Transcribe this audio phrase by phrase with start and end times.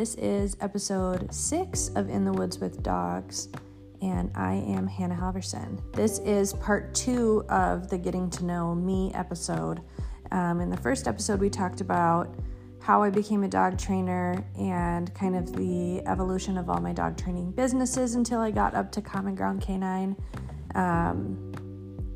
[0.00, 3.50] This is episode six of In the Woods with Dogs,
[4.00, 5.78] and I am Hannah Halverson.
[5.92, 9.82] This is part two of the Getting to Know Me episode.
[10.32, 12.34] Um, in the first episode, we talked about
[12.80, 17.18] how I became a dog trainer and kind of the evolution of all my dog
[17.18, 20.16] training businesses until I got up to Common Ground Canine.
[20.76, 21.52] Um,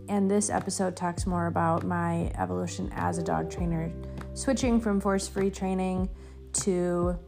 [0.08, 3.93] and this episode talks more about my evolution as a dog trainer,
[4.32, 6.08] switching from force free training
[6.54, 7.18] to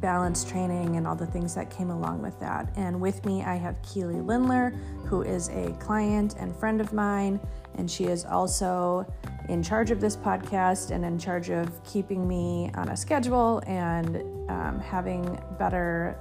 [0.00, 2.72] balance training and all the things that came along with that.
[2.76, 4.70] And with me, I have Keely Lindler,
[5.04, 7.40] who is a client and friend of mine,
[7.76, 9.06] and she is also
[9.48, 14.16] in charge of this podcast and in charge of keeping me on a schedule and
[14.50, 16.16] um, having better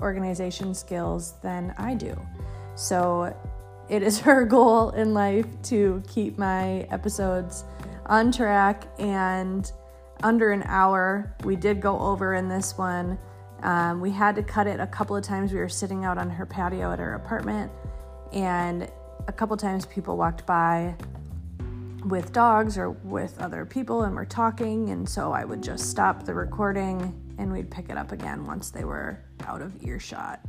[0.00, 2.14] organization skills than I do.
[2.74, 3.34] So
[3.88, 7.64] it is her goal in life to keep my episodes
[8.06, 9.70] on track and
[10.22, 11.34] under an hour.
[11.44, 13.18] We did go over in this one.
[13.62, 15.52] Um, we had to cut it a couple of times.
[15.52, 17.72] We were sitting out on her patio at her apartment,
[18.32, 18.90] and
[19.28, 20.94] a couple times people walked by
[22.06, 24.90] with dogs or with other people and we're talking.
[24.90, 28.70] And so I would just stop the recording and we'd pick it up again once
[28.70, 30.40] they were out of earshot.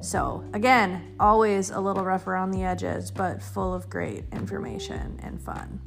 [0.00, 5.40] So, again, always a little rough around the edges, but full of great information and
[5.40, 5.80] fun.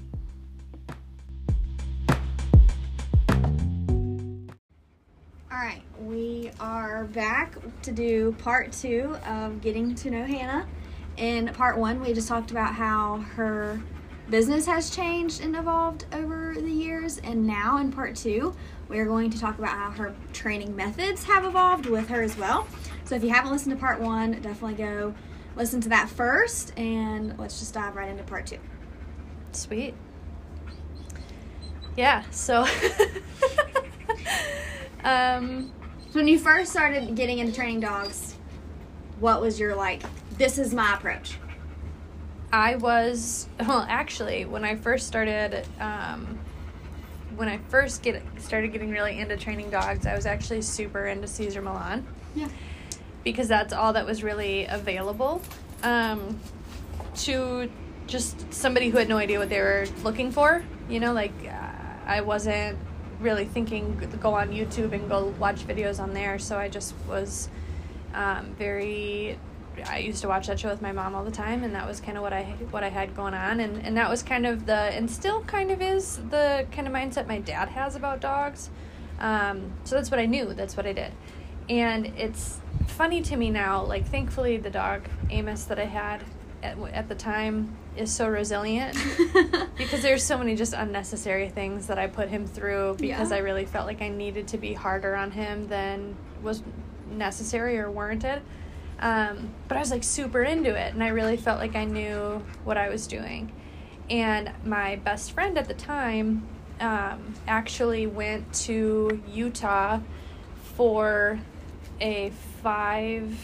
[5.56, 10.68] All right, we are back to do part two of getting to know Hannah.
[11.16, 13.82] In part one, we just talked about how her
[14.30, 18.54] business has changed and evolved over the years, and now in part two,
[18.90, 22.36] we are going to talk about how her training methods have evolved with her as
[22.38, 22.68] well.
[23.06, 25.16] So if you haven't listened to part one, definitely go
[25.56, 28.60] listen to that first, and let's just dive right into part two.
[29.54, 29.94] Sweet.
[31.96, 32.68] Yeah, so
[35.06, 35.72] Um,
[36.10, 38.36] so when you first started getting into training dogs,
[39.20, 40.02] what was your like?
[40.38, 41.38] This is my approach.
[42.52, 46.40] I was well, actually, when I first started, um,
[47.36, 51.28] when I first get started getting really into training dogs, I was actually super into
[51.28, 52.06] Cesar Millan.
[52.34, 52.50] Yeah.
[53.24, 55.42] Because that's all that was really available
[55.84, 56.40] um,
[57.18, 57.70] to
[58.08, 60.64] just somebody who had no idea what they were looking for.
[60.90, 62.78] You know, like uh, I wasn't
[63.20, 66.40] really thinking go on YouTube and go watch videos on there.
[66.40, 67.50] So I just was
[68.14, 69.38] um, very.
[69.86, 72.00] I used to watch that show with my mom all the time, and that was
[72.00, 74.66] kind of what I what I had going on, and and that was kind of
[74.66, 78.70] the and still kind of is the kind of mindset my dad has about dogs.
[79.20, 80.54] Um, so that's what I knew.
[80.54, 81.12] That's what I did,
[81.70, 83.84] and it's funny to me now.
[83.84, 86.24] Like thankfully, the dog Amos that I had
[86.64, 88.98] at, at the time is so resilient
[89.78, 93.38] because there's so many just unnecessary things that I put him through because Yeah.
[93.38, 96.62] I really felt like I needed to be harder on him than was
[97.10, 98.42] necessary or warranted.
[99.00, 102.44] Um, but I was like super into it and I really felt like I knew
[102.64, 103.52] what I was doing.
[104.10, 106.48] And my best friend at the time
[106.80, 110.00] um, actually went to Utah
[110.76, 111.40] for
[112.02, 113.38] a five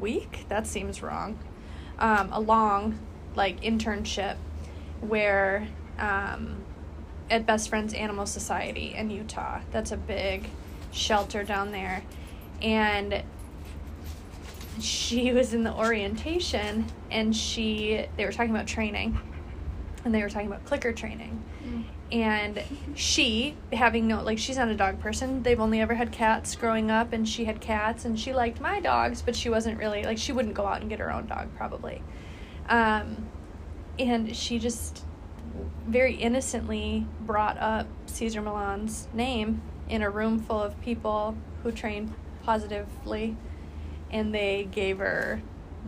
[0.00, 1.38] week, that seems wrong,
[1.98, 2.98] um, a long
[3.34, 4.36] like internship
[5.00, 5.68] where
[5.98, 6.56] um,
[7.30, 9.60] at Best Friends Animal Society in Utah.
[9.70, 10.48] That's a big
[10.92, 12.02] shelter down there.
[12.62, 13.22] And
[14.80, 19.18] she was in the orientation and she they were talking about training
[20.04, 21.42] and they were talking about clicker training
[22.14, 22.62] and
[22.94, 25.42] she having no like she's not a dog person.
[25.42, 28.78] They've only ever had cats growing up and she had cats and she liked my
[28.78, 31.48] dogs but she wasn't really like she wouldn't go out and get her own dog
[31.56, 32.02] probably.
[32.68, 33.28] Um,
[33.98, 35.04] and she just
[35.88, 42.14] very innocently brought up Cesar Millan's name in a room full of people who train
[42.44, 43.36] positively
[44.12, 45.42] and they gave her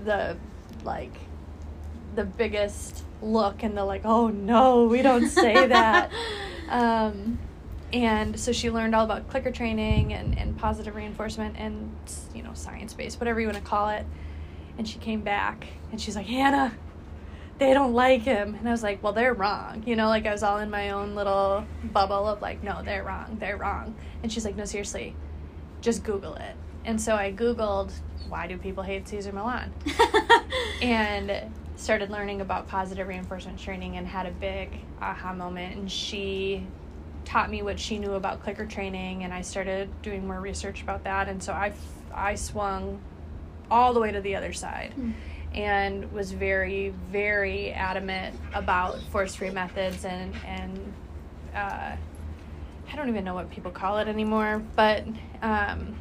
[0.05, 0.37] the
[0.83, 1.15] like
[2.17, 6.11] the biggest look and they're like oh no we don't say that.
[6.69, 7.39] Um,
[7.93, 11.95] and so she learned all about clicker training and, and positive reinforcement and
[12.35, 14.05] you know science based whatever you want to call it.
[14.77, 16.75] And she came back and she's like hannah
[17.59, 18.57] they don't like him.
[18.57, 20.91] And i was like well they're wrong you know like i was all in my
[20.91, 23.95] own little bubble of like no they're wrong they're wrong.
[24.25, 25.15] And she's like no seriously
[25.81, 26.57] just google it.
[26.85, 27.93] And so i googled
[28.29, 29.73] why do people hate Cesar Millan?
[30.83, 31.33] And
[31.77, 34.71] started learning about positive reinforcement training and had a big
[35.01, 35.77] aha moment.
[35.77, 36.67] And she
[37.25, 41.05] taught me what she knew about clicker training and I started doing more research about
[41.05, 41.29] that.
[41.29, 41.73] And so I
[42.15, 43.01] I swung
[43.71, 44.95] all the way to the other side
[45.55, 50.93] and was very very adamant about force free methods and and
[51.55, 51.97] uh,
[52.93, 55.05] I don't even know what people call it anymore, but
[55.43, 55.97] um,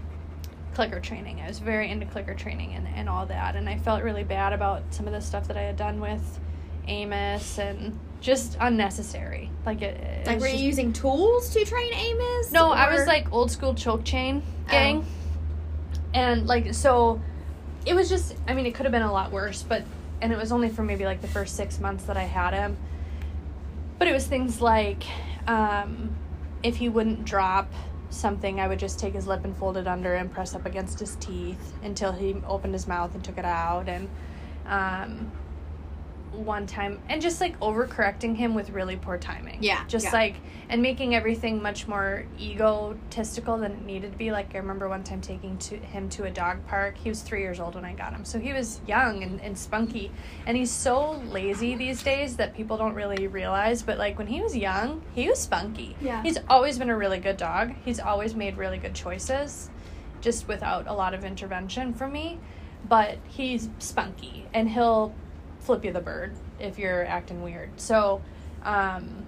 [0.76, 1.40] clicker training.
[1.42, 3.56] I was very into clicker training and, and all that.
[3.56, 6.40] And I felt really bad about some of the stuff that I had done with
[6.88, 9.50] Amos and just unnecessary.
[9.66, 9.96] Like it.
[10.00, 12.52] it Like, were just- you using tools to train Amos?
[12.52, 14.72] No, I was like old school choke chain Oh.
[14.72, 15.06] gang.
[16.14, 17.22] And like so
[17.86, 19.84] it was just I mean it could have been a lot worse, but
[20.22, 22.78] and it was only for maybe like the first 6 months that I had him.
[23.98, 25.04] But it was things like
[25.48, 26.16] um
[26.64, 27.72] if he wouldn't drop
[28.16, 31.00] something, I would just take his lip and fold it under and press up against
[31.00, 33.90] his teeth until he opened his mouth and took it out.
[33.90, 34.12] And
[34.66, 35.34] um
[36.36, 39.62] one time and just like overcorrecting him with really poor timing.
[39.62, 40.12] Yeah, Just yeah.
[40.14, 40.36] like
[40.70, 44.32] and making everything much more egotistical than it needed to be.
[44.32, 46.98] Like I remember one time taking to him to a dog park.
[46.98, 48.26] He was three years old when I got him.
[48.26, 50.12] So he was young and, and spunky.
[50.46, 53.84] And he's so lazy these days that people don't really realize.
[53.84, 55.96] But like when he was young, he was spunky.
[56.02, 56.22] Yeah.
[56.24, 57.74] He's always been a really good dog.
[57.84, 59.70] He's always made really good choices,
[60.22, 62.40] just without a lot of intervention from me.
[62.88, 65.14] But he's spunky and he'll
[65.66, 67.70] flip you the bird if you're acting weird.
[67.78, 68.22] So,
[68.64, 69.26] um,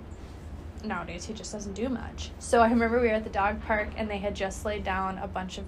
[0.83, 2.29] nowadays he just doesn't do much.
[2.39, 5.17] So I remember we were at the dog park and they had just laid down
[5.17, 5.65] a bunch of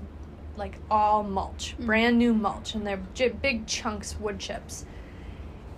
[0.56, 4.86] like all mulch, brand new mulch, and they're j- big chunks wood chips.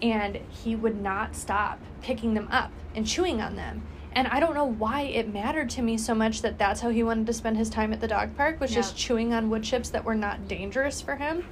[0.01, 3.83] And he would not stop picking them up and chewing on them.
[4.13, 7.03] And I don't know why it mattered to me so much that that's how he
[7.03, 9.07] wanted to spend his time at the dog park was just Yeah.
[9.07, 11.45] chewing on wood chips that were not dangerous for him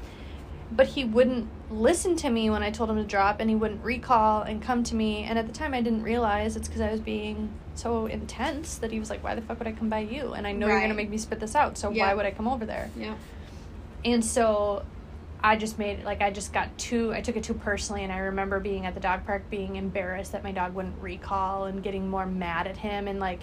[0.72, 3.84] but he wouldn't listen to me when I told him to drop, and he wouldn't
[3.84, 5.24] recall and come to me.
[5.24, 8.92] And at the time, I didn't realize it's because I was being so intense that
[8.92, 10.82] he was like, "Why the fuck would I come by you?" And I know you're
[10.82, 12.08] gonna make me spit this out, so Yeah.
[12.08, 12.90] why would I come over there?
[12.96, 13.16] Yeah.
[14.06, 14.84] And so
[15.42, 18.18] I just made like I just got too I took it too personally and I
[18.20, 22.10] remember being at the dog park being embarrassed that my dog wouldn't recall and getting
[22.10, 23.42] more mad at him and like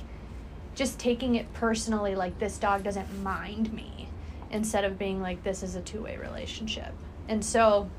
[0.74, 4.08] just taking it personally like this dog doesn't mind me
[4.50, 6.92] instead of being like this is a two-way relationship.
[7.28, 7.90] And so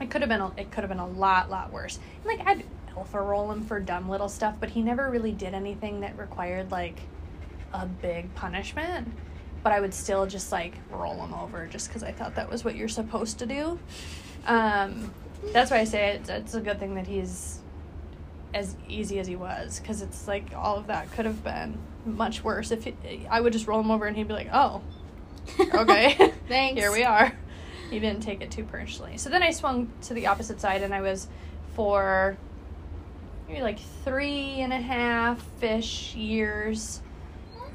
[0.00, 1.98] it could have been a, it could have been a lot lot worse.
[2.16, 2.64] And like I'd
[2.96, 6.70] alpha roll him for dumb little stuff, but he never really did anything that required
[6.70, 6.98] like
[7.72, 9.12] a big punishment.
[9.62, 12.64] But I would still just like roll him over just because I thought that was
[12.64, 13.78] what you're supposed to do.
[14.46, 15.12] Um,
[15.52, 17.60] that's why I say it's, it's a good thing that he's
[18.54, 22.44] as easy as he was because it's like all of that could have been much
[22.44, 22.94] worse if he,
[23.28, 24.82] I would just roll him over and he'd be like, oh,
[25.74, 26.80] okay, Thanks.
[26.80, 27.36] here we are.
[27.90, 29.16] He didn't take it too personally.
[29.16, 31.28] So then I swung to the opposite side and I was
[31.74, 32.36] for
[33.48, 37.00] maybe like three and a half ish years.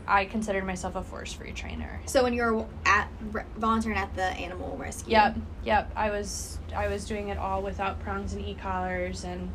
[0.07, 2.01] I considered myself a force free trainer.
[2.05, 5.13] So when you were at re- volunteering at the animal rescue.
[5.13, 5.91] Yep, yep.
[5.95, 9.51] I was I was doing it all without prongs and e collars and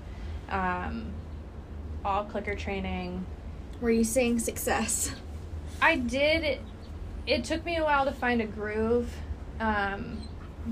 [0.49, 1.13] um,
[2.05, 3.27] all clicker training.
[3.81, 5.15] Were you seeing success?
[5.83, 6.61] I did.
[7.27, 9.13] It took me a while to find a groove,
[9.61, 10.21] um,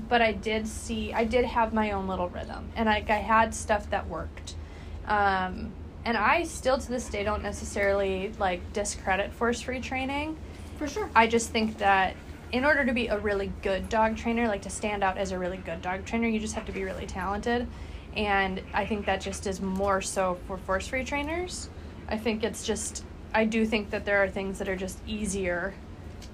[0.09, 1.13] but I did see.
[1.13, 4.55] I did have my own little rhythm, and I, I had stuff that worked.
[5.07, 5.71] Um,
[6.03, 10.37] and I still to this day don't necessarily like discredit force free training.
[10.77, 11.09] For sure.
[11.15, 12.15] I just think that
[12.51, 15.39] in order to be a really good dog trainer, like to stand out as a
[15.39, 17.67] really good dog trainer, you just have to be really talented.
[18.15, 21.69] And I think that just is more so for force free trainers.
[22.07, 25.73] I think it's just, I do think that there are things that are just easier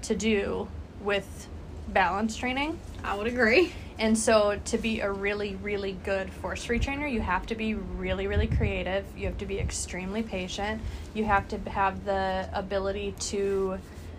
[0.02, 0.68] to do
[1.00, 1.48] with
[1.92, 2.78] balance training.
[3.04, 3.72] I would agree.
[3.98, 7.74] And so, to be a really, really good force free trainer, you have to be
[7.74, 9.04] really, really creative.
[9.16, 10.80] You have to be extremely patient.
[11.14, 13.78] You have to have the ability to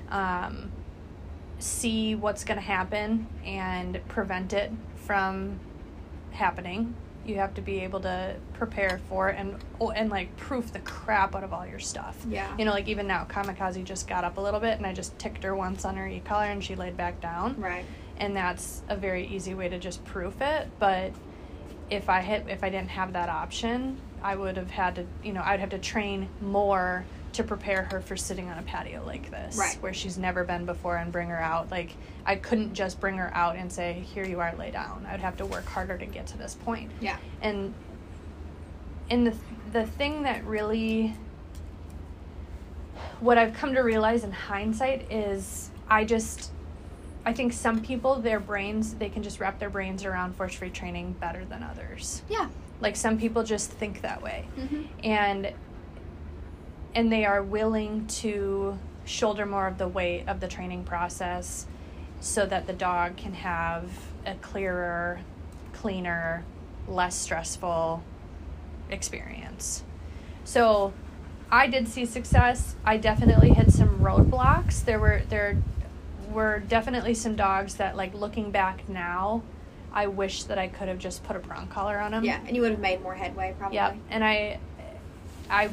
[0.10, 0.72] um,
[1.60, 5.60] see what's going to happen and prevent it from
[6.32, 6.96] happening.
[7.25, 10.80] You have to be able to prepare for it and oh, and like proof the
[10.80, 12.18] crap out of all your stuff.
[12.27, 12.53] Yeah.
[12.58, 15.18] You know, like even now, Kamikaze just got up a little bit, and I just
[15.18, 17.86] ticked her once on her e collar, and she laid back down Right.
[18.18, 21.12] and that's a very easy way to just proof it but
[21.89, 25.34] if i hit if i didn't have that option i would have had to you
[25.34, 29.30] know i'd have to train more to prepare her for sitting on a patio like
[29.32, 29.75] this Right.
[29.82, 31.92] where she's never been before and bring her out like
[32.25, 35.38] i couldn't just bring her out and say here you are lay down i'd have
[35.38, 37.18] to work harder to get to this point Yeah.
[37.42, 37.74] and
[39.10, 39.36] and the
[39.72, 41.16] the thing that really
[43.20, 46.52] what I've come to realize in hindsight is I just
[47.25, 50.70] I think some people their brains they can just wrap their brains around force free
[50.70, 52.22] training better than others.
[52.30, 52.50] Yeah.
[52.82, 54.46] Like some people just think that way.
[54.60, 54.82] Mm-hmm.
[55.06, 55.54] And
[56.96, 61.66] and they are willing to shoulder more of the weight of the training process
[62.20, 63.90] so that the dog can have
[64.26, 65.20] a clearer,
[65.74, 66.46] cleaner,
[66.88, 68.02] less stressful
[68.90, 69.84] experience.
[70.46, 70.94] So
[71.52, 72.76] I did see success.
[72.86, 74.84] I definitely hit some roadblocks.
[74.86, 75.62] There were there
[76.32, 79.44] were definitely some dogs that like looking back now,
[79.94, 82.24] I wish that I could have just put a prong collar on them.
[82.24, 83.76] Yeah, and you would have made more headway probably.
[83.76, 84.60] Yeah, and I,
[85.50, 85.70] I,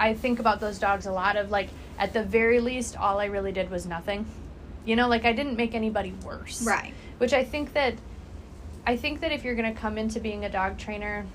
[0.00, 1.36] I think about those dogs a lot.
[1.36, 4.26] Of like, at the very least, all I really did was nothing.
[4.86, 6.64] You know, like I didn't make anybody worse.
[6.66, 6.94] Right.
[7.18, 7.94] Which I think that,
[8.86, 11.26] I think that if you're gonna come into being a dog trainer,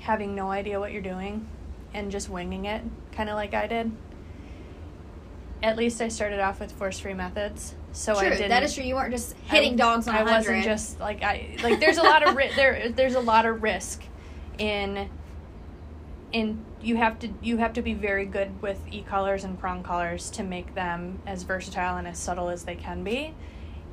[0.00, 1.46] having no idea what you're doing,
[1.92, 2.82] and just winging it,
[3.12, 3.92] kind of like I did.
[5.62, 8.48] At least I started off with force-free methods, so I didn't.
[8.48, 8.84] that is true.
[8.84, 11.80] You weren't just hitting I, dogs on I a wasn't just like I like.
[11.80, 12.90] There's a lot of ri- there.
[12.90, 14.02] There's a lot of risk
[14.58, 15.10] in
[16.32, 19.82] in you have to you have to be very good with e collars and prong
[19.82, 23.34] collars to make them as versatile and as subtle as they can be.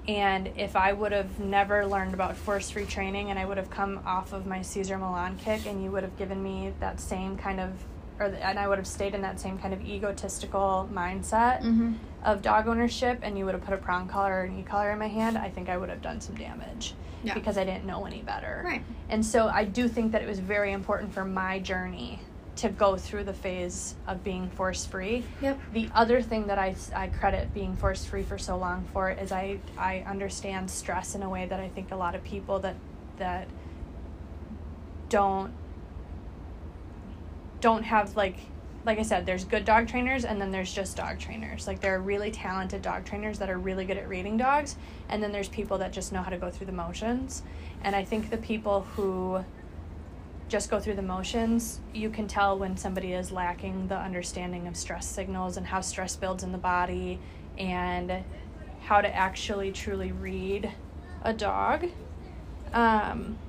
[0.08, 3.72] And if I would have never learned about force free training and I would have
[3.72, 7.38] come off of my Cesar Millan kick and you would have given me that same
[7.38, 7.72] kind of
[8.20, 11.94] or and I would have stayed in that same kind of egotistical mindset Mm-hmm.
[12.24, 15.00] of dog ownership and you would have put a prong collar or an e-collar in
[15.00, 16.94] my hand, I think I would have done some damage
[17.24, 17.34] Yeah.
[17.34, 18.62] because I didn't know any better.
[18.66, 18.84] Right.
[19.10, 22.20] And so I do think that it was very important for my journey
[22.58, 25.26] to go through the phase of being force free.
[25.42, 25.60] Yep.
[25.74, 29.34] The other thing that I, I credit being force free for so long for is
[29.34, 32.76] I, I understand stress in a way that I think a lot of people that
[33.18, 33.48] that
[35.10, 35.52] don't
[37.66, 38.38] don't have like
[38.86, 41.66] like I said, there's good dog trainers and then there's just dog trainers.
[41.66, 44.76] Like there are really talented dog trainers that are really good at reading dogs,
[45.10, 47.42] and then there's people that just know how to go through the motions.
[47.82, 49.44] And I think the people who
[50.48, 54.78] just go through the motions, you can tell when somebody is lacking the understanding of
[54.78, 57.18] stress signals and how stress builds in the body
[57.58, 58.24] and
[58.84, 60.72] how to actually truly read
[61.24, 61.88] a dog.
[62.72, 63.40] Um,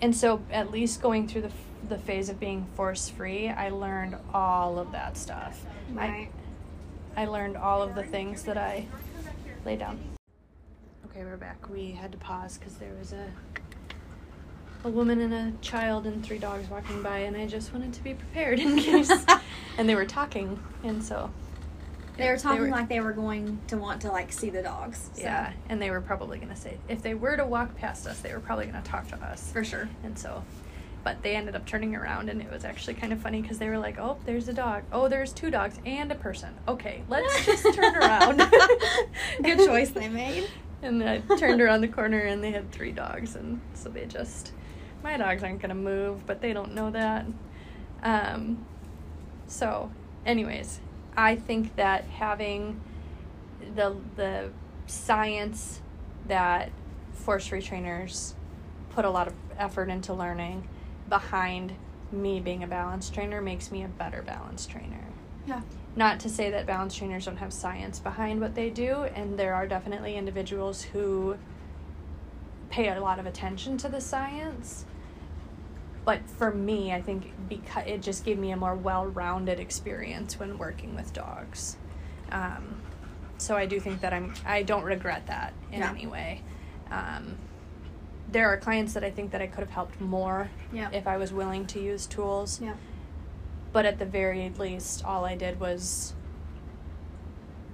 [0.00, 1.52] and so, at least going through the,
[1.88, 5.64] the phase of being force free, I learned all of that stuff.
[5.92, 6.28] Right.
[7.16, 8.86] I, I learned all of the things that I
[9.64, 9.98] laid down.
[11.10, 11.68] Okay, we're back.
[11.68, 13.26] We had to pause because there was a
[14.84, 18.02] a woman and a child and three dogs walking by, and I just wanted to
[18.02, 19.12] be prepared in case.
[19.78, 21.30] and they were talking, and so
[22.16, 25.10] They were talking were- like they were going to want to like see the dogs.
[25.14, 28.20] So, yeah, and they were probably gonna say if they were to walk past us,
[28.20, 29.52] they were probably gonna talk to us.
[29.52, 29.88] For sure.
[30.02, 30.42] And so,
[31.04, 33.68] but they ended up turning around, and it was actually kind of funny because they
[33.68, 34.84] were like, "Oh, there's a dog.
[34.92, 36.54] Oh, there's two dogs and a person.
[36.68, 38.38] Okay, let's just turn around."
[39.42, 40.48] Good choice they made.
[40.82, 44.52] And I turned around the corner, and they had three dogs, and so they just,
[45.02, 47.26] my dogs aren't gonna move, but they don't know that.
[48.02, 48.66] Um,
[49.46, 49.90] so,
[50.26, 50.80] anyways,
[51.16, 52.80] I think that having
[53.74, 54.50] the the
[54.86, 55.80] science
[56.26, 56.70] that
[57.12, 58.34] force free trainers
[58.90, 60.68] put a lot of effort into learning
[61.08, 61.72] behind
[62.10, 65.04] me being a balance trainer makes me a better balance trainer.
[65.46, 65.62] Yeah.
[65.96, 69.54] Not to say that balance trainers don't have science behind what they do, and there
[69.54, 71.36] are definitely individuals who
[72.70, 74.86] pay a lot of attention to the science.
[76.04, 80.58] But for me, I think because it just gave me a more well-rounded experience when
[80.58, 81.76] working with dogs.
[82.30, 82.80] Um,
[83.38, 85.90] so I do think that I'm I don't regret that in Yeah.
[85.90, 86.42] any way.
[86.90, 87.36] Um,
[88.32, 90.88] there are clients that I think that I could have helped more Yeah.
[90.92, 92.74] if I was willing to use tools Yeah.
[93.72, 96.14] but at the very least all i did was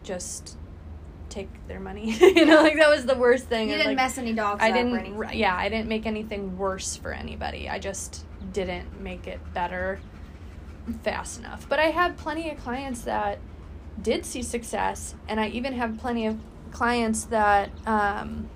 [0.02, 0.56] just
[1.28, 4.16] take their money you know like that was the worst thing You didn't like, mess
[4.18, 5.16] any dogs i up didn't or anything.
[5.24, 10.00] r- yeah i didn't make anything worse for anybody i just didn't make it better
[11.02, 13.38] fast enough but i had plenty of clients that
[14.00, 16.38] did see success and i even have plenty of
[16.70, 18.48] clients that um,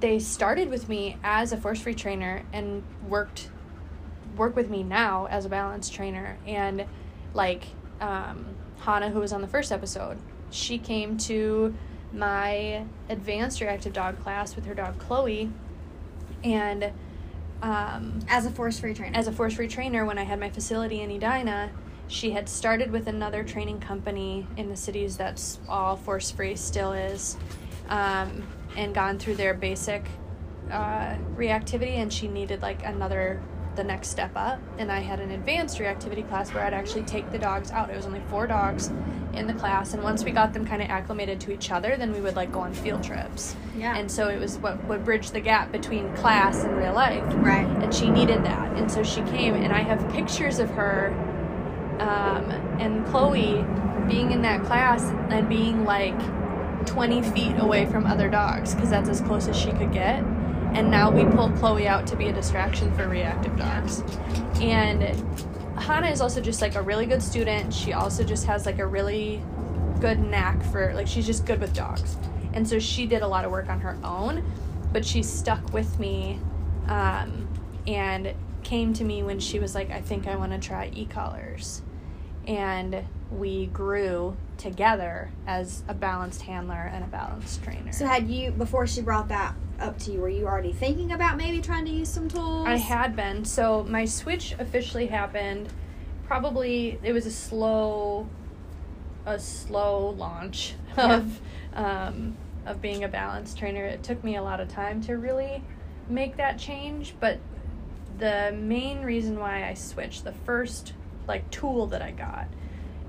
[0.00, 3.50] they started with me as a force free trainer and worked
[4.36, 6.84] work with me now as a balance trainer and
[7.34, 7.64] like
[8.00, 8.46] um,
[8.80, 10.16] hannah who was on the first episode
[10.50, 11.74] she came to
[12.12, 15.50] my advanced reactive dog class with her dog chloe
[16.44, 16.92] and
[17.62, 19.16] um, As a force free trainer.
[19.16, 21.70] as a force free trainer when I had my facility in Edina,
[22.06, 26.92] she had started with another training company in the cities that's all force free, still
[26.92, 27.36] is,
[27.88, 30.04] um, and gone through their basic
[30.70, 33.42] uh, reactivity, and she needed like another,
[33.76, 34.60] the next step up.
[34.78, 37.90] And I had an advanced reactivity class where I'd actually take the dogs out.
[37.90, 38.92] It was only four dogs
[39.32, 42.12] in the class, and once we got them kind of acclimated to each other, then
[42.12, 43.56] we would like go on field trips.
[43.76, 43.96] Yeah.
[43.96, 47.66] And so it was what would bridge the gap between class and real life right.
[47.82, 51.08] and she needed that and so she came and i have pictures of her
[52.00, 53.64] um, and chloe
[54.08, 56.18] being in that class and being like
[56.86, 60.22] 20 feet away from other dogs because that's as close as she could get
[60.74, 64.02] and now we pull Chloe out to be a distraction for reactive dogs.
[64.60, 65.02] And
[65.78, 67.72] Hannah is also just like a really good student.
[67.72, 69.42] She also just has like a really
[70.00, 72.16] good knack for like she's just good with dogs.
[72.52, 74.44] And so she did a lot of work on her own,
[74.92, 76.38] but she stuck with me
[76.86, 77.48] um,
[77.86, 81.06] and came to me when she was like, I think I want to try e
[81.06, 81.82] collars.
[82.48, 87.92] And we grew together as a balanced handler and a balanced trainer.
[87.92, 91.36] So had you before she brought that up to you, were you already thinking about
[91.36, 92.66] maybe trying to use some tools?
[92.66, 93.44] I had been.
[93.44, 95.68] So my switch officially happened
[96.26, 98.28] probably it was a slow
[99.26, 101.16] a slow launch Yeah.
[101.16, 101.40] of
[101.74, 102.36] um,
[102.66, 103.84] of being a balance trainer.
[103.84, 105.62] It took me a lot of time to really
[106.08, 107.38] make that change, but
[108.18, 110.92] the main reason why I switched, the first
[111.28, 112.48] like tool that I got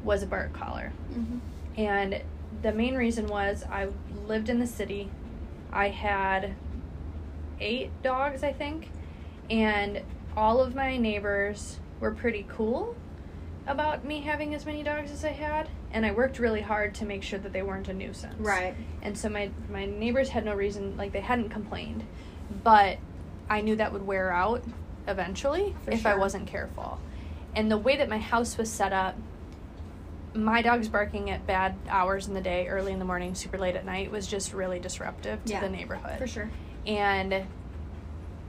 [0.03, 0.91] was a bark collar.
[1.13, 1.39] Mhm.
[1.77, 2.21] And
[2.61, 3.87] the main reason was I
[4.27, 5.09] lived in the city.
[5.71, 6.53] I had
[7.59, 8.89] eight dogs, I think,
[9.49, 10.01] and
[10.35, 12.95] all of my neighbors were pretty cool
[13.67, 17.05] about me having as many dogs as I had, and I worked really hard to
[17.05, 18.35] make sure that they weren't a nuisance.
[18.39, 18.73] Right.
[19.01, 22.03] And so my my neighbors had no reason like they hadn't complained,
[22.63, 22.97] but
[23.49, 24.63] I knew that would wear out
[25.07, 26.99] eventually For if I wasn't careful.
[27.55, 29.15] And the way that my house was set up,
[30.33, 33.75] my dogs barking at bad hours in the day, early in the morning, super late
[33.75, 36.49] at night was just really disruptive to Yeah, the neighborhood For sure.
[36.85, 37.45] and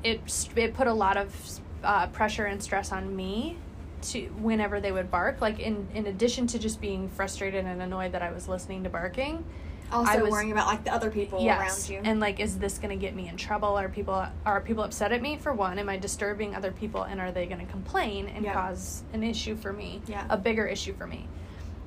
[0.05, 1.35] it it put a lot of
[1.83, 3.57] uh, pressure and stress on me
[4.03, 8.13] to whenever they would bark like in in addition to just being frustrated and annoyed
[8.13, 9.45] that I was listening to barking
[9.93, 12.11] Also I was- worrying about like the other people yes around you.
[12.11, 15.13] and like is this going to get me in trouble are people are people upset
[15.13, 18.29] at me for one am I disturbing other people and are they going to complain
[18.29, 18.53] and Yeah.
[18.55, 20.25] cause an issue for me Yeah.
[20.31, 21.27] a bigger issue for me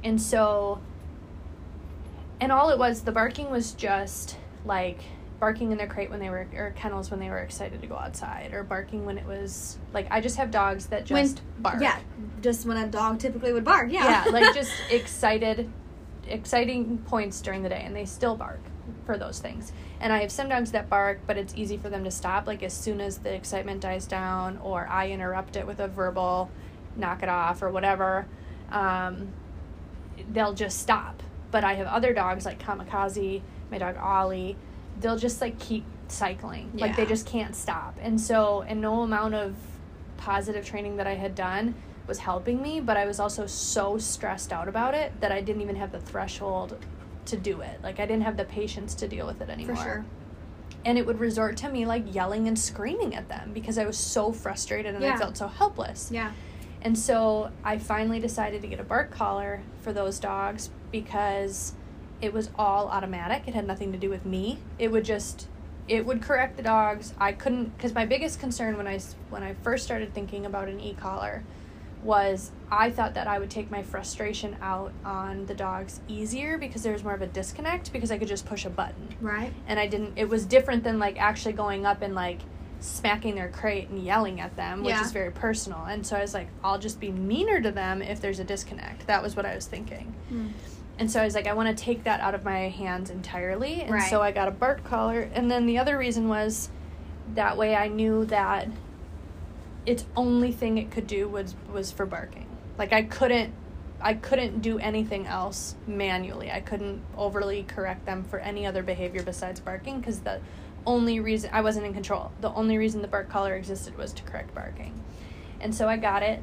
[0.03, 0.79] and so
[2.41, 4.99] and all it was the barking was just like
[5.39, 7.95] barking in their crate when they were or kennels when they were excited to go
[7.95, 11.81] outside or barking when it was like i just have dogs that When- just bark
[11.81, 11.97] Yeah,
[12.41, 13.91] just when a dog typically would bark.
[13.91, 14.25] Yeah.
[14.25, 15.69] yeah like just excited
[16.27, 18.61] exciting points during the day and they still bark
[19.05, 19.71] for those things.
[19.99, 22.63] And i have some dogs that bark but it's easy for them to stop like
[22.63, 26.49] as soon as the excitement dies down or i interrupt it with a verbal
[26.97, 28.25] knock it off or whatever
[28.71, 29.29] um,
[30.31, 31.23] they'll just stop.
[31.51, 34.57] But i have other dogs like kamikaze my dog ollie
[34.99, 36.71] they'll just like keep cycling.
[36.75, 37.97] Like they just can't stop.
[38.01, 39.55] And so and no amount of
[40.17, 41.75] positive training that i had done
[42.07, 45.61] was helping me but i was also so stressed out about it that i didn't
[45.61, 46.77] even have the threshold
[47.25, 49.75] to do it like i didn't have the patience to deal with it anymore.
[49.75, 50.05] for sure.
[50.85, 53.97] and it would resort to me like yelling and screaming at them because i was
[53.97, 56.31] so frustrated and i felt so helpless Yeah.
[56.81, 61.73] and so I finally decided to get a bark collar for those dogs because
[62.21, 63.43] it was all automatic.
[63.47, 64.59] It had nothing to do with me.
[64.79, 65.47] It would just
[65.87, 67.13] it would correct the dogs.
[67.19, 70.79] I couldn't cuz my biggest concern when I when I first started thinking about an
[70.81, 71.43] e-collar
[72.03, 76.83] was I thought that I would take my frustration out on the dogs easier because
[76.83, 79.53] there was more of a disconnect because I could just push a button Right.
[79.67, 80.13] and I didn't.
[80.17, 82.39] It was different than like actually going up and like
[82.79, 85.01] smacking their crate and yelling at them, which Yeah.
[85.05, 85.85] is very personal.
[85.85, 89.07] And so I was like, I'll just be meaner to them if there's a disconnect.
[89.07, 90.13] That was what I was thinking.
[90.31, 90.49] Mm.
[90.99, 93.81] And so I was like, I want to take that out of my hands entirely.
[93.81, 94.09] And Right.
[94.09, 95.29] so I got a bark collar.
[95.33, 96.69] And then the other reason was
[97.35, 98.67] that way I knew that
[99.85, 102.47] its only thing it could do was was for barking.
[102.77, 103.53] Like I couldn't
[104.01, 106.51] I couldn't do anything else manually.
[106.51, 110.41] I couldn't overly correct them for any other behavior besides barking because the
[110.85, 112.31] only reason I wasn't in control.
[112.41, 115.01] The only reason the bark collar existed was to correct barking.
[115.61, 116.41] And so I got it.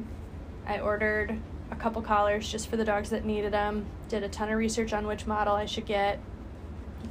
[0.66, 1.38] I ordered
[1.70, 3.86] a couple collars just for the dogs that needed them.
[4.08, 6.18] Did a ton of research on which model I should get.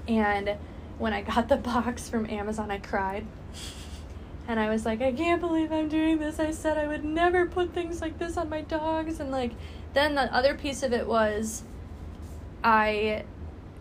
[0.08, 0.58] And
[0.98, 3.28] when I got the box from Amazon, I cried.
[4.50, 6.40] And I was like, I can't believe I'm doing this.
[6.40, 9.20] I said I would never put things like this on my dogs.
[9.20, 9.52] And like,
[9.94, 11.62] then the other piece of it was
[12.64, 13.26] I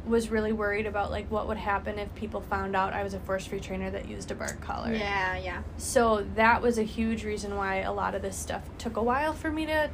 [0.07, 3.21] was really worried about like what would happen if people found out I was a
[3.21, 4.93] force free trainer that used a bark collar.
[4.93, 5.39] Yeah.
[5.39, 5.63] Yeah.
[5.79, 9.33] So that was a huge reason why a lot of this stuff took a while
[9.33, 9.89] for me to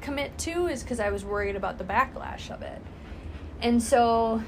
[0.00, 2.80] commit to is because I was worried about the backlash of it.
[3.60, 4.42] And so,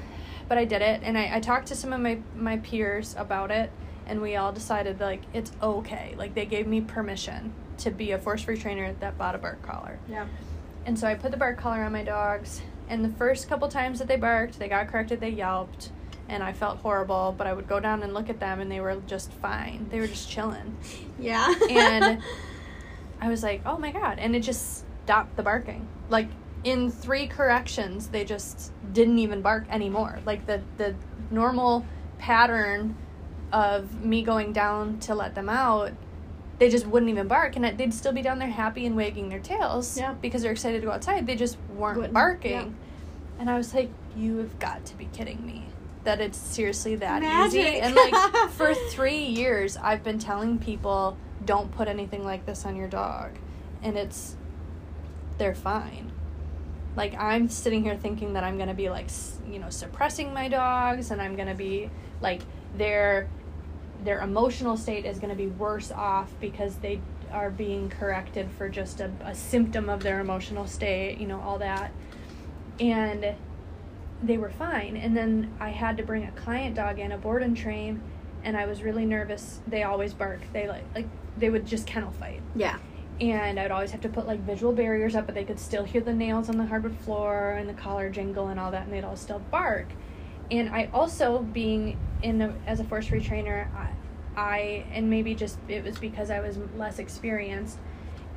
[0.49, 3.51] but I did it, and I, I talked to some of my, my peers about
[3.51, 3.71] it,
[4.07, 6.15] and we all decided like it's okay.
[6.17, 9.61] Like they gave me permission to be a force free trainer that bought a bark
[9.61, 9.99] collar.
[10.09, 10.25] Yeah.
[10.85, 13.99] And so I put the bark collar on my dogs, and the first couple times
[13.99, 15.91] that they barked, they got corrected, they yelped,
[16.29, 18.79] and I felt horrible, but I would go down and look at them, and they
[18.79, 19.87] were just fine.
[19.89, 20.77] They were just chilling.
[21.19, 21.51] Yeah.
[21.67, 22.21] And
[23.21, 24.19] I was like, oh my god.
[24.19, 25.87] And it just stopped the barking.
[26.09, 26.27] Like,
[26.63, 30.19] in three corrections, they just didn't even bark anymore.
[30.27, 30.93] Like, the, the
[31.31, 31.87] normal
[32.19, 32.95] pattern
[33.51, 35.91] of me going down to let them out,
[36.59, 39.39] they just wouldn't even bark, and they'd still be down there happy and wagging their
[39.39, 40.13] tails Yeah.
[40.21, 41.27] because they're excited to go outside.
[41.27, 42.65] They just weren't Wouldn't, barking, yeah.
[43.39, 45.65] and I was like, "You have got to be kidding me."
[46.03, 47.59] That it's seriously that Magic.
[47.59, 48.13] easy, and like
[48.51, 53.31] for three years, I've been telling people don't put anything like this on your dog,
[53.83, 54.35] and it's
[55.37, 56.11] they're fine.
[56.95, 59.09] Like I'm sitting here thinking that I'm gonna be like
[59.47, 61.89] you know suppressing my dogs, and I'm gonna be
[62.21, 62.41] like
[62.77, 63.27] their
[64.03, 68.99] their emotional state is gonna be worse off because they are being corrected for just
[69.01, 71.91] a, a symptom of their emotional state, you know, all that,
[72.79, 73.33] and
[74.23, 74.95] they were fine.
[74.97, 78.01] And then I had to bring a client dog in, a board and train,
[78.43, 79.59] and I was really nervous.
[79.67, 80.39] They always bark.
[80.53, 82.79] They like like they would just kennel fight Yeah.
[83.21, 86.01] and I'd always have to put like visual barriers up, but they could still hear
[86.01, 89.03] the nails on the hardwood floor and the collar jingle and all that, and they'd
[89.03, 89.87] all still bark.
[90.49, 95.35] And I also, being in a, as a force free trainer, I, I and maybe
[95.35, 97.77] just it was because I was less experienced,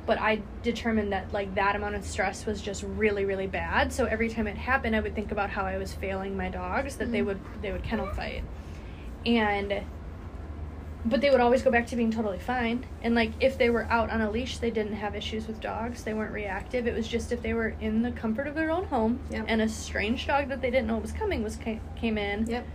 [0.05, 3.93] but I determined that like that amount of stress was just really really bad.
[3.93, 6.97] So every time it happened, I would think about how I was failing my dogs
[6.97, 7.25] that they Mhm.
[7.27, 8.43] would they would kennel fight,
[9.25, 9.83] and
[11.05, 12.85] but they would always go back to being totally fine.
[13.01, 16.03] And like if they were out on a leash, they didn't have issues with dogs.
[16.03, 16.87] They weren't reactive.
[16.87, 19.45] It was just if they were in the comfort of their own home Yep.
[19.47, 22.65] and a strange dog that they didn't know was coming was came in, Yep.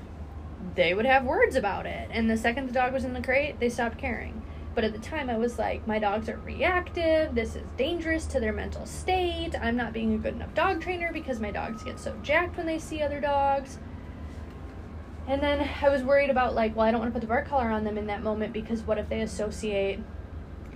[0.75, 2.09] they would have words about it.
[2.12, 4.43] And the second the dog was in the crate, they stopped caring.
[4.75, 7.35] But at the time, I was like, my dogs are reactive.
[7.35, 9.55] This is dangerous to their mental state.
[9.59, 12.67] I'm not being a good enough dog trainer because my dogs get so jacked when
[12.67, 13.79] they see other dogs.
[15.29, 17.49] And then I was worried about like, well, I don't want to put the bark
[17.49, 20.01] collar on them in that moment because what if they associate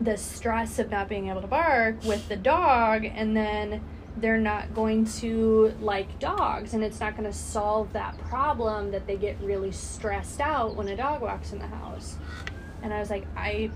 [0.01, 3.83] the stress of not being able to bark with the dog and then
[4.17, 9.07] they're not going to like dogs and it's not going to solve that problem that
[9.07, 12.17] they get really stressed out when a dog walks in the house.
[12.83, 13.71] And I was like, I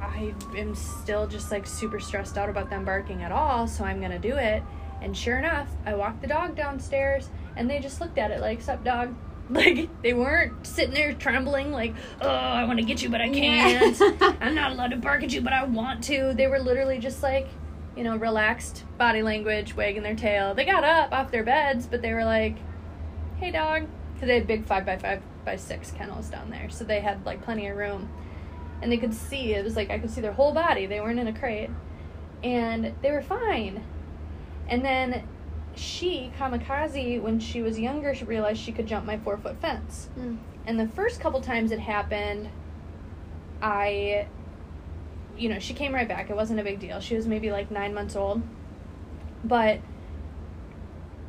[0.00, 3.98] I am still just like super stressed out about them barking at all, so I'm
[3.98, 4.62] going to do it.
[5.00, 8.60] And sure enough, I walked the dog downstairs and they just looked at it like,
[8.60, 9.14] "Sup, dog?"
[9.62, 13.28] Like they weren't sitting there trembling like, "Oh, I want to get you but I
[13.28, 14.00] can't.
[14.40, 17.22] I'm not allowed to bark at you but I want to." They were literally just
[17.22, 17.48] like,
[17.94, 20.54] you know, relaxed body language, wagging their tail.
[20.54, 22.56] They got up off their beds, but they were like,
[23.36, 26.84] "Hey, dog," because they had big five by five by six kennels down there, so
[26.84, 28.08] they had like plenty of room,
[28.80, 29.52] and they could see.
[29.52, 30.86] It was like I could see their whole body.
[30.86, 31.70] They weren't in a crate,
[32.42, 33.84] and they were fine.
[34.68, 35.28] And then
[35.74, 40.08] she, Kamikaze, when she was younger, she realized she could jump my four foot fence.
[40.18, 40.38] Mm.
[40.66, 42.48] And the first couple times it happened,
[43.60, 44.26] I,
[45.36, 46.30] you know, she came right back.
[46.30, 47.00] It wasn't a big deal.
[47.00, 48.42] She was maybe like nine months old.
[49.44, 49.80] But,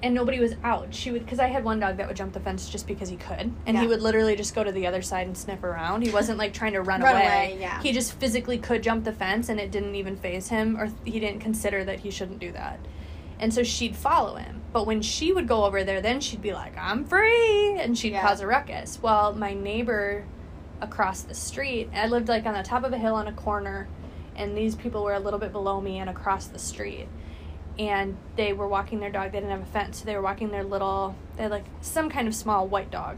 [0.03, 0.93] and nobody was out.
[0.93, 3.15] She would, because I had one dog that would jump the fence just because he
[3.15, 3.51] could.
[3.65, 6.03] And he would literally just go to the other side and sniff around.
[6.03, 7.25] He wasn't like trying to run, Run away.
[7.25, 7.82] away, yeah.
[7.82, 11.19] He just physically could jump the fence and it didn't even phase him or he
[11.19, 12.79] didn't consider that he shouldn't do that.
[13.43, 14.62] And so she'd follow him.
[14.71, 17.77] But when she would go over there, then she'd be like, I'm free.
[17.77, 18.25] And she'd Yeah.
[18.25, 18.99] cause a ruckus.
[19.01, 20.23] Well, my neighbor
[20.79, 23.89] across the street, I lived like on the top of a hill on a corner,
[24.38, 27.10] and these people were a little bit below me and across the street.
[27.77, 29.34] And they were walking their dog.
[29.34, 29.99] They didn't have a fence.
[29.99, 33.17] So they were walking their little, they had like some kind of small white dog.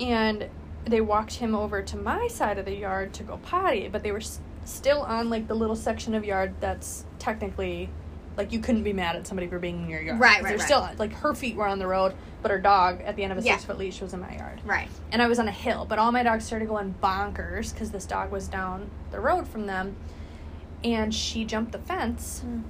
[0.00, 0.48] And
[0.86, 4.10] they walked him over to my side of the yard to go potty, but they
[4.10, 7.90] were s- still on like the little section of yard that's technically
[8.36, 10.18] like you couldn't be mad at somebody for being in your yard.
[10.20, 10.64] Right, right, They're right.
[10.64, 13.38] still like her feet were on the road, but her dog at the end of
[13.38, 13.52] a Yeah.
[13.52, 14.60] six foot leash was in my yard.
[14.64, 14.88] Right.
[15.12, 18.04] And I was on a hill, but all my dogs started going bonkers because this
[18.06, 19.96] dog was down the road from them.
[20.82, 22.62] And she jumped the fence Mm.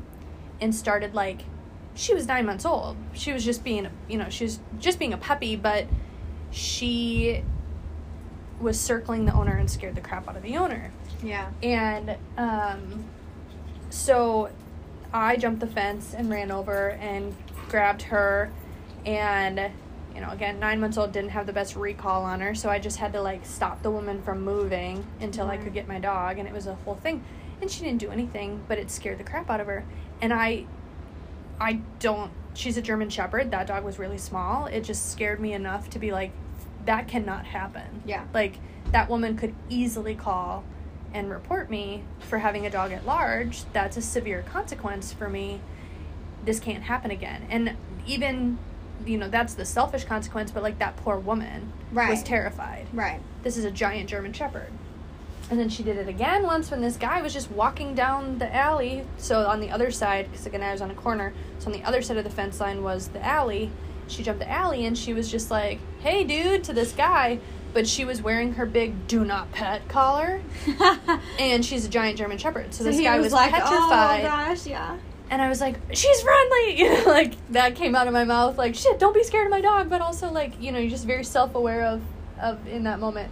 [0.60, 1.42] and started like,
[1.94, 2.96] she was nine months old.
[3.12, 5.86] She was just being, you know, she was just being a puppy, but
[6.50, 7.42] she
[8.60, 10.92] was circling the owner and scared the crap out of the owner.
[11.22, 11.48] Yeah.
[11.62, 13.04] And um,
[13.90, 14.50] so
[15.14, 17.34] I jumped the fence and ran over and
[17.68, 18.50] grabbed her.
[19.06, 19.70] And,
[20.12, 22.54] you know, again, nine months old, didn't have the best recall on her.
[22.54, 25.74] So I just had to, like, stop the woman from moving until I could mm-hmm.
[25.74, 26.38] get my dog.
[26.38, 27.22] And it was a whole thing.
[27.60, 29.84] And she didn't do anything, but it scared the crap out of her.
[30.20, 30.66] And I,
[31.60, 33.52] I don't, she's a German Shepherd.
[33.52, 34.66] That dog was really small.
[34.66, 36.32] It just scared me enough to be like,
[36.86, 38.02] that cannot happen.
[38.04, 38.24] Yeah.
[38.34, 38.58] Like,
[38.90, 40.64] that woman could easily call
[41.14, 43.62] and report me for having a dog at large.
[43.72, 45.60] That's a severe consequence for me.
[46.44, 47.46] This can't happen again.
[47.48, 48.58] And even,
[49.06, 51.72] you know, that's the selfish consequence, but like that poor woman
[52.10, 52.88] was terrified.
[52.92, 53.20] Right.
[53.44, 54.72] This is a giant German Shepherd.
[55.50, 58.54] And then she did it again once when this guy was just walking down the
[58.54, 59.04] alley.
[59.18, 61.84] So on the other side, because again I was on a corner, so on the
[61.84, 63.70] other side of the fence line was the alley.
[64.08, 67.40] She jumped the alley and she was just like, "Hey, dude!" to this guy,
[67.74, 70.40] but she was wearing her big "Do Not Pet" collar,
[71.38, 72.72] and she's a giant German Shepherd.
[72.72, 74.20] So, So this guy was, was, like, oh, petrified.
[74.20, 74.96] oh my gosh, yeah.
[75.30, 78.56] and I was like, "She's friendly," you know, like that came out of my mouth.
[78.56, 81.04] Like, shit, don't be scared of my dog, but also like, you know, you're just
[81.06, 82.00] very self aware of
[82.40, 83.30] of in that moment.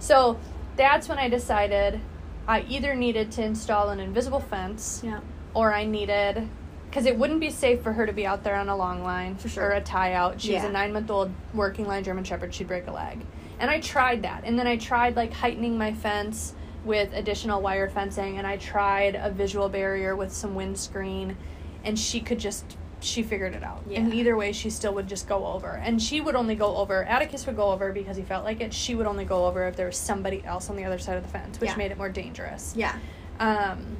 [0.00, 0.38] So
[0.76, 2.00] that's when I decided
[2.46, 5.20] I either needed to install an invisible fence Yeah.
[5.54, 6.46] or I needed
[6.90, 9.38] because it wouldn't be safe for her to be out there on a long line
[9.38, 9.64] sure.
[9.64, 10.40] or a tie out.
[10.40, 10.66] She's Yeah.
[10.66, 12.52] a nine month old working line German Shepherd.
[12.54, 13.20] She'd break a leg,
[13.58, 17.88] and I tried that, and then I tried like heightening my fence with additional wire
[17.88, 21.36] fencing, and I tried a visual barrier with some windscreen,
[21.84, 23.82] and she could just she figured it out.
[23.86, 24.00] Yeah.
[24.00, 27.04] And either way, she still would just go over, and she would only go over.
[27.04, 28.72] Atticus would go over because he felt like it.
[28.72, 31.22] She would only go over if there was somebody else on the other side of
[31.22, 31.76] the fence, which Yeah.
[31.76, 32.72] made it more dangerous.
[32.76, 32.96] Yeah.
[33.38, 33.98] Um,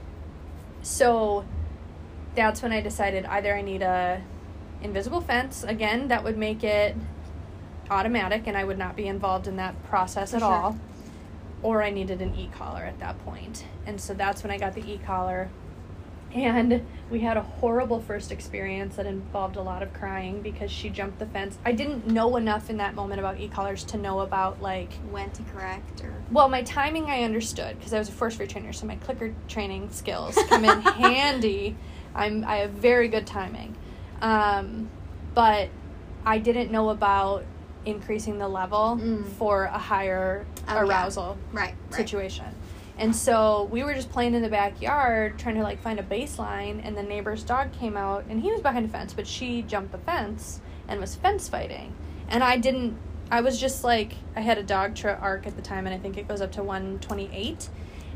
[0.83, 1.45] so
[2.35, 4.23] that's when I decided either I need a
[4.83, 6.95] invisible fence again that would make it
[7.91, 10.53] automatic and I would not be involved in that process For at sure.
[10.53, 10.79] all,
[11.63, 13.65] or I needed an e-collar at that point.
[13.87, 15.51] And so that's when I got the e-collar.
[16.35, 20.91] And we had a horrible first experience that involved a lot of crying because she
[20.91, 21.59] jumped the fence.
[21.65, 25.43] I didn't know enough in that moment about e-collars to know about like When to
[25.45, 28.85] correct or well, my timing I understood because I was a force free trainer, so
[28.87, 31.77] my clicker training skills come in handy.
[32.17, 33.77] I'm I have very good timing,
[34.21, 34.89] um,
[35.35, 35.69] but
[36.27, 37.45] I didn't know about
[37.87, 39.25] increasing the level Mm.
[39.25, 41.95] for a higher Oh, arousal right, right.
[41.95, 42.47] situation.
[42.97, 46.81] And so we were just playing in the backyard trying to like find a baseline
[46.85, 49.91] and the neighbor's dog came out and he was behind a fence, but she jumped
[49.93, 51.93] the fence and was fence fighting.
[52.29, 52.97] And I didn't
[53.31, 56.17] I was just like I had a Dogtra ARC at the time and I think
[56.17, 57.69] it goes up to 128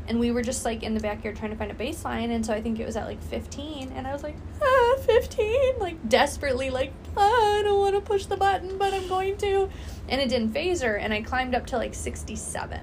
[0.09, 2.51] and we were just like in the backyard trying to find a baseline and so
[2.51, 6.71] I think it was at like 15 and I was like ah 15 like desperately
[6.71, 9.69] like ah, I don't want to push the button but I'm going to.
[10.09, 12.81] And it didn't phase her and I climbed up to like 67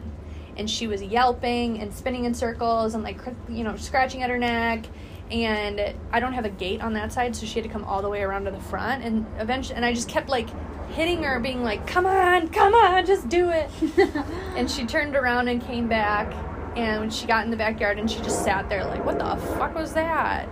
[0.57, 4.39] and she was yelping and spinning in circles and like you know scratching at her
[4.39, 4.87] neck
[5.31, 8.01] and I don't have a gate on that side so she had to come all
[8.01, 10.49] the way around to the front and eventually and I just kept like
[10.91, 13.69] hitting her being like come on come on just do it.
[14.57, 16.33] And she turned around and came back
[16.77, 19.75] and she got in the backyard and she just sat there like what the fuck
[19.75, 20.49] was that?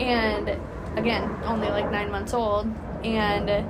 [0.00, 0.48] And
[0.96, 2.72] again only like nine months old.
[3.04, 3.66] And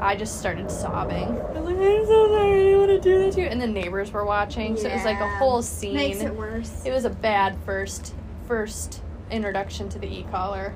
[0.00, 1.28] i just started sobbing.
[1.28, 2.52] I was like i'm so sorry.
[2.52, 3.46] I didn't want to do that to you.
[3.46, 4.76] And the neighbors were watching.
[4.76, 5.94] So it was like a whole scene.
[5.94, 6.82] Makes it worse.
[6.84, 8.14] it was a bad first
[8.48, 9.00] first
[9.30, 10.74] introduction to the e-collar.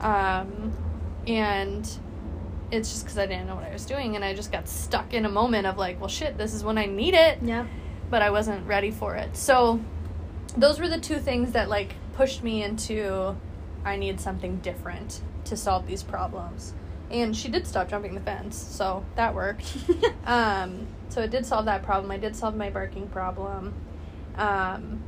[0.00, 0.72] Um,
[1.26, 1.88] and
[2.70, 4.14] it's just because i didn't know what i was doing.
[4.14, 6.78] And i just got stuck in a moment of like well shit this is when
[6.78, 7.38] i need it.
[7.42, 7.66] Yep.
[8.12, 9.80] But i wasn't ready for it so
[10.56, 13.34] those were the two things that like pushed me into
[13.84, 16.74] i need something different to solve these problems
[17.10, 19.76] and she did stop jumping the fence so that worked
[20.26, 22.10] um, so it did solve that problem.
[22.10, 23.74] I did solve my barking problem.
[24.36, 25.02] Um,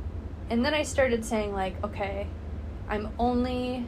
[0.51, 2.27] and then I started saying, like, okay,
[2.87, 3.87] I'm only.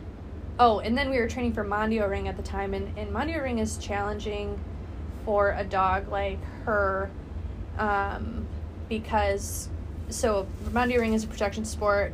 [0.57, 3.43] Oh, and then we were training for Mondio Ring at the time, and, and Mondio
[3.43, 4.59] Ring is challenging
[5.25, 7.11] for a dog like her
[7.77, 8.47] um,
[8.89, 9.69] because.
[10.09, 12.13] So, Mondio Ring is a protection sport.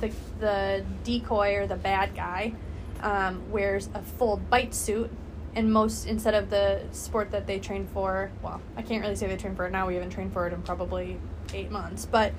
[0.00, 2.52] The, the decoy or the bad guy
[3.00, 5.10] um, wears a full bite suit
[5.56, 9.26] and most instead of the sport that they train for well i can't really say
[9.26, 11.18] they train for it now we haven't trained for it in probably
[11.54, 12.32] eight months but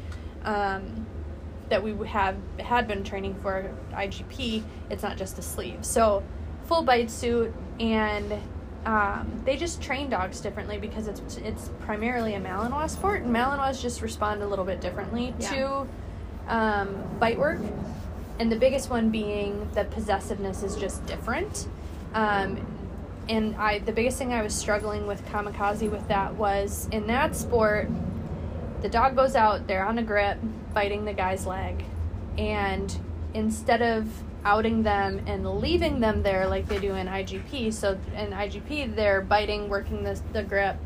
[0.43, 1.05] um,
[1.69, 6.23] that we have had been training for igp it's not just a sleeve so
[6.65, 8.33] full bite suit and
[8.87, 13.79] um, they just train dogs differently because it's it's primarily a malinois sport and malinois
[13.81, 15.49] just respond a little bit differently Yeah.
[15.49, 15.87] to
[16.47, 17.59] um, bite work.
[18.39, 21.67] And the biggest one being the possessiveness is just different.
[22.13, 22.65] Um,
[23.27, 27.35] and I the biggest thing I was struggling with kamikaze with that was in that
[27.35, 27.89] sport,
[28.81, 30.37] the dog goes out, they're on a grip,
[30.73, 31.83] biting the guy's leg,
[32.37, 32.97] and
[33.33, 34.07] instead of
[34.47, 39.19] outing them and leaving them there like they do in IGP, so in IGP they're
[39.19, 40.77] biting, working the the grip,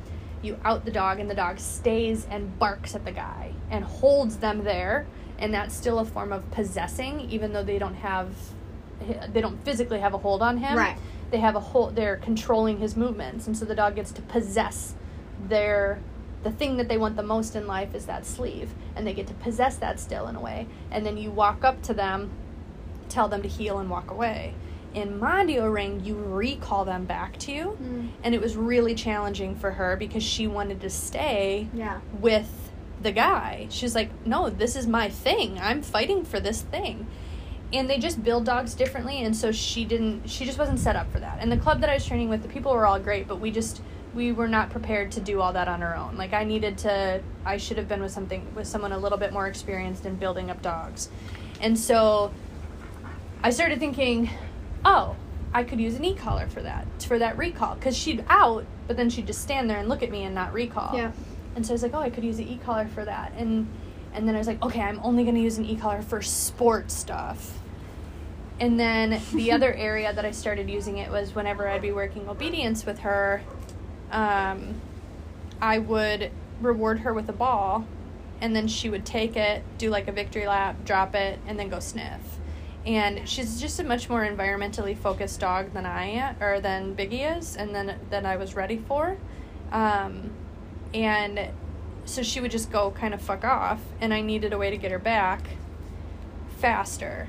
[0.41, 4.37] you out the dog and the dog stays and barks at the guy and holds
[4.37, 5.05] them there,
[5.37, 8.33] and that's still a form of possessing, even though they don't have
[9.31, 10.75] they don't physically have a hold on him.
[10.75, 10.97] Right.
[11.29, 11.95] they have a hold.
[11.95, 13.45] they're controlling his movements.
[13.45, 14.95] And so the dog gets to possess
[15.47, 15.99] their
[16.43, 18.73] the thing that they want the most in life is that sleeve.
[18.95, 20.65] And they get to possess that still in a way.
[20.89, 22.31] And then you walk up to them
[23.11, 24.53] tell them to heel and walk away
[24.93, 28.09] in Mondio ring you recall them back to you Mm.
[28.23, 31.99] and it was really challenging for her because she wanted to stay Yeah.
[32.19, 32.49] with
[33.01, 33.67] the guy.
[33.69, 35.57] She's like, no, this is my thing.
[35.59, 37.07] I'm fighting for this thing.
[37.73, 40.29] And they just build dogs differently, and so she didn't.
[40.29, 41.37] She just wasn't set up for that.
[41.39, 43.49] And the club that I was training with, the people were all great, but we
[43.49, 43.81] just
[44.13, 46.17] we were not prepared to do all that on our own.
[46.17, 49.31] Like I needed to I should have been with something with someone a little bit
[49.31, 51.07] more experienced in building up dogs.
[51.61, 52.31] And so
[53.43, 54.29] I started thinking,
[54.85, 55.15] "Oh,
[55.53, 59.09] I could use an e-collar for that, for that recall cuz she'd out, but then
[59.09, 61.11] she'd just stand there and look at me and not recall." Yeah.
[61.55, 63.67] And so I was like, "Oh, I could use an e-collar for that." And
[64.13, 66.91] and then I was like, "Okay, I'm only going to use an e-collar for sport
[66.91, 67.59] stuff."
[68.59, 72.29] And then the other area that I started using it was whenever I'd be working
[72.29, 73.41] obedience with her,
[74.11, 74.75] um,
[75.61, 77.85] I would reward her with a ball,
[78.39, 81.69] and then she would take it, do like a victory lap, drop it, and then
[81.69, 82.30] go sniff.
[82.85, 87.37] And she's just a much more environmentally focused dog than I am, or than Biggie
[87.37, 89.17] is, and then than I was ready for.
[89.71, 90.31] Um,
[90.93, 91.49] and
[92.05, 94.77] so she would just go kind of fuck off, and I needed a way to
[94.77, 95.41] get her back
[96.57, 97.27] faster.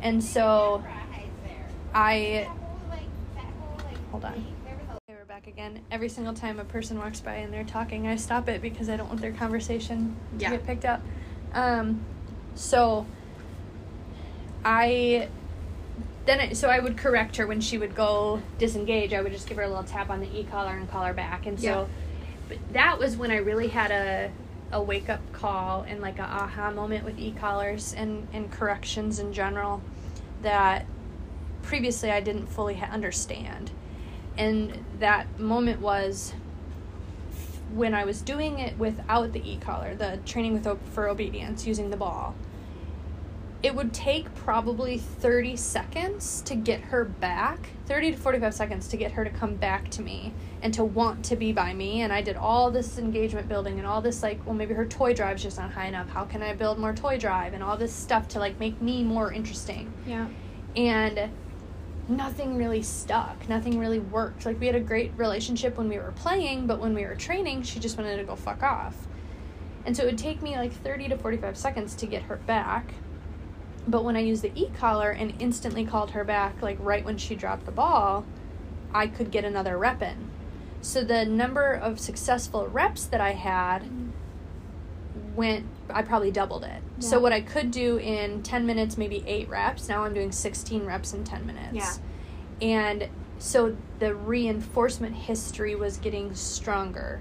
[0.00, 0.82] And so
[1.94, 2.48] I
[4.10, 4.32] hold on.
[4.32, 5.80] Okay, we're back again.
[5.90, 8.96] Every single time a person walks by and they're talking, I stop it because I
[8.96, 10.50] don't want their conversation to Yeah.
[10.52, 11.02] get picked up.
[11.52, 12.00] Um,
[12.54, 13.06] so
[14.66, 15.28] I
[16.24, 19.12] then I, so I would correct her when she would go disengage.
[19.12, 21.14] I would just give her a little tap on the e collar and call her
[21.14, 21.46] back.
[21.46, 21.86] And so Yeah.
[22.48, 24.32] but that was when I really had a
[24.72, 29.20] a wake up call and like a aha moment with e collars and and corrections
[29.20, 29.80] in general
[30.42, 30.84] that
[31.62, 33.70] previously I didn't fully ha- understand.
[34.36, 36.34] And that moment was
[37.72, 41.90] when I was doing it without the e collar, the training with for obedience using
[41.90, 42.34] the ball.
[43.66, 48.96] It would take probably 30 seconds to get her back, 30 to 45 seconds to
[48.96, 52.02] get her to come back to me and to want to be by me.
[52.02, 55.14] And I did all this engagement building and all this, like, well, maybe her toy
[55.14, 56.08] drive's just not high enough.
[56.08, 57.54] How can I build more toy drive?
[57.54, 60.28] And all this stuff to, like, make me more interesting Yeah.
[60.76, 61.28] and
[62.08, 66.12] nothing really stuck nothing really worked like we had a great relationship when we were
[66.12, 69.08] playing but when we were training she just wanted to go fuck off
[69.84, 72.94] and so it would take me like 30 to 45 seconds to get her back
[73.86, 77.34] but when i used the e-collar and instantly called her back like right when she
[77.34, 78.24] dropped the ball
[78.92, 80.30] i could get another rep in
[80.80, 83.88] so the number of successful reps that i had
[85.34, 86.82] went I probably doubled it.
[86.98, 90.84] So what I could do in 10 minutes, maybe 8 reps, now I'm doing 16
[90.84, 91.74] reps in 10 minutes.
[91.74, 91.92] Yeah.
[92.60, 97.20] And so the reinforcement history was getting stronger,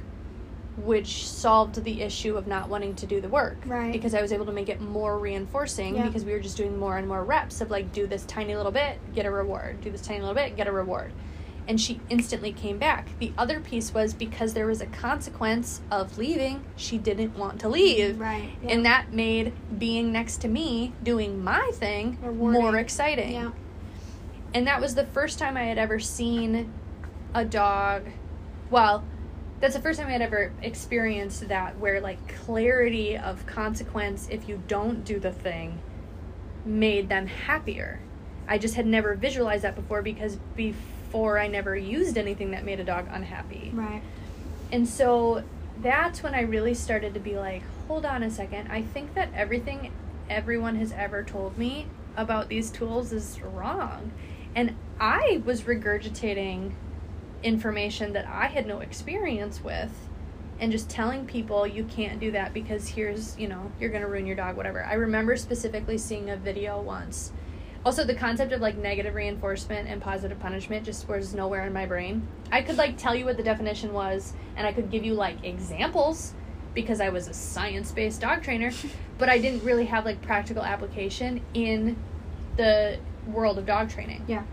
[0.83, 3.57] which solved the issue of not wanting to do the work.
[3.65, 3.91] Right.
[3.93, 6.05] Because I was able to make it more reinforcing Yeah.
[6.05, 8.71] because we were just doing more and more reps of like do this tiny little
[8.71, 9.81] bit, get a reward.
[9.81, 11.13] Do this tiny little bit, get a reward.
[11.67, 13.07] And she instantly came back.
[13.19, 17.69] The other piece was because there was a consequence of leaving, she didn't want to
[17.69, 18.19] leave.
[18.19, 18.49] Right.
[18.61, 18.71] Yeah.
[18.71, 22.61] And that made being next to me doing my thing Rewarding.
[22.61, 23.31] more exciting.
[23.31, 23.51] Yeah.
[24.53, 26.71] And that was the first time I had ever seen
[27.33, 28.03] a dog.
[28.69, 29.03] Well,
[29.65, 34.47] that's the first time I had ever experienced that where like clarity of consequence if
[34.47, 35.79] you don't do the thing
[36.63, 37.99] made them happier.
[38.47, 42.79] I just had never visualized that before because before I never used anything that made
[42.79, 43.71] a dog unhappy.
[43.73, 44.03] Right.
[44.71, 45.43] And so
[45.81, 48.71] that's when I really started to be like, hold on a second.
[48.71, 49.91] I think that everything
[50.29, 54.11] everyone has ever told me about these tools is wrong.
[54.53, 56.73] And I was regurgitating
[57.45, 59.91] information that I had no experience with
[60.59, 64.07] and just telling people you can't do that because here's, you know, you're going to
[64.07, 64.83] ruin your dog, whatever.
[64.83, 67.31] I remember specifically seeing a video once.
[67.85, 71.85] Also, the concept of like negative reinforcement and positive punishment just was nowhere in my
[71.85, 72.27] brain.
[72.51, 75.43] I could like tell you what the definition was and I could give you like
[75.43, 76.33] examples
[76.73, 78.71] because I was a science based dog trainer,
[79.19, 81.95] but I didn't really have like practical application in
[82.57, 84.23] the world of dog training.
[84.27, 84.43] Yeah.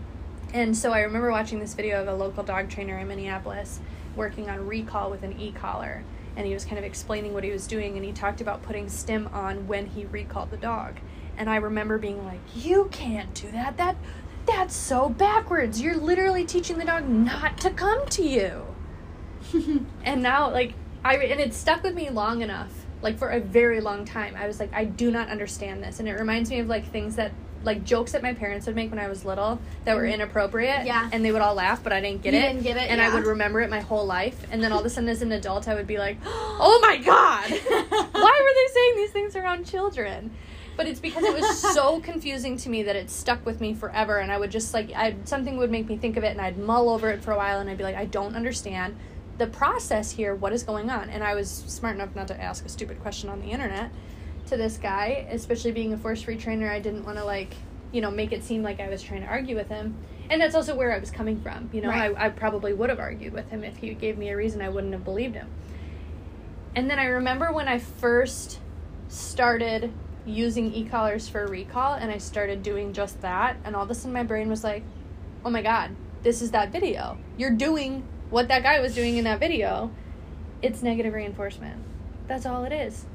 [0.53, 3.79] And so I remember watching this video of a local dog trainer in Minneapolis
[4.15, 6.03] working on recall with an e-collar.
[6.35, 8.87] And he was kind of explaining what he was doing, and he talked about putting
[8.87, 10.97] stim on when he recalled the dog.
[11.37, 13.77] And I remember being like, "You can't do that.
[13.77, 13.95] That
[14.45, 15.81] that's so backwards.
[15.81, 18.65] You're literally teaching the dog not to come to you."
[20.03, 20.73] and now, like,
[21.03, 24.35] I and it stuck with me long enough, like for a very long time.
[24.35, 27.15] I was like, I do not understand this, and it reminds me of like things
[27.15, 27.31] that
[27.63, 30.81] like jokes that my parents would make when I was little that were inappropriate.
[30.81, 30.85] Mm.
[30.85, 31.09] Yeah.
[31.11, 32.43] And they would all laugh, but I didn't get You it.
[32.43, 34.45] didn't get it, And I would remember it my whole life.
[34.51, 36.97] And then all of a sudden, as an adult, I would be like, oh my
[36.97, 37.49] God,
[38.11, 40.31] why were they saying these things around children?
[40.75, 44.17] But it's because it was so confusing to me that it stuck with me forever.
[44.17, 46.57] And I would just like, I something would make me think of it, and I'd
[46.57, 48.95] mull over it for a while, and I'd be like, I don't understand
[49.37, 50.35] the process here.
[50.35, 51.09] What is going on?
[51.09, 53.91] And I was smart enough not to ask a stupid question on the internet
[54.53, 56.69] to this guy, especially being a force free trainer.
[56.69, 57.53] I didn't want to like,
[57.91, 59.95] you know, make it seem like I was trying to argue with him.
[60.29, 61.69] and that's also where I was coming from.
[61.73, 62.15] You know, Right.
[62.17, 64.61] I, I probably would have argued with him if he gave me a reason.
[64.61, 65.49] I wouldn't have believed him.
[66.75, 68.59] And then I remember when I first
[69.09, 69.91] started
[70.25, 74.13] using e-collars for recall, and I started doing just that, and all of a sudden
[74.13, 74.83] my brain was like,
[75.43, 75.91] "Oh my god,
[76.23, 77.17] this is that video.
[77.37, 79.91] You're doing what that guy was doing in that video.
[80.61, 81.83] It's negative reinforcement.
[82.27, 83.05] That's all it is."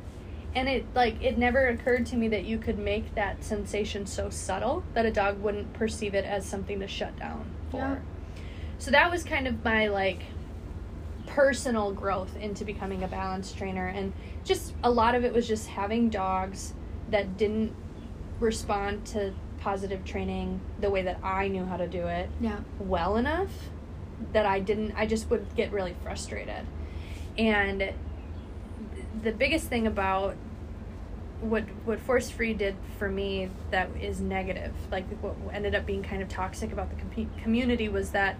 [0.55, 4.30] And it like it never occurred to me that you could make that sensation so
[4.30, 7.76] subtle that a dog wouldn't perceive it as something to shut down for.
[7.78, 7.99] Yeah.
[8.78, 10.22] So that was kind of my like
[11.26, 14.12] personal growth into becoming a balance trainer and
[14.44, 16.72] just a lot of it was just having dogs
[17.11, 17.74] that didn't
[18.40, 22.61] respond to positive training the way that I knew how to do it Yeah.
[22.78, 23.51] well enough
[24.32, 26.64] that I didn't I just would get really frustrated.
[27.36, 27.92] And
[29.23, 30.37] the biggest thing about
[31.41, 36.03] what what force free did for me that is negative, like what ended up being
[36.03, 38.37] kind of toxic about the com- community was that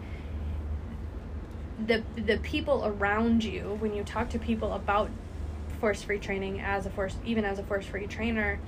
[1.87, 5.11] the the people around you when you talk to people about
[5.81, 8.59] force free training as a force even as a force free trainer,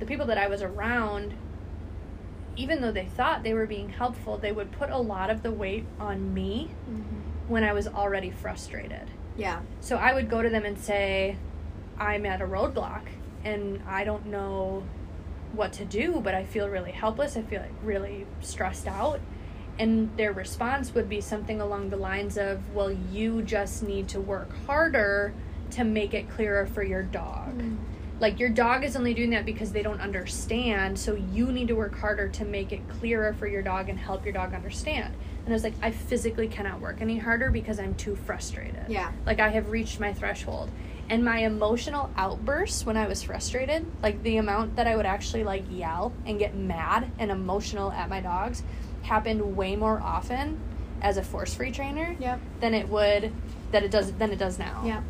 [0.00, 1.34] the people that I was around
[2.56, 5.50] even though they thought they were being helpful, they would put a lot of the
[5.52, 7.20] weight on me Mm-hmm.
[7.52, 9.08] when I was already frustrated.
[9.36, 9.60] Yeah.
[9.80, 11.36] So I would go to them and say,
[11.98, 13.02] I'm at a roadblock
[13.44, 14.82] and I don't know
[15.52, 17.36] what to do, but I feel really helpless.
[17.36, 19.20] I feel like really stressed out.
[19.78, 24.20] And their response would be something along the lines of, Well, you just need to
[24.20, 25.32] work harder
[25.70, 27.58] to make it clearer for your dog.
[27.58, 27.76] Mm.
[28.20, 31.76] Like, your dog is only doing that because they don't understand, so you need to
[31.76, 35.14] work harder to make it clearer for your dog and help your dog understand.
[35.44, 38.86] And I was like, I physically cannot work any harder because I'm too frustrated.
[38.88, 39.12] Yeah.
[39.24, 40.70] Like I have reached my threshold.
[41.10, 45.42] And my emotional outbursts when I was frustrated, like the amount that I would actually
[45.42, 48.62] like yell and get mad and emotional at my dogs,
[49.02, 50.58] happened way more often
[51.00, 52.40] as a force free trainer Yep.
[52.60, 53.32] than it would
[53.72, 54.82] that it does than it does now.
[54.84, 55.02] Yeah.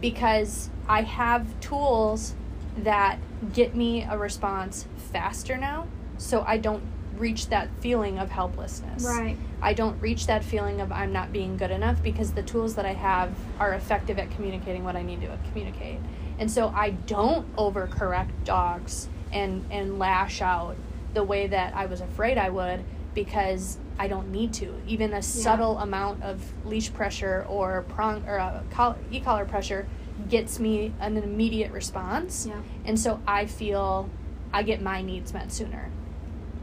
[0.00, 2.34] Because I have tools
[2.78, 3.18] that
[3.52, 5.86] get me a response faster now,
[6.18, 6.82] so I don't
[7.18, 9.04] reach that feeling of helplessness.
[9.04, 9.36] Right.
[9.60, 12.86] I don't reach that feeling of I'm not being good enough because the tools that
[12.86, 15.98] I have are effective at communicating what I need to communicate.
[16.38, 20.76] And so I don't overcorrect dogs and and lash out
[21.14, 24.74] the way that I was afraid I would because I don't need to.
[24.86, 29.88] Even a subtle amount of leash pressure or prong or uh, coll- e-collar pressure
[30.28, 32.46] gets me an immediate response.
[32.46, 32.60] Yeah.
[32.84, 34.08] And so I feel
[34.52, 35.90] I get my needs met sooner.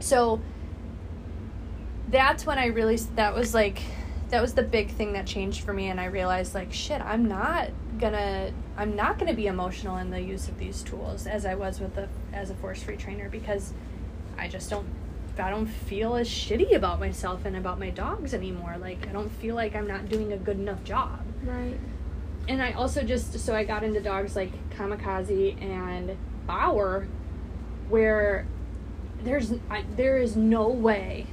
[0.00, 0.40] So
[2.08, 3.82] that's when I really that was like
[4.30, 7.26] that was the big thing that changed for me and I realized like shit I'm
[7.26, 11.54] not gonna I'm not gonna be emotional in the use of these tools as I
[11.54, 13.72] was with the as a force free trainer because
[14.38, 14.86] I just don't
[15.38, 19.30] I don't feel as shitty about myself and about my dogs anymore like I don't
[19.30, 21.78] feel like I'm not doing a good enough job Right.
[22.48, 26.16] and I also just so I got into dogs like Kamikaze and
[26.46, 27.06] Bauer,
[27.88, 28.46] where
[29.26, 31.26] there's I, there is no way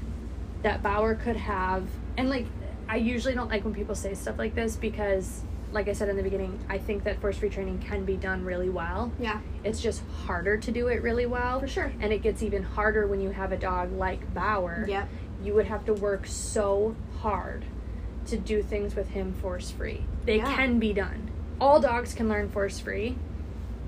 [0.64, 1.88] that Bauer could have
[2.18, 2.46] and like
[2.90, 5.42] I usually don't like when people say stuff like this because
[5.72, 8.46] like I said in the beginning, I think that force free training can be done
[8.46, 9.12] really well.
[9.20, 9.40] Yeah.
[9.64, 11.60] It's just harder to do it really well.
[11.62, 11.92] For sure.
[12.00, 15.08] And it gets even harder when you have a dog like Bauer Yep.
[15.44, 17.66] you would have to work so hard
[18.28, 20.06] to do things with him force free.
[20.26, 20.56] They Yeah.
[20.56, 21.32] can be done.
[21.60, 23.18] All dogs can learn force free.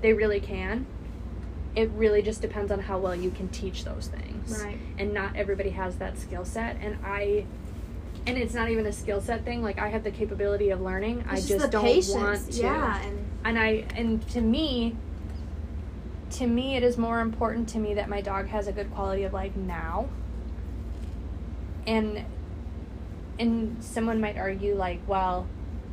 [0.02, 0.86] They really can.
[1.76, 4.64] It really just depends on how well you can teach those things.
[4.64, 4.78] Right.
[4.98, 6.78] And not everybody has that skill set.
[6.80, 7.44] And I,
[8.26, 9.62] and it's not even a skill set thing.
[9.62, 11.24] Like I have the capability of learning.
[11.28, 12.14] I It's just don't patience.
[12.14, 13.02] want to Yeah.
[13.02, 14.96] And and I and to me
[16.30, 19.22] to me it is more important to me that my dog has a good quality
[19.22, 20.08] of life now
[21.86, 22.24] and
[23.38, 25.46] and someone might argue like well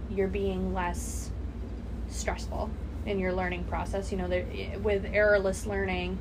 [0.09, 1.29] you're being less
[2.09, 2.71] stressful
[3.05, 6.17] in your learning process you know there- eh, with errorless learning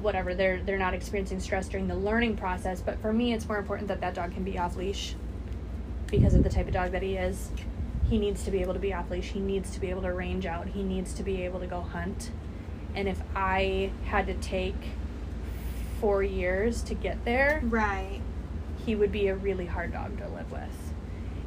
[0.00, 3.58] whatever they're they're not experiencing stress during the learning process but for me it's more
[3.58, 5.14] important that that dog can be off leash
[6.10, 7.50] because of the type of dog that he is.
[8.08, 9.26] He needs to be able to be off leash.
[9.26, 10.68] He needs to be able to range out.
[10.68, 12.30] He needs to be able to go hunt.
[12.94, 14.74] And if i had to take
[16.00, 18.20] four years to get there right.
[18.86, 20.87] he would be a really hard dog to live with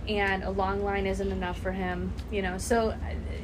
[0.07, 2.57] and a long line isn't enough for him you know.
[2.57, 2.95] So uh,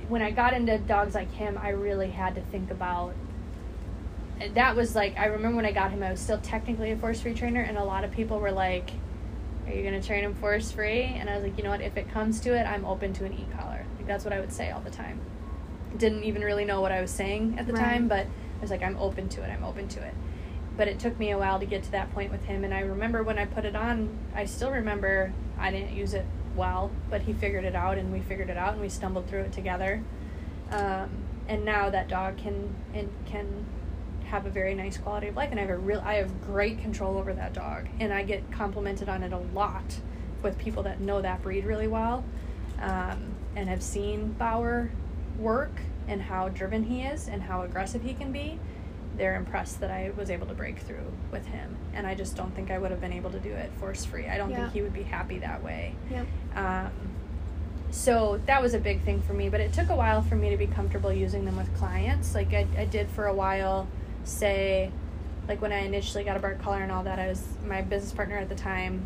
[0.08, 3.14] when i got into dogs like him i really had to think about
[4.54, 7.22] that was like i remember when i got him i was still technically a force
[7.22, 8.92] free trainer and a lot of people were like
[9.68, 11.02] are you going to train him force free?
[11.04, 11.82] And i was like you know what?
[11.82, 13.86] If it comes to it i'm open to an e-collar.
[13.98, 15.20] Like that's what i would say all the time.
[15.98, 17.80] Didn't even really know what i was saying at the Right.
[17.80, 20.14] time but i was like i'm open to it i'm open to it.
[20.78, 22.64] But it took me a while to get to that point with him.
[22.64, 26.24] And I remember when I put it on, I still remember I didn't use it
[26.58, 29.42] well, but he figured it out, and we figured it out, and we stumbled through
[29.42, 30.04] it together.
[30.72, 31.10] Um,
[31.48, 33.66] and now that dog can and can
[34.26, 36.80] have a very nice quality of life, and I have a real I have great
[36.80, 40.00] control over that dog, and I get complimented on it a lot
[40.44, 42.26] with people that know that breed really well,
[42.82, 44.92] um, and have seen Bauer
[45.40, 48.60] work and how driven he is and how aggressive he can be
[49.18, 51.76] they're impressed that I was able to break through with him.
[51.94, 54.28] And I just don't think I would have been able to do it force free.
[54.28, 54.58] I don't Yeah.
[54.58, 55.96] think he would be happy that way.
[56.12, 56.26] Yep.
[56.56, 56.92] Um,
[57.90, 60.50] so that was a big thing for me, but it took a while for me
[60.50, 62.36] to be comfortable using them with clients.
[62.36, 63.88] Like I, I did for a while
[64.24, 64.92] say,
[65.48, 68.12] like when I initially got a bark collar and all that, I was my business
[68.12, 69.06] partner at the time.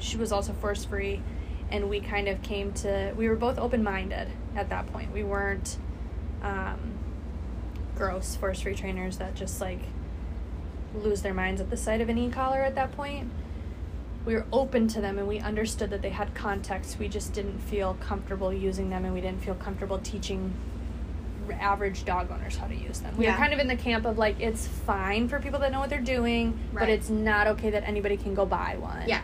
[0.00, 1.22] She was also force free,
[1.70, 3.12] and we kind of came to.
[3.16, 5.12] We were both open minded at that point.
[5.12, 5.78] We weren't
[6.42, 6.78] um,
[7.96, 9.80] force free trainers that just like
[10.94, 13.30] lose their minds at the sight of an e collar at that point
[14.24, 16.98] we were open to them and we understood that they had context.
[16.98, 20.54] We just didn't feel comfortable using them and we didn't feel comfortable teaching
[21.60, 23.14] average dog owners how to use them.
[23.18, 23.32] We Yeah.
[23.32, 25.90] were kind of in the camp of like it's fine for people that know what
[25.90, 29.06] they're doing, but it's not okay that anybody can go buy one.
[29.06, 29.20] Yeah.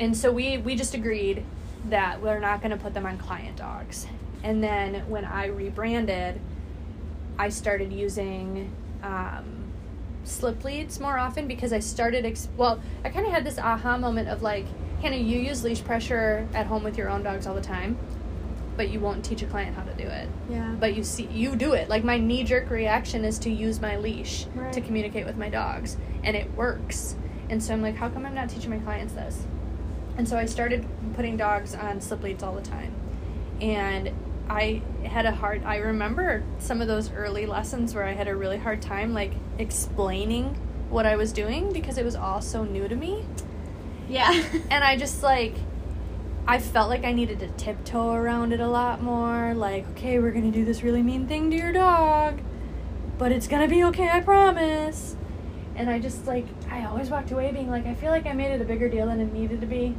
[0.00, 1.44] And so we we just agreed
[1.90, 4.06] that we're not going to put them on client dogs.
[4.42, 6.40] And then when I rebranded,
[7.38, 8.70] I started using
[9.02, 9.64] um,
[10.24, 12.24] slip leads more often because I started.
[12.26, 14.66] Ex- well, I kind of had this aha moment of like,
[15.02, 17.98] Hannah, you use leash pressure at home with your own dogs all the time,
[18.76, 20.28] but you won't teach a client how to do it.
[20.50, 20.74] Yeah.
[20.80, 21.88] But you see, you do it.
[21.88, 24.72] Like my knee jerk reaction is to use my leash Right.
[24.72, 27.16] to communicate with my dogs, and it works.
[27.48, 29.44] And so I'm like, how come I'm not teaching my clients this?
[30.16, 32.92] And so I started putting dogs on slip leads all the time.
[33.60, 34.10] And
[34.48, 38.36] I had a hard I remember some of those early lessons where I had a
[38.36, 40.54] really hard time like explaining
[40.88, 43.24] what I was doing because it was all so new to me.
[44.08, 44.44] yeah.
[44.70, 45.54] And I just like
[46.48, 49.52] I felt like I needed to tiptoe around it a lot more.
[49.52, 52.40] Like, okay, we're gonna do this really mean thing to your dog,
[53.18, 55.16] but it's gonna be okay, I promise.
[55.74, 58.52] And I just like I always walked away being like, I feel like I made
[58.52, 59.96] it a bigger deal than it needed to be.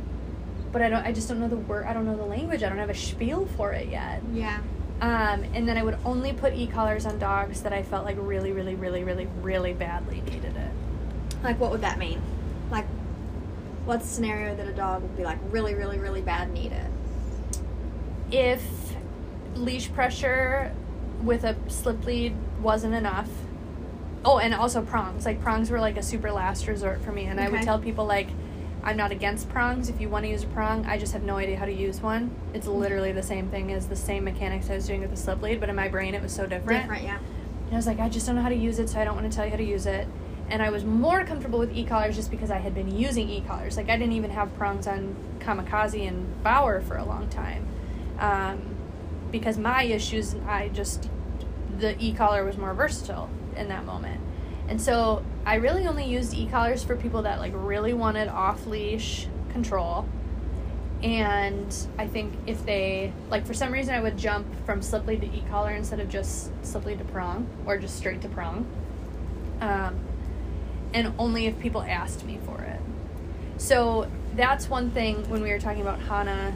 [0.71, 2.63] But I don't I just don't know the word I don't know the language.
[2.63, 4.21] I don't have a spiel for it yet.
[4.33, 4.59] yeah.
[4.99, 8.51] Um, and then I would only put e-collars on dogs that I felt like really,
[8.51, 10.71] really, really, really, really badly needed it.
[11.43, 12.19] Like, what would that mean?
[12.71, 12.87] Like,
[13.85, 16.89] what's the scenario that a dog would be like really, really, really bad need it?
[18.31, 18.95] if
[19.55, 20.73] leash pressure
[21.23, 23.29] with a slip lead wasn't enough
[24.25, 27.39] oh and also prongs like prongs were like a super last resort for me and
[27.39, 28.27] i would tell people like
[28.87, 29.89] i'm not against prongs.
[29.89, 32.01] If you want to use a prong i just have no idea how to use
[32.01, 32.31] one.
[32.53, 35.41] It's literally the same thing as the same mechanics i was doing with the slip
[35.41, 37.17] lead but in my brain it was so different, Different, yeah.
[37.65, 39.15] and i was like i just don't know how to use it so i don't
[39.15, 40.07] want to tell you how to use it.
[40.49, 43.75] And i was more comfortable with e-collars just because i had been using e-collars.
[43.75, 47.67] Like i didn't even have prongs on kamikaze and bauer for a long time.
[48.19, 48.75] Um,
[49.31, 51.09] because my issues i just
[51.77, 54.21] the e-collar was more versatile in that moment
[54.67, 59.27] and so i really only used e-collars for people that like really wanted off leash
[59.51, 60.07] control.
[61.03, 65.21] And i think if they like for some reason i would jump from slip lead
[65.21, 68.65] to e-collar instead of just slip lead to prong or just straight to prong.
[69.61, 69.99] Um,
[70.93, 72.79] and only if people asked me for it.
[73.57, 76.55] So that's one thing when we were talking about Hannah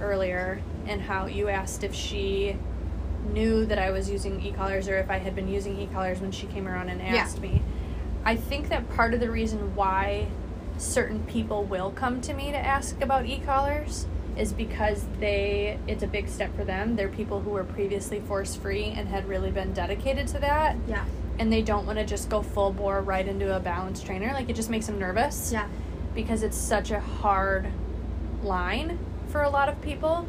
[0.00, 2.56] earlier and how you asked if she
[3.32, 6.46] knew that I was using e-collars or if I had been using e-collars when she
[6.46, 7.16] came around and Yeah.
[7.16, 7.62] asked me.
[8.24, 10.26] I think that part of the reason why
[10.78, 14.06] certain people will come to me to ask about e-collars
[14.36, 16.96] is because they it's a big step for them.
[16.96, 21.04] They're people who were previously force free and had really been dedicated to that Yeah.
[21.38, 24.32] and they don't want to just go full bore right into a balance trainer.
[24.34, 25.66] Like it just makes them nervous Yeah.
[26.14, 27.68] because it's such a hard
[28.42, 28.98] line
[29.28, 30.26] for a lot of people.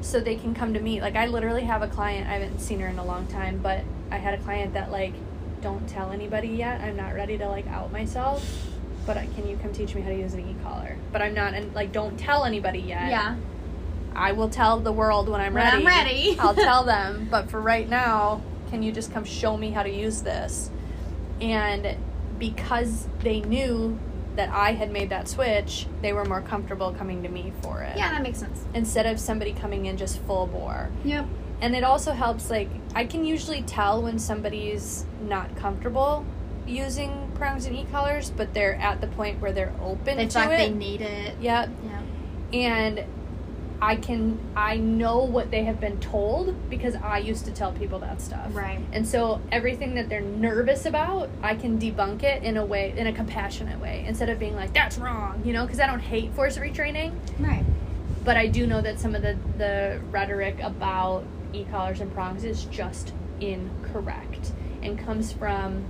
[0.00, 1.00] So they can come to me.
[1.00, 3.82] Like I literally have a client, I haven't seen her in a long time, but
[4.10, 5.12] I had a client that like
[5.60, 6.80] don't tell anybody yet.
[6.80, 8.66] I'm not ready to like out myself.
[9.06, 10.96] But I, can you come teach me how to use an e-collar?
[11.12, 13.08] But I'm not and like don't tell anybody yet.
[13.10, 13.36] Yeah.
[14.14, 15.76] I will tell the world when I'm When ready.
[15.78, 16.36] I'm ready.
[16.40, 17.28] I'll tell them.
[17.30, 20.70] But for right now, can you just come show me how to use this?
[21.40, 21.96] And
[22.38, 23.98] because they knew
[24.36, 27.96] that I had made that switch, they were more comfortable coming to me for it.
[27.96, 28.64] Yeah, that makes sense.
[28.74, 30.90] Instead of somebody coming in just full bore.
[31.04, 31.26] Yep.
[31.60, 36.24] And it also helps, like, I can usually tell when somebody's not comfortable
[36.66, 40.56] using prongs and e-collars, but they're at the point where they're open They to it.
[40.56, 41.34] they need it.
[41.40, 41.70] Yep.
[41.84, 42.00] Yeah.
[42.58, 43.04] And
[43.82, 47.98] I can I know what they have been told because I used to tell people
[48.00, 48.54] that stuff.
[48.54, 48.78] Right.
[48.92, 53.06] And so everything that they're nervous about, I can debunk it in a way in
[53.06, 56.32] a compassionate way instead of being like that's wrong, you know, because I don't hate
[56.34, 57.64] force free training, Right.
[58.24, 62.64] but I do know that some of the the rhetoric about e-collars and prongs is
[62.66, 64.52] just incorrect
[64.82, 65.84] and comes from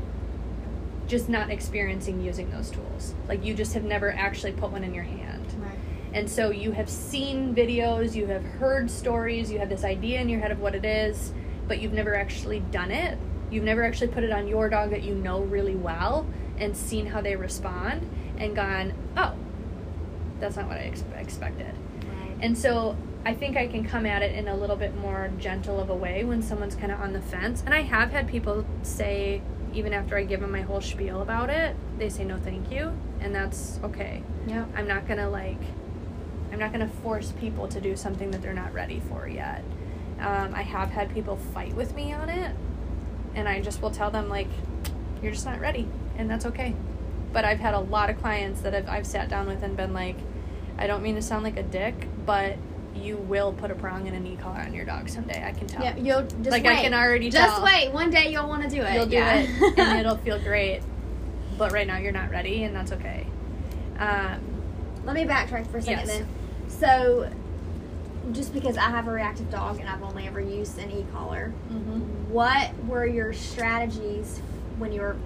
[1.07, 3.15] just not experiencing using those tools.
[3.29, 5.45] Like you just have never actually put one in your hand.
[5.59, 5.73] Right.
[6.13, 10.29] And so you have seen videos, you have heard stories, you have this idea in
[10.29, 11.33] your head of what it is,
[11.69, 13.19] but you've never actually done it.
[13.51, 16.27] You've never actually put it on your dog that you know really well
[16.59, 18.09] and seen how they respond
[18.39, 19.35] and gone, oh,
[20.41, 21.75] that's not what I ex- expected.
[22.05, 22.37] Right.
[22.41, 25.79] And so I think I can come at it in a little bit more gentle
[25.79, 27.63] of a way when someone's kind of on the fence.
[27.65, 29.43] And I have had people say,
[29.75, 32.93] even after I give them my whole spiel about it, they say no, thank you,
[33.21, 34.23] and that's okay.
[34.47, 34.69] Yep.
[34.75, 35.61] I'm not gonna like,
[36.53, 39.63] I'm not gonna force people to do something that they're not ready for yet.
[40.21, 42.55] Um, I have had people fight with me on it,
[43.35, 44.49] and I just will tell them like,
[45.23, 46.75] you're just not ready, and that's okay.
[47.33, 49.93] But I've had a lot of clients that I've, I've sat down with and been
[49.95, 50.17] like,
[50.79, 51.95] I don't mean to sound like a dick,
[52.27, 52.57] but
[52.95, 55.45] you will put a prong and an e-collar on your dog someday.
[55.47, 55.83] I can tell.
[55.83, 56.79] Yeah, you'll just Like, wait.
[56.79, 57.43] I can already tell.
[57.47, 57.65] just tell.
[57.65, 57.93] wait.
[57.93, 58.95] One day you'll want to do it.
[58.95, 59.41] You'll do yeah.
[59.43, 59.49] it,
[59.79, 60.81] and it'll feel great.
[61.57, 63.27] But right now you're not ready, and that's okay.
[63.99, 64.41] Um,
[65.05, 66.19] Let me backtrack for a second Yes.
[66.19, 66.29] then.
[66.79, 67.31] So,
[68.33, 71.49] just because I have a reactive dog and I've only ever used an e-collar,
[72.29, 74.41] what were your strategies
[74.79, 75.17] when you were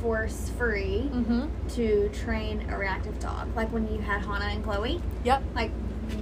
[0.00, 1.46] force free mm-hmm.
[1.68, 3.54] to train a reactive dog?
[3.54, 5.00] Like when you had Hannah and Chloe?
[5.24, 5.42] Yep.
[5.54, 5.70] Like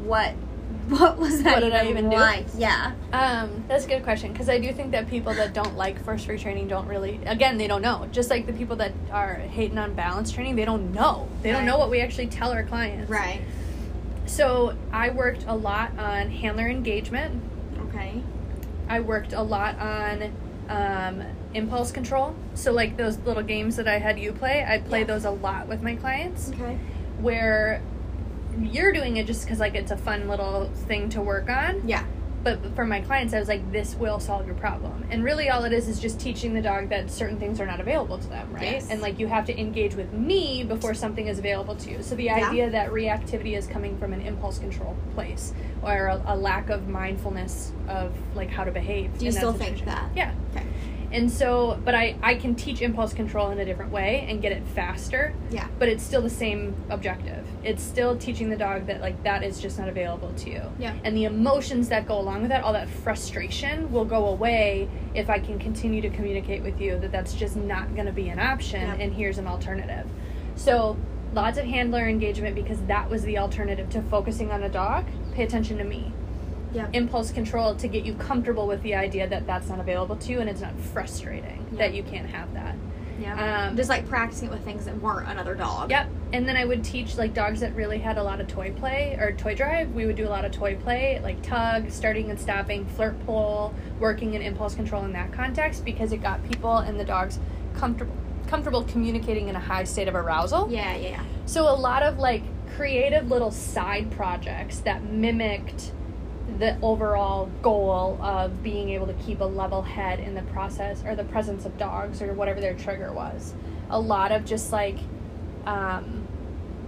[0.05, 0.35] what
[0.89, 2.17] what was that What did I even do?
[2.17, 2.47] like?
[2.57, 2.93] Yeah.
[3.13, 6.25] Um, that's a good question because I do think that people that don't like force
[6.25, 8.09] free training don't really, again, they don't know.
[8.13, 11.29] Just like the people that are hating on balance training, they don't know.
[11.43, 11.67] They don't Right.
[11.67, 13.09] know what we actually tell our clients.
[13.11, 13.41] Right.
[14.31, 17.43] So I worked a lot on handler engagement.
[17.89, 18.23] Okay.
[18.89, 20.33] I worked a lot on
[20.69, 22.37] um, impulse control.
[22.55, 25.07] So like those little games that I had you play, I play Yeah.
[25.07, 26.51] those a lot with my clients.
[26.51, 26.79] Okay.
[27.21, 27.83] Where
[28.61, 31.89] you're doing it just because like it's a fun little thing to work on.
[31.89, 32.05] Yeah.
[32.43, 35.65] But for my clients i was like this will solve your problem and really all
[35.65, 38.51] it is is just teaching the dog that certain things are not available to them
[38.53, 38.89] right Yes.
[38.91, 42.15] and like you have to engage with me before something is available to you so
[42.15, 42.49] the Yeah.
[42.49, 46.89] idea that reactivity is coming from an impulse control place or a, a lack of
[46.89, 50.11] mindfulness of like how to behave Do you still think that?
[50.17, 50.65] yeah Okay.
[51.13, 54.53] And so but i i can teach impulse control in a different way and get
[54.53, 55.67] it faster Yeah.
[55.79, 59.61] but it's still the same objective it's still teaching the dog that like that is
[59.61, 60.95] just not available to you Yeah.
[61.05, 65.29] and the emotions that go along with that all that frustration will go away if
[65.29, 68.39] i can continue to communicate with you that that's just not going to be an
[68.39, 68.95] option Yeah.
[68.95, 70.07] and here's an alternative
[70.57, 70.97] so
[71.35, 75.05] lots of handler engagement because that was the alternative to focusing on a dog
[75.35, 76.13] pay attention to me
[76.73, 76.87] Yeah.
[76.93, 80.41] impulse control to get you comfortable with the idea that that's not available to you
[80.41, 81.79] and it's not frustrating Yeah.
[81.79, 82.75] that you can't have that
[83.21, 83.67] Yeah.
[83.69, 85.91] Um, just like practicing it with things that weren't another dog.
[85.91, 86.09] Yep.
[86.33, 89.15] And then I would teach like dogs that really had a lot of toy play
[89.21, 89.91] or toy drive.
[89.93, 93.75] We would do a lot of toy play, like tug, starting and stopping, flirt pole,
[93.99, 97.39] working in impulse control in that context because it got people and the dogs
[97.75, 98.15] comfortable
[98.47, 100.71] comfortable communicating in a high state of arousal.
[100.71, 100.97] Yeah.
[100.97, 101.09] Yeah.
[101.11, 101.23] yeah.
[101.45, 102.43] So a lot of like
[102.75, 105.93] creative little side projects that mimicked
[106.61, 111.17] the overall goal of being able to keep a level head in the process or
[111.17, 113.55] the presence of dogs or whatever their trigger was.
[113.89, 114.99] A lot of just like
[115.65, 116.29] um,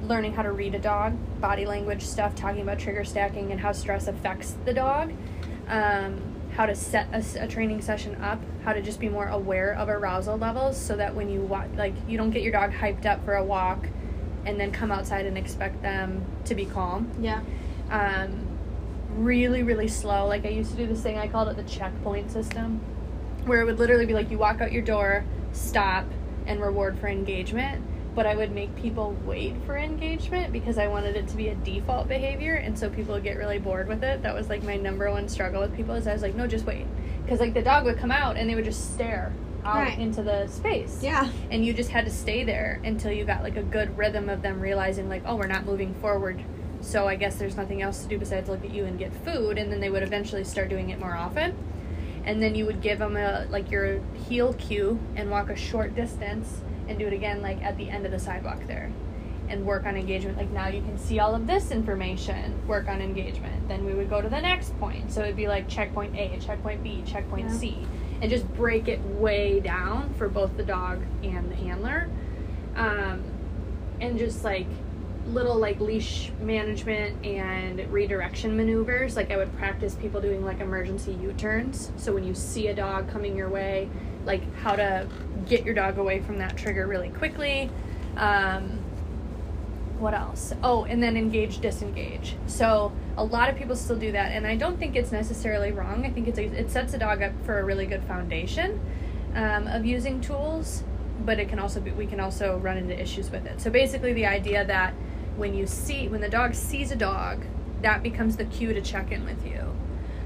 [0.04, 3.72] learning how to read a dog, body language stuff, talking about trigger stacking and how
[3.72, 5.12] stress affects the dog.
[5.68, 6.20] Um,
[6.54, 10.36] how to set a training session up, how to just be more aware of arousal
[10.36, 13.36] levels so that when you walk, like you don't get your dog hyped up for
[13.36, 13.88] a walk
[14.44, 17.10] and then come outside and expect them to be calm.
[17.20, 17.40] Yeah.
[17.90, 18.51] Um,
[19.16, 20.26] really, really slow.
[20.26, 22.80] Like I used to do this thing, I called it the checkpoint system,
[23.44, 26.04] where it would literally be like you walk out your door, stop,
[26.46, 27.84] and reward for engagement.
[28.14, 31.54] But I would make people wait for engagement because I wanted it to be a
[31.54, 34.22] default behavior, and so people would get really bored with it.
[34.22, 36.66] That was like my number one struggle with people is I was like, no, just
[36.66, 36.86] wait,
[37.24, 39.32] because like the dog would come out and they would just stare
[39.64, 39.98] out Right.
[39.98, 41.30] into the space Yeah.
[41.52, 44.42] and you just had to stay there until you got like a good rhythm of
[44.42, 46.42] them realizing like oh we're not moving forward
[46.82, 49.56] so i guess there's nothing else to do besides look at you and get food
[49.56, 51.54] and then they would eventually start doing it more often.
[52.24, 55.96] And then you would give them a like your heel cue and walk a short
[55.96, 58.92] distance and do it again like at the end of the sidewalk there.
[59.48, 60.38] And work on engagement.
[60.38, 62.64] Like now you can see all of this information.
[62.68, 63.66] Work on engagement.
[63.66, 65.10] Then we would go to the next point.
[65.12, 67.56] So it'd be like checkpoint a checkpoint b checkpoint Yeah.
[67.56, 67.86] c.
[68.20, 72.08] And just break it way down for both the dog and the handler.
[72.76, 73.24] Um,
[74.00, 74.68] and just like
[75.32, 79.16] little like leash management and redirection maneuvers.
[79.16, 81.92] Like I would practice people doing like emergency U-turns.
[81.96, 83.88] So when you see a dog coming your way,
[84.24, 85.08] like how to
[85.46, 87.70] get your dog away from that trigger really quickly.
[88.16, 88.78] Um,
[89.98, 90.52] what else?
[90.62, 92.34] Oh, and then engage, disengage.
[92.46, 96.04] So a lot of people still do that, and I don't think it's necessarily wrong.
[96.04, 98.80] I think it's it sets a dog up for a really good foundation
[99.36, 100.82] um, of using tools,
[101.24, 103.60] but it can also be we can also run into issues with it.
[103.60, 104.92] So basically, the idea that
[105.36, 107.44] when you see when the dog sees a dog,
[107.82, 109.74] that becomes the cue to check in with you.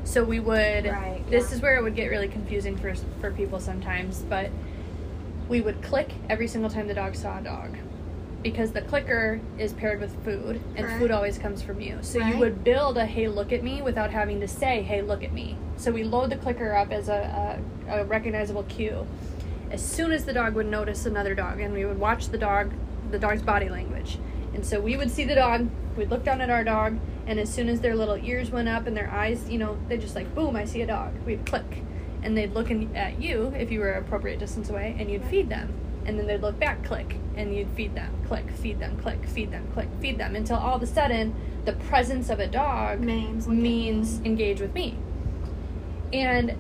[0.05, 0.87] So we would.
[0.87, 1.57] Right, This yeah.
[1.57, 4.51] is where it would get really confusing for for people sometimes, but
[5.49, 7.77] we would click every single time the dog saw a dog
[8.43, 11.01] because the clicker is paired with food and Correct.
[11.01, 14.11] food always comes from you so you would build a hey look at me without
[14.11, 17.59] having to say hey look at me so we load the clicker up as a,
[17.89, 19.07] a, a recognizable cue
[19.71, 22.73] as soon as the dog would notice another dog and we would watch the dog
[23.11, 24.19] the dog's body language
[24.57, 27.53] and so we would see the dog we'd look down at our dog and as
[27.53, 30.35] soon as their little ears went up and their eyes you know they just like
[30.35, 31.13] boom i see a dog.
[31.27, 31.83] We'd click.
[32.23, 35.25] And they'd look in, at you if you were an appropriate distance away and you'd
[35.27, 35.73] feed them.
[36.07, 39.51] And then they'd look back click and you'd feed them click feed them click feed
[39.51, 41.35] them click feed them until all of a sudden
[41.67, 44.97] the presence of a dog means engage with me.
[46.13, 46.57] And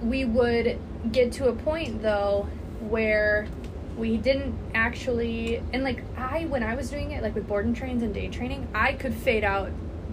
[0.00, 0.78] we would
[1.10, 2.46] get to a point though
[2.80, 3.48] where
[3.96, 7.76] we didn't actually and like i when i was doing it like with board and
[7.76, 9.70] trains and day training i could fade out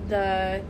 [0.09, 0.61] the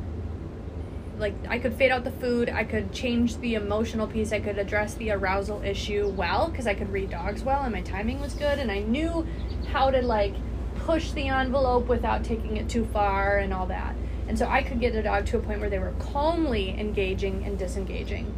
[1.20, 4.58] like I could fade out the food, I could change the emotional piece, I could
[4.58, 8.34] address the arousal issue well because I could read dogs well and my timing was
[8.34, 9.28] good and I knew
[9.72, 10.34] how to like
[10.76, 13.96] push the envelope without taking it too far and all that.
[14.28, 17.44] And so I could get a dog to a point where they were calmly engaging
[17.44, 18.34] and disengaging.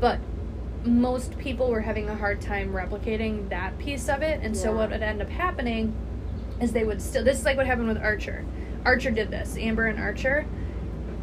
[0.00, 0.20] But
[0.84, 4.40] most people were having a hard time replicating that piece of it.
[4.42, 5.94] And so what would end up happening
[6.60, 8.44] is they would still this is like what happened with Archer.
[8.84, 10.46] Archer did this, Amber and Archer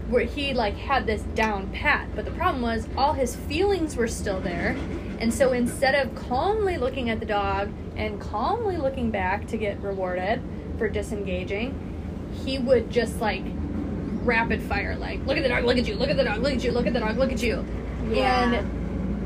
[0.09, 4.07] where he like had this down pat but the problem was all his feelings were
[4.07, 4.75] still there
[5.19, 9.79] and so instead of calmly looking at the dog and calmly looking back to get
[9.81, 10.41] rewarded
[10.77, 11.75] for disengaging
[12.43, 13.43] he would just like
[14.23, 16.53] rapid fire like look at the dog look at you look at the dog look
[16.53, 17.63] at you look at the dog look at you
[18.09, 18.51] Yeah.
[18.51, 18.78] and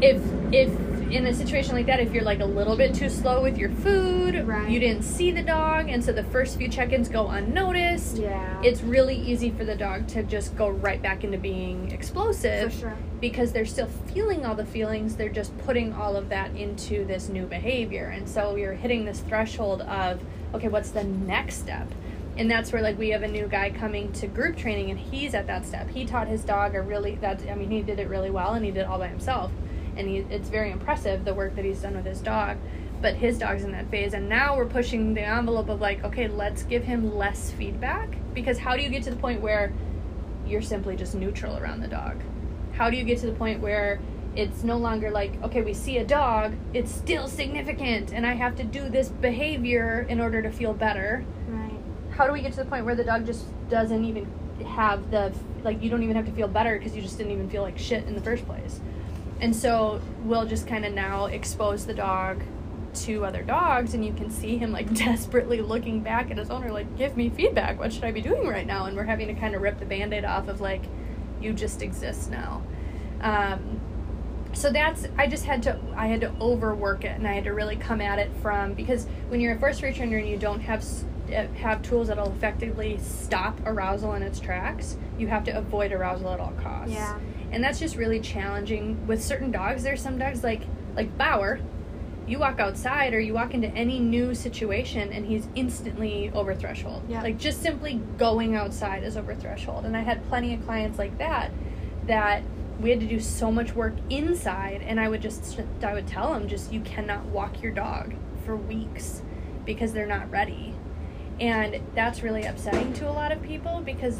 [0.03, 0.21] if
[0.53, 0.69] if
[1.11, 3.69] in a situation like that if you're like a little bit too slow with your
[3.69, 4.67] food Right.
[4.69, 8.59] you didn't see the dog and so the first few check-ins go unnoticed Yeah.
[8.63, 12.97] it's really easy for the dog to just go right back into being explosive sure.
[13.21, 17.29] because they're still feeling all the feelings they're just putting all of that into this
[17.29, 20.19] new behavior and so you're hitting this threshold of
[20.55, 21.87] okay what's the next step
[22.37, 25.35] and that's where like we have a new guy coming to group training and he's
[25.35, 28.07] at that step he taught his dog a really that i mean he did it
[28.09, 29.51] really well and he did it all by himself
[29.97, 32.57] and he, it's very impressive the work that he's done with his dog.
[33.01, 36.27] But his dog's in that phase and now we're pushing the envelope of like okay
[36.27, 38.09] let's give him less feedback.
[38.33, 39.73] Because how do you get to the point where
[40.47, 42.21] you're simply just neutral around the dog?
[42.73, 43.99] How do you get to the point where
[44.35, 48.55] it's no longer like okay we see a dog it's still significant and i have
[48.55, 51.23] to do this behavior in order to feel better?
[51.47, 51.79] Right.
[52.11, 54.27] how do we get to the point where the dog just doesn't even
[54.65, 55.33] have the
[55.63, 57.77] like you don't even have to feel better because you just didn't even feel like
[57.77, 58.79] shit in the first place
[59.43, 62.41] and so we'll just kind of now expose the dog
[62.93, 66.71] to other dogs and you can see him like desperately looking back at his owner
[66.71, 67.77] like give me feedback.
[67.77, 68.85] What should i be doing right now?
[68.85, 70.83] And we're having to kind of rip the band-aid off of like
[71.41, 72.63] you just exist now.
[73.19, 73.81] Um,
[74.53, 77.49] so that's i just had to i had to overwork it and i had to
[77.53, 80.59] really come at it from because when you're a force free trainer and you don't
[80.59, 80.85] have
[81.35, 86.29] uh, have tools that'll effectively stop arousal in its tracks you have to avoid arousal
[86.29, 86.93] at all costs.
[86.93, 87.19] Yeah.
[87.53, 89.83] And that's just really challenging with certain dogs.
[89.83, 90.61] There's some dogs like
[90.95, 91.59] like bauer.
[92.25, 97.03] You walk outside or you walk into any new situation and he's instantly over threshold.
[97.07, 97.21] Yeah.
[97.21, 99.85] like just simply going outside is over threshold.
[99.85, 101.51] And i had plenty of clients like that
[102.07, 102.43] that
[102.79, 106.33] we had to do so much work inside and i would just i would tell
[106.33, 109.21] them just you cannot walk your dog for weeks
[109.63, 110.73] because they're not ready
[111.39, 114.17] and that's really upsetting to a lot of people because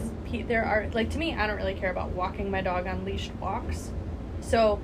[0.47, 3.31] there are like to me i don't really care about walking my dog on leashed
[3.35, 3.91] walks
[4.41, 4.79] so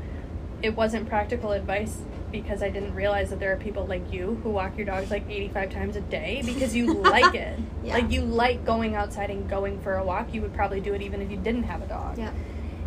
[0.61, 1.97] it wasn't practical advice
[2.31, 5.27] because i didn't realize that there are people like you who walk your dogs like
[5.27, 7.93] 85 times a day because you like it Yeah.
[7.95, 11.01] like you like going outside and going for a walk you would probably do it
[11.01, 12.31] even if you didn't have a dog Yeah.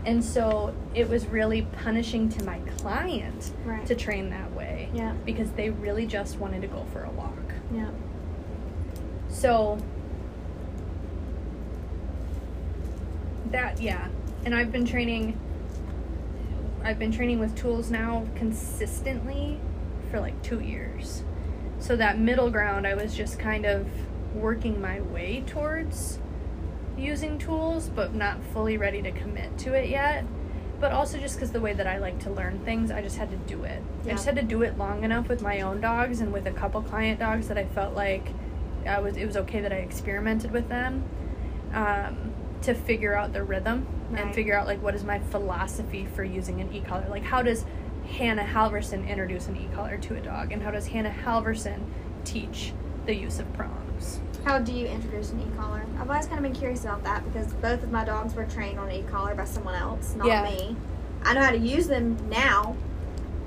[0.05, 3.85] and so it was really punishing to my client Right.
[3.87, 5.15] to train that way Yeah.
[5.25, 7.33] because they really just wanted to go for a walk
[7.75, 7.89] Yeah.
[9.33, 9.79] So
[13.51, 14.09] that yeah,
[14.45, 15.39] and I've been training
[16.85, 19.59] I've been training with tools now consistently
[20.11, 21.23] for like 2 years.
[21.79, 23.87] So that middle ground I was just kind of
[24.35, 26.19] working my way towards
[26.97, 30.25] using tools, but not fully ready to commit to it yet.
[30.81, 33.31] But also just because the way that I like to learn things, I just had
[33.31, 33.83] to do it.
[34.05, 36.51] I just had to do it long enough with my own dogs and with a
[36.51, 38.33] couple client dogs that I felt like
[38.87, 41.05] I was it was okay that I experimented with them
[41.73, 46.23] um, to figure out the rhythm and figure out like what is my philosophy for
[46.23, 47.07] using an e-collar.
[47.09, 47.65] Like how does
[48.19, 51.81] Hannah Halverson introduce an e-collar to a dog, and how does Hannah Halverson
[52.25, 52.73] teach
[53.07, 54.21] the use of prongs?
[54.45, 55.85] How do you introduce an e-collar?
[55.99, 58.79] I've always kind of been curious about that because both of my dogs were trained
[58.79, 60.43] on an e-collar by someone else, not Yeah.
[60.43, 60.77] me.
[61.25, 62.77] I know how to use them now,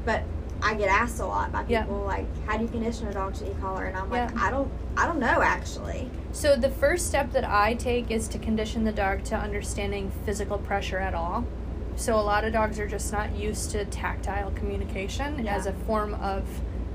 [0.05, 0.23] but
[0.61, 1.81] I get asked a lot by Yeah.
[1.83, 4.41] people like, "How do you condition a dog to e-collar?" And I'm like, Yeah.
[4.41, 8.37] "I don't, I don't know actually." So the first step that I take is to
[8.39, 11.45] condition the dog to understanding physical pressure at all.
[11.97, 15.55] So a lot of dogs are just not used to tactile communication Yeah.
[15.55, 16.43] as a form of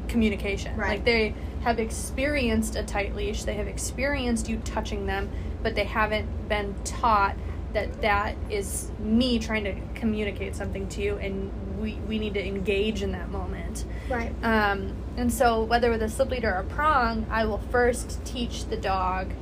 [0.09, 0.77] communication.
[0.77, 0.91] Right.
[0.91, 5.31] Like they have experienced a tight leash, they have experienced you touching them,
[5.63, 7.37] but they haven't been taught
[7.73, 11.51] that that is me trying to communicate something to you and
[11.81, 13.85] we, we need to engage in that moment.
[14.09, 14.33] Right.
[14.43, 18.67] Um, and so, whether with a slip lead or a prong, I will first teach
[18.67, 19.33] the dog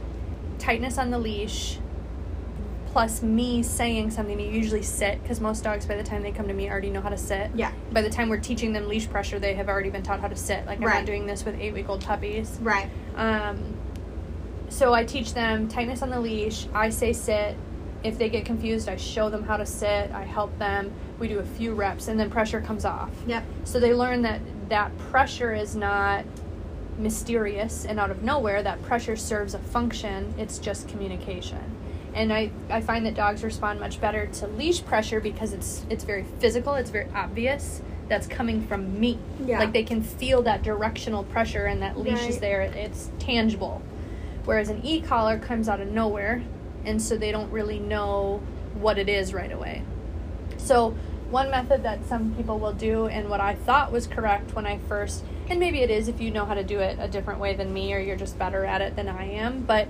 [0.58, 1.78] tightness on the leash,
[2.86, 6.48] plus me saying something to usually sit, because most dogs, by the time they come
[6.48, 7.50] to me, already know how to sit.
[7.54, 7.72] Yeah.
[7.92, 10.36] By the time we're teaching them leash pressure, they have already been taught how to
[10.36, 10.66] sit.
[10.66, 10.94] Like, I'm Right.
[10.98, 12.58] not doing this with eight week old puppies.
[12.60, 12.88] Right.
[13.16, 13.76] Um,
[14.68, 16.66] so I teach them tightness on the leash.
[16.74, 17.56] I say sit.
[18.04, 20.10] If they get confused, I show them how to sit.
[20.12, 20.92] I help them.
[21.18, 23.10] We do a few reps, and then pressure comes off.
[23.26, 23.44] Yep.
[23.64, 26.24] So they learn that that pressure is not
[26.96, 28.62] mysterious and out of nowhere.
[28.62, 30.34] That pressure serves a function.
[30.38, 31.76] It's just communication.
[32.14, 36.04] And I, I find that dogs respond much better to leash pressure because it's it's
[36.04, 36.74] very physical.
[36.74, 37.82] It's very obvious.
[38.08, 39.18] That's coming from me.
[39.44, 39.58] Yeah.
[39.58, 42.62] Like they can feel that directional pressure and that leash is there.
[42.62, 43.82] It's tangible.
[44.44, 46.42] Whereas an e-collar comes out of nowhere,
[46.88, 48.40] and so they don't really know
[48.74, 49.82] what it is right away.
[50.56, 50.96] So,
[51.30, 54.78] one method that some people will do, and what I thought was correct when I
[54.88, 57.54] first, and maybe it is if you know how to do it a different way
[57.54, 59.88] than me or you're just better at it than I am, but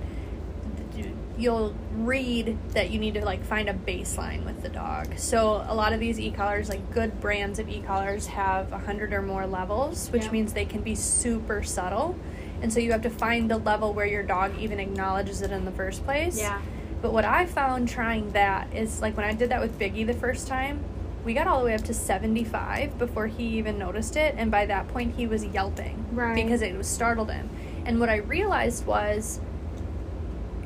[1.37, 5.17] you'll read that you need to like find a baseline with the dog.
[5.17, 9.13] So, a lot of these e collars, like good brands of e collars, have 100
[9.13, 10.31] or more levels, which Yeah.
[10.31, 12.17] means they can be super subtle.
[12.61, 15.63] And so, you have to find the level where your dog even acknowledges it in
[15.63, 16.37] the first place.
[16.37, 16.59] Yeah.
[17.01, 20.13] But what I found trying that is like when I did that with Biggie the
[20.13, 20.83] first time,
[21.23, 24.35] we got all the way up to 75 before he even noticed it.
[24.37, 26.35] And by that point, he was yelping Right.
[26.35, 27.49] because it was startled him.
[27.85, 29.39] And what I realized was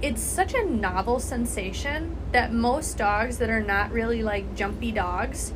[0.01, 5.53] it's such a novel sensation that most dogs that are not really like jumpy dogs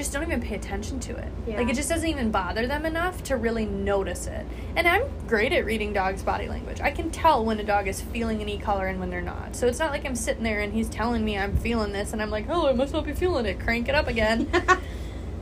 [0.00, 1.28] just don't even pay attention to it.
[1.46, 1.58] Yeah.
[1.58, 4.46] Like it just doesn't even bother them enough to really notice it.
[4.76, 6.80] And I'm great at reading dogs' body language.
[6.80, 9.54] I can tell when a dog is feeling an e-collar and when they're not.
[9.56, 12.20] So it's not like I'm sitting there and he's telling me I'm feeling this and
[12.22, 13.60] I'm like, "Oh, I must not be feeling it.
[13.60, 14.50] Crank it up again."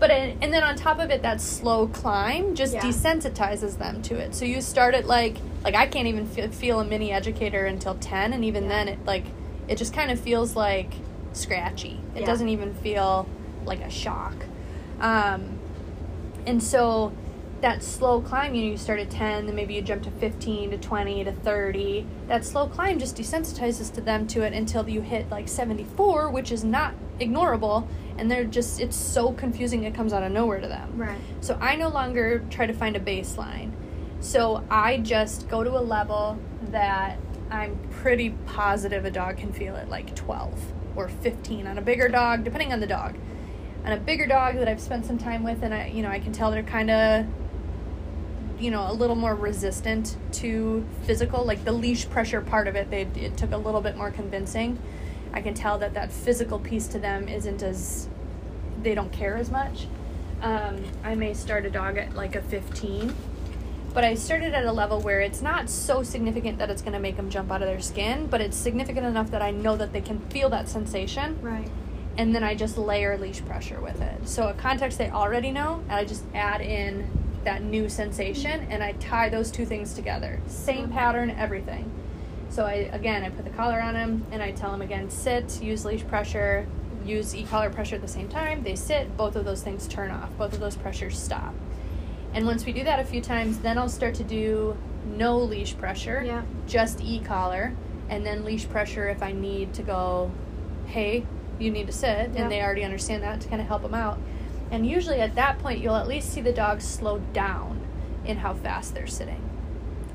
[0.01, 2.83] But it, and then on top of it, that slow climb just Yeah.
[2.83, 4.33] desensitizes them to it.
[4.33, 7.97] So you start at like like I can't even fe- feel a mini educator until
[7.97, 8.69] ten, and even Yeah.
[8.69, 9.25] then it like
[9.67, 10.93] it just kind of feels like
[11.33, 11.99] scratchy.
[12.15, 13.27] It doesn't even feel
[13.65, 14.35] like a shock.
[15.01, 15.59] Um,
[16.47, 17.13] and so
[17.61, 20.71] that slow climb, you know, you start at 10, then maybe you jump to 15
[20.71, 22.07] to 20 to 30.
[22.29, 26.53] That slow climb just desensitizes to them to it until you hit like 74, which
[26.53, 27.89] is not ignorable.
[28.17, 30.97] And they're just, it's so confusing, it comes out of nowhere to them.
[30.97, 31.19] Right.
[31.41, 33.73] So I no longer try to find a baseline.
[34.21, 36.39] So I just go to a level
[36.71, 37.19] that
[37.51, 42.09] I'm pretty positive a dog can feel at like 12 or 15 on a bigger
[42.09, 43.17] dog, depending on the dog.
[43.89, 46.19] On a bigger dog that I've spent some time with, and I, you know, I
[46.19, 47.25] can tell they're kind of,
[48.61, 52.91] you know, a little more resistant to physical, like the leash pressure part of it.
[52.91, 54.79] They it took a little bit more convincing.
[55.33, 58.11] I can tell that that physical piece to them isn't as
[58.83, 59.87] they don't care as much.
[60.43, 63.15] Um, I may start a dog at like a 15,
[63.95, 67.01] but I started at a level where it's not so significant that it's going to
[67.01, 69.95] make them jump out of their skin, but it's significant enough that I know that
[69.95, 71.71] they can feel that sensation, Right.
[72.19, 74.29] And then I just layer leash pressure with it.
[74.29, 77.09] So a context they already know, and I just add in
[77.45, 80.41] that new sensation, and I tie those two things together.
[80.49, 80.93] Same mm-hmm.
[80.93, 81.91] pattern, everything.
[82.51, 85.63] So I again, I put the collar on them, and I tell them again, sit,
[85.63, 86.67] use leash pressure,
[87.07, 88.65] use e-collar pressure at the same time.
[88.65, 91.55] They sit, both of those things turn off, both of those pressures stop.
[92.35, 95.79] And once we do that a few times, then I'll start to do no leash
[95.79, 96.43] pressure, Yeah.
[96.67, 97.75] just e-collar,
[98.11, 100.31] and then leash pressure if I need to go,
[100.87, 101.25] hey,
[101.59, 102.43] you need to sit, Yeah.
[102.43, 104.19] and they already understand that to kind of help them out.
[104.71, 107.81] And usually at that point, you'll at least see the dog slow down
[108.25, 109.43] in how fast they're sitting.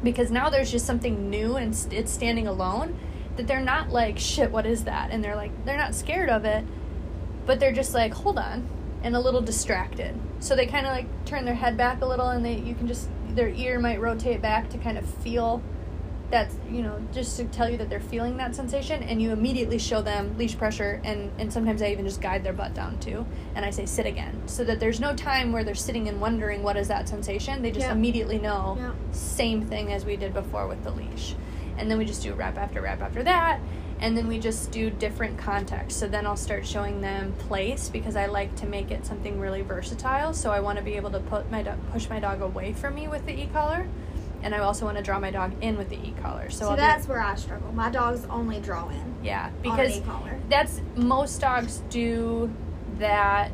[0.04, 2.94] because now there's just something new and it's standing alone
[3.38, 6.44] that they're not like shit what is that and they're like they're not scared of
[6.44, 6.66] it
[7.46, 8.68] but they're just like hold on
[9.02, 12.28] and a little distracted so they kind of like turn their head back a little
[12.28, 15.62] and they you can just their ear might rotate back to kind of feel
[16.34, 19.77] that's you know just to tell you that they're feeling that sensation and you immediately
[19.77, 23.23] show them leash pressure and and sometimes i even just guide their butt down too
[23.53, 24.41] and i say sit again.
[24.47, 27.61] So that there's no time where they're sitting and wondering what is that sensation.
[27.61, 27.91] They just Yeah.
[27.93, 28.91] immediately know Yeah.
[29.11, 31.36] same thing as we did before with the leash.
[31.77, 33.59] And then we just do rep after rep after that
[33.99, 38.15] and then we just do different contexts so then i'll start showing them place because
[38.15, 40.34] i like to make it something really versatile.
[40.34, 42.95] So i want to be able to put my do- push my dog away from
[42.95, 43.88] me with the e-collar
[44.44, 46.76] and i also want to draw my dog in with the e-collar so So, I'll
[46.76, 47.72] do- that's where I struggle.
[47.74, 50.02] My dogs only draw in yeah because
[50.50, 52.52] that's most dogs do
[53.00, 53.52] that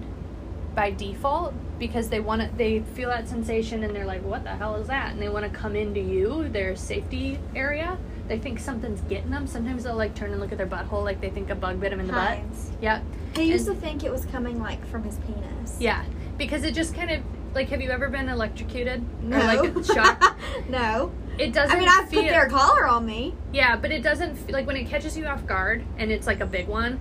[0.75, 4.49] by default because they want to they feel that sensation and they're like what the
[4.49, 8.59] hell is that and they want to come into you their safety area they think
[8.59, 11.49] something's getting them sometimes they'll like turn and look at their butthole like they think
[11.49, 12.69] a bug bit them in the Hines.
[12.71, 13.03] butt yep
[13.35, 15.77] He used And- to think it was coming like from his penis.
[15.79, 16.03] yeah
[16.37, 17.21] because it just kind of
[17.53, 19.37] like have you ever been electrocuted No.
[19.37, 20.23] or like shocked
[20.69, 21.11] no.
[21.37, 23.33] it doesn't I mean, I've feel put their collar on me.
[23.53, 26.39] Yeah, but it doesn't f- like when it catches you off guard and it's like
[26.41, 26.99] a big one.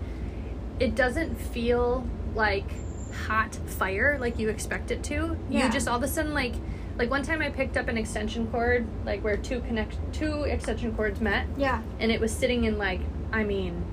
[0.80, 2.64] It doesn't feel like
[3.26, 5.36] hot fire like you expect it to.
[5.50, 5.66] Yeah.
[5.66, 6.54] You just all of a sudden like
[6.96, 10.94] like one time I picked up an extension cord like where two connect two extension
[10.94, 11.82] cords met Yeah.
[12.00, 13.00] and it was sitting in like
[13.32, 13.84] I mean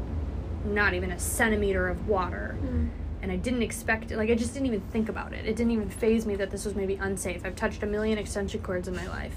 [0.65, 2.84] not even a centimeter of water mm.
[3.25, 4.17] And I didn't expect it.
[4.17, 5.47] Like I just didn't even think about it.
[5.47, 7.43] It didn't even phase me that this was maybe unsafe.
[7.43, 9.33] I've touched a million extension cords in my life,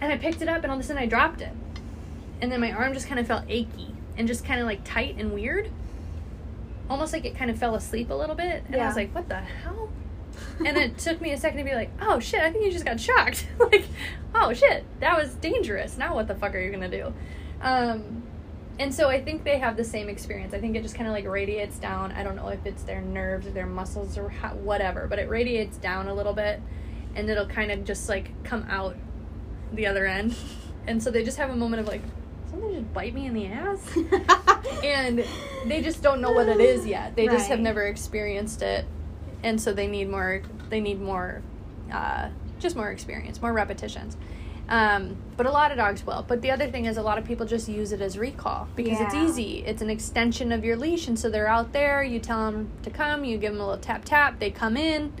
[0.00, 1.52] and I picked it up, and all of a sudden I dropped it,
[2.42, 5.14] and then my arm just kind of felt achy and just kind of like tight
[5.16, 5.70] and weird,
[6.90, 8.64] almost like it kind of fell asleep a little bit.
[8.66, 9.90] And I was like, "What the hell?"
[10.66, 12.40] and it took me a second to be like, "Oh shit!
[12.40, 13.46] I think you just got shocked.
[13.60, 13.84] like,
[14.34, 15.96] oh shit, that was dangerous.
[15.96, 17.14] Now what the fuck are you gonna do?"
[17.62, 18.23] Um,
[18.78, 20.52] and so I think they have the same experience.
[20.52, 22.12] I think it just kind of like radiates down.
[22.12, 25.28] I don't know if it's their nerves or their muscles or how, whatever, but it
[25.28, 26.60] radiates down a little bit,
[27.14, 28.96] and it'll kind of just like come out
[29.72, 30.34] the other end.
[30.86, 32.02] And so they just have a moment of like,
[32.50, 33.96] something just bite me in the ass,
[34.84, 35.24] and
[35.64, 37.16] they just don't know what it is yet.
[37.16, 38.84] They just have never experienced it,
[39.42, 40.42] and so they need more.
[40.68, 41.40] They need more,
[41.90, 44.18] uh, just more experience, more repetitions.
[44.68, 46.24] Um, but a lot of dogs will.
[46.26, 49.00] But the other thing is, a lot of people just use it as recall because
[49.00, 49.64] it's easy.
[49.66, 52.02] It's an extension of your leash, and so they're out there.
[52.02, 53.24] You tell them to come.
[53.24, 54.38] You give them a little tap tap.
[54.38, 55.12] They come in,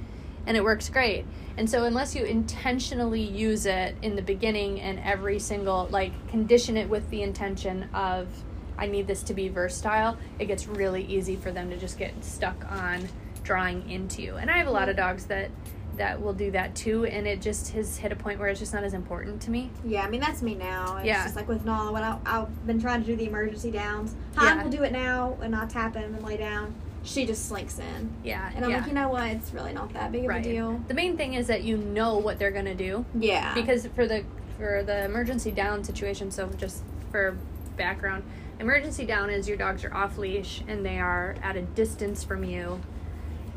[0.46, 1.26] and it works great.
[1.56, 6.76] And so, unless you intentionally use it in the beginning and every single like condition
[6.76, 8.28] it with the intention of
[8.76, 12.24] I need this to be versatile, it gets really easy for them to just get
[12.24, 13.08] stuck on
[13.44, 14.36] drawing into you.
[14.36, 15.50] And I have a lot of dogs that
[15.96, 18.72] that will do that too, and it just has hit a point where it's just
[18.72, 19.70] not as important to me.
[19.84, 20.96] Yeah, I mean that's me now.
[20.98, 21.24] It's Yeah.
[21.24, 24.14] just like with Nala when I, I've been trying to do the emergency downs.
[24.36, 24.62] Han Yeah.
[24.64, 26.74] will do it now, and I tap him and lay down.
[27.02, 28.78] She just slinks in, Yeah, and I'm yeah.
[28.78, 29.24] like, you know what?
[29.30, 30.40] It's really not that big of right.
[30.44, 30.80] a deal.
[30.88, 33.04] The main thing is that you know what they're gonna do.
[33.18, 34.24] Yeah, because for the
[34.58, 37.36] for the emergency down situation so just for
[37.76, 38.22] background
[38.60, 42.44] emergency down is your dogs are off leash and they are at a distance from
[42.44, 42.80] you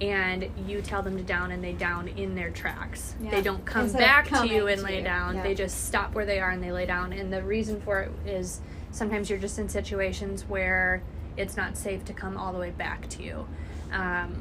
[0.01, 3.31] and you tell them to down and they down in their tracks Yeah.
[3.31, 5.03] they don't come Instead back to you and to lay you.
[5.03, 5.43] down Yeah.
[5.43, 8.11] they just stop where they are and they lay down and the reason for it
[8.25, 11.01] is sometimes you're just in situations where
[11.35, 13.47] it's not safe to come all the way back to you
[13.91, 14.35] um,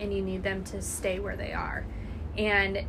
[0.00, 1.84] and you need them to stay where they are
[2.36, 2.82] and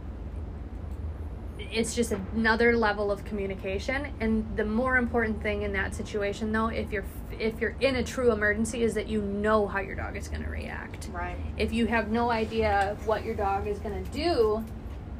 [1.72, 4.07] it's just another level of communication.
[4.20, 7.05] And the more important thing in that situation though if you're
[7.39, 10.43] if you're in a true emergency is that you know how your dog is going
[10.43, 11.10] to react.
[11.12, 11.38] Right.
[11.57, 14.64] if you have no idea what your dog is going to do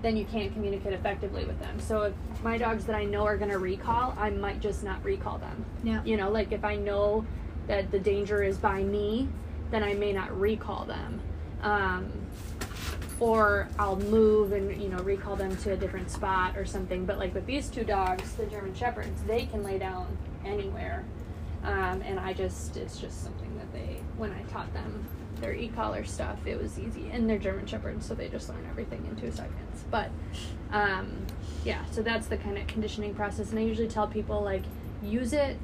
[0.02, 1.78] then you can't communicate effectively with them.
[1.80, 2.14] So if
[2.44, 5.66] my dogs that i know are going to recall i might just not recall them.
[5.84, 6.04] Yeah.
[6.04, 7.26] you know like if i know
[7.68, 9.28] that the danger is by me
[9.72, 11.22] then i may not recall them.
[11.62, 12.12] Um,
[13.20, 17.06] or I'll move and you know recall them to a different spot or something.
[17.06, 21.04] But like with these two dogs, the German Shepherds, they can lay down anywhere,
[21.64, 25.08] um, and I just it's just something that they when I taught them
[25.42, 29.06] their e-collar stuff, it was easy, and they're German Shepherds, so they just learn everything
[29.10, 29.86] in two seconds.
[29.90, 30.10] But
[30.72, 31.26] um,
[31.64, 34.64] yeah, so that's the kind of conditioning process, and I usually tell people like
[35.02, 35.58] use it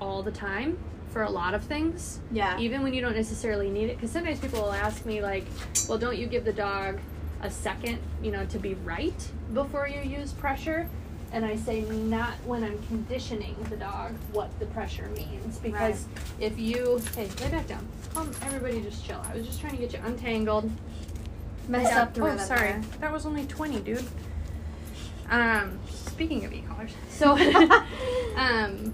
[0.00, 0.78] all the time
[1.10, 2.58] for a lot of things Yeah.
[2.58, 3.96] even when you don't necessarily need it.
[3.96, 5.44] Because sometimes people will ask me like
[5.88, 6.98] well don't you give the dog
[7.42, 10.88] a second you know to be right before you use pressure?
[11.32, 15.58] And i say not when i'm conditioning the dog what the pressure means.
[15.58, 16.06] Because
[16.40, 17.86] if you hey lay back down.
[18.14, 19.22] Calm, everybody just chill.
[19.30, 20.70] I was just trying to get you untangled.
[21.68, 22.02] Messed Yeah.
[22.02, 22.72] up the oh sorry.
[22.72, 22.82] there.
[23.00, 24.04] that was only 20 dude.
[25.30, 27.36] Um speaking of e-collars, so
[28.36, 28.92] um,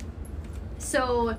[0.79, 1.37] so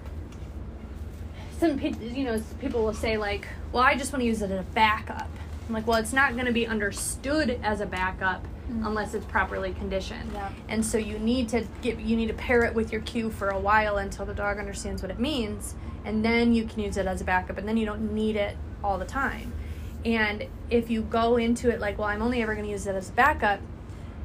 [1.60, 4.60] some you know people will say like, well, I just want to use it as
[4.60, 5.30] a backup.
[5.68, 8.86] I'm like, well, it's not going to be understood as a backup mm.
[8.86, 10.32] unless it's properly conditioned.
[10.34, 10.49] Yeah.
[10.70, 13.49] And so you need to get you need to pair it with your cue for
[13.49, 17.05] a while until the dog understands what it means, and then you can use it
[17.05, 19.53] as a backup, and then you don't need it all the time.
[20.05, 22.95] And if you go into it like, well, I'm only ever going to use it
[22.95, 23.60] as a backup,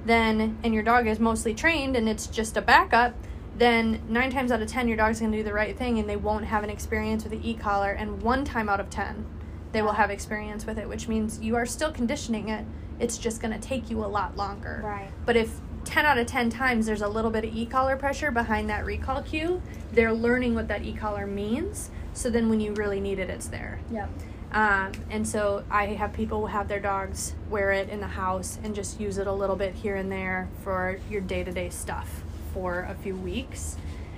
[0.05, 3.14] then and your dog is mostly trained and it's just a backup,
[3.57, 6.09] then nine times out of ten your dog's going to do the right thing and
[6.09, 9.26] they won't have an experience with the e-collar, and one time out of ten
[9.72, 12.64] they will have experience with it, which means you are still conditioning it.
[13.00, 14.82] It's just going to take you a lot longer.
[14.84, 15.11] Right.
[15.24, 18.70] But if 10 out of 10 times there's a little bit of e-collar pressure behind
[18.70, 19.61] that recall cue,
[19.92, 21.90] they're learning what that e-collar means.
[22.12, 23.80] So then when you really need it, it's there.
[23.90, 24.11] Yep.
[24.53, 28.74] Um, and so I have people have their dogs wear it in the house and
[28.74, 32.22] just use it a little bit here and there for your day to day stuff
[32.53, 33.76] for a few weeks.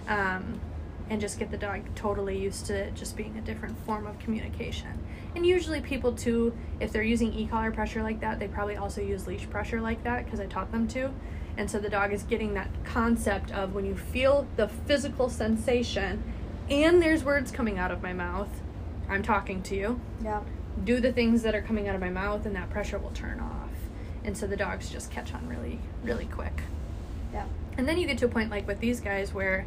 [0.09, 0.61] Um,
[1.11, 4.19] and just get the dog totally used to it just being a different form of
[4.19, 4.99] communication.
[5.37, 9.03] And usually, people too, if they're using e collar pressure like that, they probably also
[9.03, 11.11] use leash pressure like that because I taught them to.
[11.59, 16.23] And so the dog is getting that concept of when you feel the physical sensation
[16.71, 18.49] and there's words coming out of my mouth,
[19.09, 20.45] I'm talking to you Yep.
[20.85, 23.39] do the things that are coming out of my mouth and that pressure will turn
[23.39, 23.69] off
[24.25, 26.63] and so the dogs just catch on really really quick
[27.33, 27.49] Yep.
[27.77, 29.67] And then you get to a point like with these guys where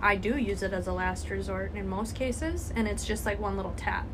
[0.00, 3.38] i do use it as a last resort in most cases and it's just like
[3.40, 4.06] one little tap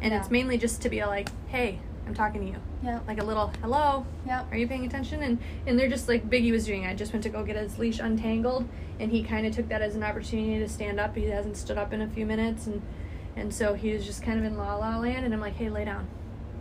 [0.00, 0.20] and Yeah.
[0.20, 3.06] it's mainly just to be like hey i'm talking to you Yep.
[3.08, 4.44] like a little hello Yeah.
[4.50, 7.22] are you paying attention and and they're just like biggie was doing i just went
[7.24, 8.68] to go get his leash untangled
[9.00, 11.78] and he kind of took that as an opportunity to stand up he hasn't stood
[11.78, 12.82] up in a few minutes and
[13.36, 15.68] and so he was just kind of in la la land and i'm like hey
[15.68, 16.06] lay down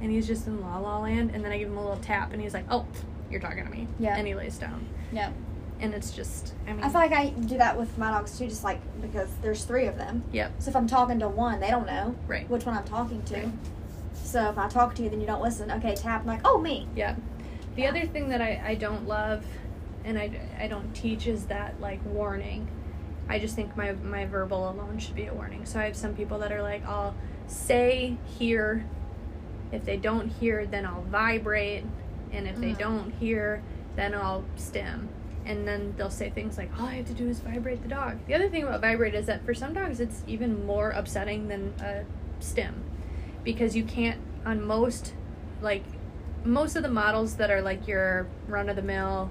[0.02, 2.32] and he's just in la la land and then i give him a little tap
[2.34, 2.86] and he's like oh
[3.32, 4.16] you're talking to me Yeah.
[4.18, 5.34] and he lays down Yep.
[5.80, 8.48] And it's just i mean I feel like I do that with my dogs too,
[8.48, 10.24] just like because there's three of them.
[10.32, 12.50] yep So if I'm talking to one, they don't know Right.
[12.50, 13.36] which one I'm talking to.
[13.36, 13.50] Right.
[14.14, 15.72] So if I talk to you, then you don't listen.
[15.72, 16.22] Okay, tap.
[16.22, 16.88] I'm like, oh me.
[16.96, 17.16] Yeah.
[17.76, 17.90] The Yeah.
[17.90, 19.46] other thing that I, I don't love
[20.04, 22.68] and I, I don't teach is that like warning.
[23.30, 25.66] I just think my, my verbal alone should be a warning.
[25.66, 27.14] So I have some people that are like, I'll
[27.48, 28.86] say hear.
[29.72, 31.86] If they don't hear, then I'll vibrate.
[32.32, 32.78] And if they Mhm.
[32.80, 33.62] don't hear,
[33.96, 35.10] then I'll stim.
[35.48, 38.18] And then they'll say things like, all I have to do is vibrate the dog.
[38.28, 41.74] The other thing about vibrate is that for some dogs, it's even more upsetting than
[41.80, 42.04] a
[42.44, 42.84] stim
[43.46, 45.14] because you can't on most
[45.62, 45.84] like
[46.44, 49.30] most of the models that are like your run of the mill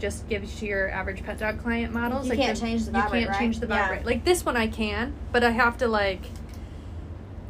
[0.00, 3.20] just gives to your average pet dog client models You like can't change the vibrate.
[3.22, 3.38] you can't right?
[3.38, 3.82] change the Yeah.
[3.88, 6.22] vibrate like this one i can but i have to like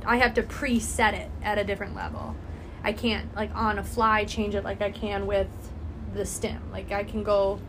[0.04, 2.34] i have to preset it at a different level
[2.84, 5.48] i can't like on a fly change it like i can with
[6.14, 7.60] the stim like i can go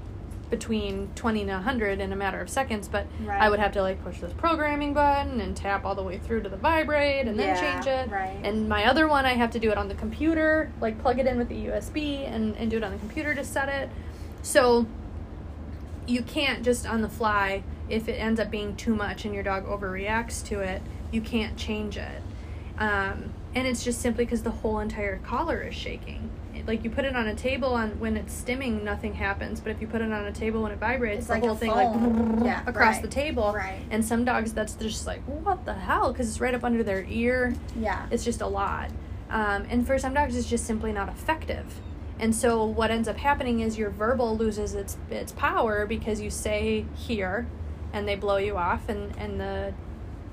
[0.49, 3.39] between 20 and 100 in a matter of seconds but Right.
[3.41, 6.41] i would have to like push this programming button and tap all the way through
[6.43, 8.39] to the vibrate and then Yeah, change it right.
[8.43, 11.27] and my other one i have to do it on the computer like plug it
[11.27, 11.97] in with the usb
[12.27, 13.89] and, and do it on the computer to set it
[14.41, 14.85] so
[16.07, 19.43] you can't just on the fly if it ends up being too much and your
[19.43, 20.81] dog overreacts to it
[21.11, 22.21] you can't change it
[22.79, 26.29] um, and it's just simply because the whole entire collar is shaking
[26.69, 29.81] like you put it on a table on when it's stimming nothing happens but if
[29.81, 32.35] you put it on a table when it vibrates It's the like whole thing foam.
[32.37, 33.81] like Yeah, across right, the table right.
[33.91, 37.03] and some dogs that's just like what the hell because it's right up under their
[37.09, 38.05] ear Yeah.
[38.11, 38.89] it's just a lot.
[39.29, 41.65] Um, and for some dogs, it's just simply not effective.
[42.19, 46.31] And so what ends up happening is your verbal loses its its power because you
[46.31, 47.45] say here,
[47.93, 49.73] and they blow you off, and and the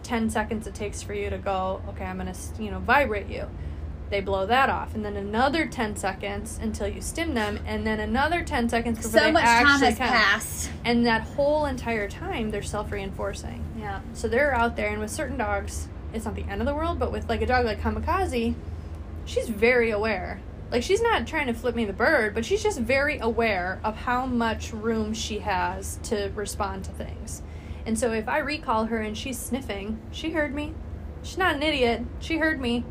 [0.02, 3.44] ten seconds it takes for you to go, okay, I'm gonna you know vibrate you.
[4.08, 7.98] They blow that off, and then another ten seconds until you stim them, and then
[7.98, 10.08] another ten seconds before So they much time actually has come.
[10.08, 10.70] passed.
[10.84, 13.64] And that whole entire time, they're self reinforcing.
[13.78, 14.00] Yeah.
[14.12, 17.00] So they're out there, and with certain dogs, it's not the end of the world,
[17.00, 18.54] but with like a dog like Kamikaze,
[19.24, 20.40] she's very aware.
[20.70, 23.96] Like she's not trying to flip me the bird, but she's just very aware of
[23.96, 27.42] how much room she has to respond to things.
[27.84, 30.74] And so if I recall her and she's sniffing, she heard me.
[31.22, 32.02] She's not an idiot.
[32.20, 32.84] She heard me.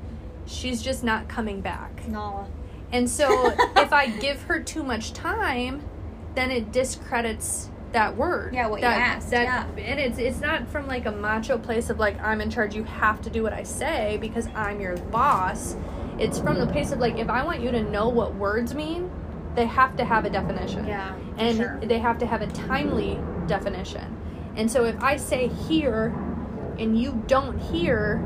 [0.45, 2.07] She's just not coming back.
[2.07, 2.47] Nala.
[2.91, 5.83] And so if I give her too much time,
[6.35, 8.53] then it discredits that word.
[8.53, 9.43] Yeah, what you asked, That,
[9.77, 9.83] yeah.
[9.83, 12.83] And it's it's not from like a macho place of like I'm in charge, you
[12.83, 15.75] have to do what I say because I'm your boss.
[16.19, 19.09] It's from the place of like if I want you to know what words mean,
[19.55, 20.85] they have to have a definition.
[20.85, 21.79] Yeah, And sure.
[21.83, 23.17] they have to have a timely
[23.47, 24.15] definition.
[24.57, 26.07] And so if I say here
[26.77, 28.25] and you don't hear,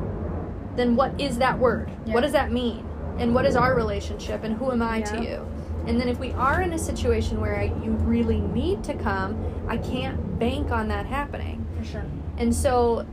[0.75, 1.91] then what is that word?
[2.05, 2.13] Yeah.
[2.13, 2.85] What does that mean?
[3.17, 5.45] And what is our relationship and who am I to you?
[5.87, 9.65] And then if we are in a situation where I, you really need to come,
[9.67, 11.65] I can't bank on that happening.
[11.77, 12.05] For sure.
[12.37, 13.05] And so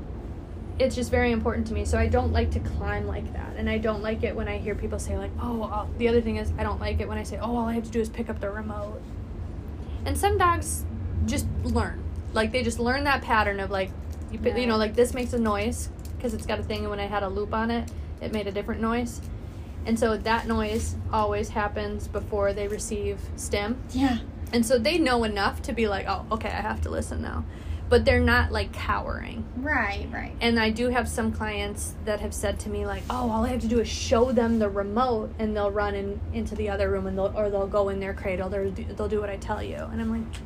[0.78, 1.84] it's just very important to me.
[1.84, 3.54] So I don't like to climb like that.
[3.56, 6.20] And I don't like it when I hear people say, like, oh, uh, the other
[6.20, 8.00] thing is, I don't like it when I say, oh, all I have to do
[8.00, 9.00] is pick up the remote.
[10.04, 10.84] And some dogs
[11.24, 12.04] just learn.
[12.34, 13.90] Like, they just learn that pattern of, like,
[14.30, 16.80] you, put, you know, like this makes a noise because it's got a thing.
[16.80, 17.90] And when I had a loop on it,
[18.20, 19.20] it made a different noise.
[19.84, 23.80] And so that noise always happens before they receive stim.
[23.92, 24.18] Yeah.
[24.52, 27.44] And so they know enough to be like, oh, okay, I have to listen now.
[27.88, 29.44] But they're not like cowering.
[29.56, 30.32] Right, right.
[30.40, 33.50] And I do have some clients that have said to me like, "Oh, all I
[33.50, 36.90] have to do is show them the remote, and they'll run in, into the other
[36.90, 38.48] room, and they'll or they'll go in their cradle.
[38.48, 40.40] They'll do, they'll do what I tell you." And I'm like,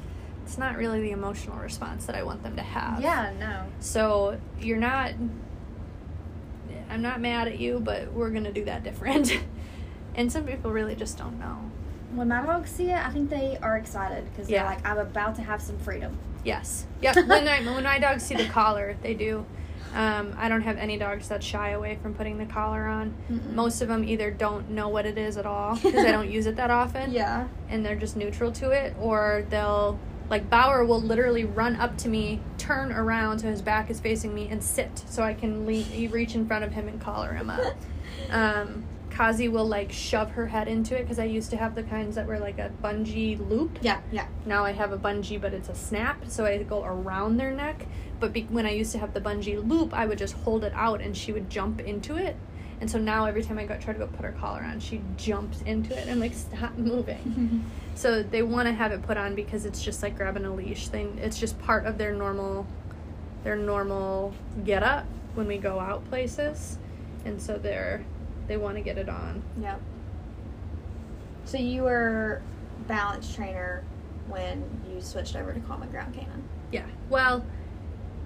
[0.45, 3.01] it's not really the emotional response that I want them to have.
[3.01, 3.63] Yeah, no.
[3.79, 5.13] So you're not.
[6.91, 9.33] I'm not mad at you, but we're gonna do that different.
[10.15, 11.71] and some people really just don't know.
[12.15, 14.62] When my dogs see it, I think they are excited because Yeah.
[14.62, 16.19] they're like, I'm about to have some freedom.
[16.45, 16.87] Yes.
[17.03, 17.27] Yep.
[17.29, 19.47] when I, when my dogs see the collar, they do.
[19.95, 23.15] Um, I don't have any dogs that shy away from putting the collar on.
[23.31, 23.55] Mm-mm.
[23.55, 26.47] Most of them either don't know what it is at all because I don't use
[26.47, 27.49] it that often, Yeah.
[27.69, 29.99] and they're just neutral to it, or they'll
[30.29, 34.35] like Bauer will literally run up to me, turn around so his back is facing
[34.35, 37.51] me, and sit so I can lean, reach in front of him and collar him
[37.51, 37.74] up.
[38.31, 41.82] Um, Kazi will like shove her head into it because I used to have the
[41.82, 43.78] kinds that were like a bungee loop.
[43.81, 44.27] Yeah, yeah.
[44.47, 47.87] Now I have a bungee, but it's a snap, so I go around their neck.
[48.20, 50.73] But be- when I used to have the bungee loop, I would just hold it
[50.74, 52.37] out and she would jump into it.
[52.81, 55.03] And so now every time I go try to go put her collar on, she
[55.16, 57.65] jumps into it and like, stop moving.
[58.01, 60.89] so they want to have it put on because it's just like grabbing a leash.
[60.89, 62.66] They, it's just part of their normal,
[63.44, 64.32] their normal
[64.64, 65.05] get up
[65.35, 66.78] when we go out places,
[67.27, 68.02] and so they're
[68.48, 69.43] they want to get it on.
[69.60, 69.82] Yep.
[71.44, 72.40] So you were
[72.89, 73.85] balance trainer
[74.28, 76.43] when you switched over to Common Ground Canine.
[76.72, 76.86] Yeah.
[77.10, 77.44] Well,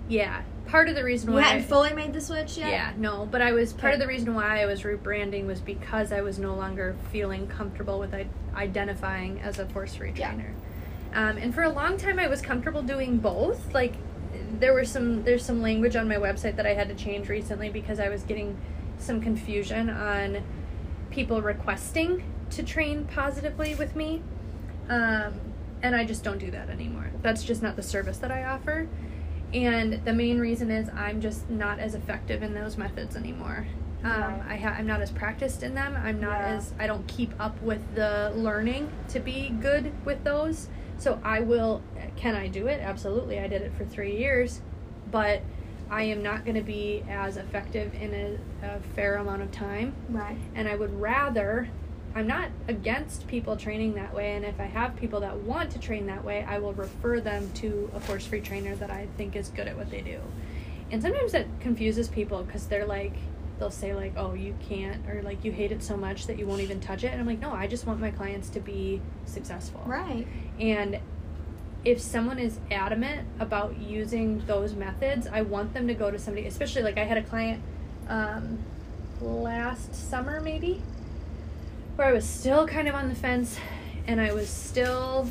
[0.09, 0.43] yeah.
[0.67, 2.71] Part of the reason You why hadn't I- fully made the switch yet.
[2.71, 3.95] Yeah, no, but I was part Okay.
[3.95, 7.99] of the reason why I was rebranding was because I was no longer feeling comfortable
[7.99, 8.27] with I-
[8.57, 10.33] identifying as a force free Yeah.
[11.15, 13.73] Um, and for a long time, I was comfortable doing both.
[13.73, 13.95] Like,
[14.59, 17.71] there were some there's some language on my website that I had to change recently
[17.71, 18.57] because I was getting
[18.99, 20.39] some confusion on
[21.11, 24.23] people requesting to train positively with me.
[24.89, 25.35] Um,
[25.83, 27.11] and I just don't do that anymore.
[27.23, 28.89] That's just not the service that I offer.
[29.53, 33.67] And the main reason is I'm just not as effective in those methods anymore.
[34.03, 34.43] Um, Right.
[34.51, 35.97] I ha- I'm not as practiced in them.
[35.97, 36.57] I'm not Yeah.
[36.57, 40.69] as I don't keep up with the learning to be good with those.
[40.99, 41.83] So I will.
[42.17, 42.81] Can I do it?
[42.83, 43.39] Absolutely.
[43.41, 44.61] I did it for three years,
[45.11, 45.41] but
[45.91, 48.13] I am not going to be as effective in
[48.63, 50.37] a, a fair amount of time Right.
[50.55, 51.69] and I would rather
[52.15, 55.79] I'm not against people training that way and if I have people that want to
[55.79, 59.49] train that way, I will refer them to a force-free trainer that I think is
[59.49, 60.21] good at what they do.
[60.91, 63.15] And sometimes that confuses people cuz they're like
[63.59, 66.47] they'll say like, "Oh, you can't," or like, "You hate it so much that you
[66.47, 69.01] won't even touch it." And I'm like, "No, I just want my clients to be
[69.27, 70.27] successful." Right.
[70.59, 70.99] And
[71.85, 76.47] if someone is adamant about using those methods, I want them to go to somebody,
[76.47, 77.63] especially like I had a client
[78.09, 78.59] um,
[79.21, 80.83] last summer, maybe,
[81.97, 83.59] where I was still kind of on the fence
[84.07, 85.29] and I was still.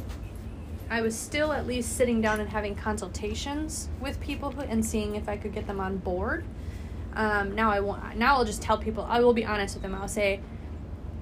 [0.89, 5.15] I was still at least sitting down and having consultations with people who, and seeing
[5.15, 6.43] if I could get them on board.
[7.15, 8.17] Um, now I want.
[8.17, 9.05] Now I'll just tell people.
[9.09, 9.95] I will be honest with them.
[9.95, 10.39] I'll say,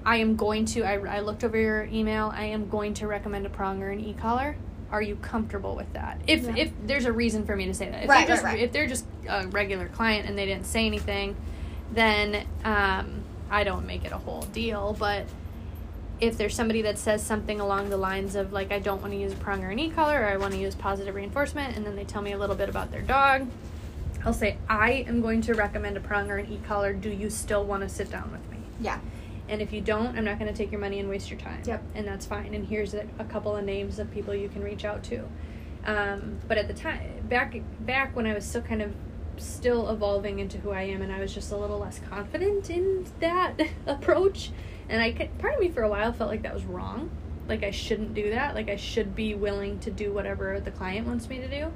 [0.04, 0.82] I am going to.
[0.82, 2.32] I, I looked over your email.
[2.34, 4.56] I am going to recommend a prong or an e-collar.
[4.90, 6.20] Are you comfortable with that?
[6.26, 6.54] If Yeah.
[6.56, 8.02] if there's a reason for me to say that.
[8.04, 8.62] If Right, they're just, right, right.
[8.62, 11.34] If they're just a regular client and they didn't say anything,
[11.92, 14.96] then um, I don't make it a whole deal.
[14.98, 15.26] But
[16.20, 19.18] if there's somebody that says something along the lines of like I don't want to
[19.18, 21.94] use a prong or an e-collar or I want to use positive reinforcement, and then
[21.94, 23.48] they tell me a little bit about their dog,
[24.24, 26.92] I'll say I am going to recommend a prong or an e-collar.
[26.92, 28.58] Do you still want to sit down with me?
[28.80, 29.00] Yeah.
[29.48, 31.62] And if you don't, I'm not going to take your money and waste your time.
[31.66, 31.82] Yep.
[31.94, 32.54] And that's fine.
[32.54, 35.28] And here's a, a couple of names of people you can reach out to.
[35.84, 38.94] Um, but at the time, back back when I was still kind of
[39.44, 43.06] still evolving into who I am, and I was just a little less confident in
[43.20, 44.50] that approach.
[44.88, 47.10] And I could, part of me for a while felt like that was wrong.
[47.48, 48.54] Like I shouldn't do that.
[48.54, 51.72] Like I should be willing to do whatever the client wants me to do.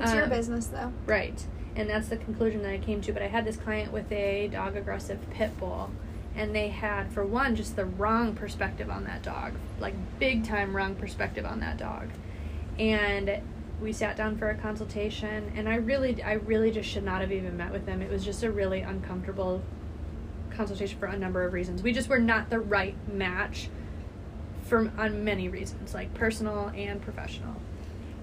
[0.00, 0.92] It's your Um, business, though.
[1.06, 1.44] Right.
[1.76, 3.12] And that's the conclusion that I came to.
[3.12, 5.90] But I had this client with a dog aggressive pit bull.
[6.34, 9.52] And they had, for one, just the wrong perspective on that dog.
[9.78, 12.08] Like, big time wrong perspective on that dog.
[12.78, 13.40] And
[13.82, 15.52] we sat down for a consultation.
[15.56, 18.00] And I really, I really just should not have even met with them.
[18.02, 19.62] It was just a really uncomfortable
[20.50, 21.82] consultation for a number of reasons.
[21.82, 23.68] We just were not the right match
[24.64, 27.54] for on many reasons, like personal and professional.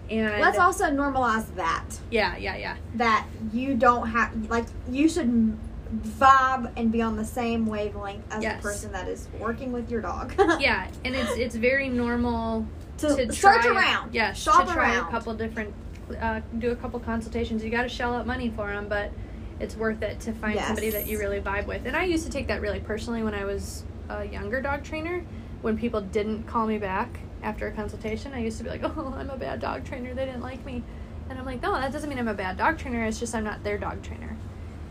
[0.09, 1.85] And Let's also normalize that.
[2.09, 2.77] yeah, yeah, yeah.
[2.95, 5.55] That you don't have like you should
[6.03, 8.57] vibe and be on the same wavelength as Yes.
[8.61, 10.33] the person that is working with your dog.
[10.59, 12.65] Yeah, and it's it's very normal
[13.01, 14.13] to, to search try, around.
[14.13, 15.07] Yeah, shop to try around.
[15.07, 15.73] a couple different,
[16.19, 17.63] uh, do a couple consultations.
[17.63, 19.11] You got to shell out money for them, but
[19.59, 21.85] it's worth it to find somebody that you really vibe with.
[21.85, 25.23] And I used to take that really personally when I was a younger dog trainer.
[25.61, 29.13] When people didn't call me back after a consultation, I used to be like, "Oh,
[29.17, 30.13] I'm a bad dog trainer.
[30.13, 30.83] They didn't like me,"
[31.29, 33.03] and I'm like, "No, that doesn't mean I'm a bad dog trainer.
[33.05, 34.37] It's just I'm not their dog trainer."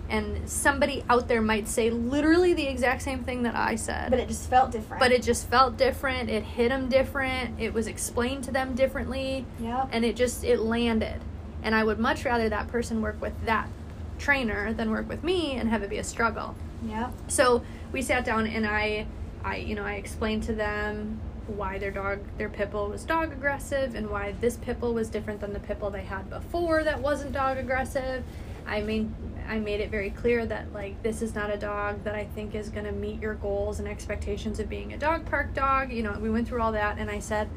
[0.09, 4.11] And somebody out there might say literally the exact same thing that I said.
[4.11, 5.01] But it just felt different.
[5.01, 6.31] but it just felt different.
[6.31, 7.61] It hit them different.
[7.61, 9.45] It was explained to them differently.
[9.61, 9.89] Yep.
[9.93, 11.21] and it just it landed.
[11.63, 13.69] And i would much rather that person work with that
[14.19, 16.55] trainer than work with me and have it be a struggle.
[16.87, 17.11] Yeah.
[17.27, 17.63] so
[17.93, 19.07] we sat down and i
[19.45, 23.33] i you know i explained to them why their dog their pit bull was dog
[23.33, 26.85] aggressive and why this pit bull was different than the pit bull they had before
[26.85, 28.23] that wasn't dog aggressive.
[28.67, 29.11] I made
[29.49, 32.55] i made it very clear that like this is not a dog that i think
[32.55, 36.03] is going to meet your goals and expectations of being a dog park dog you
[36.03, 37.49] know we went through all that and i said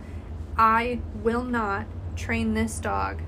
[0.57, 1.85] i will not
[2.15, 3.21] train this dog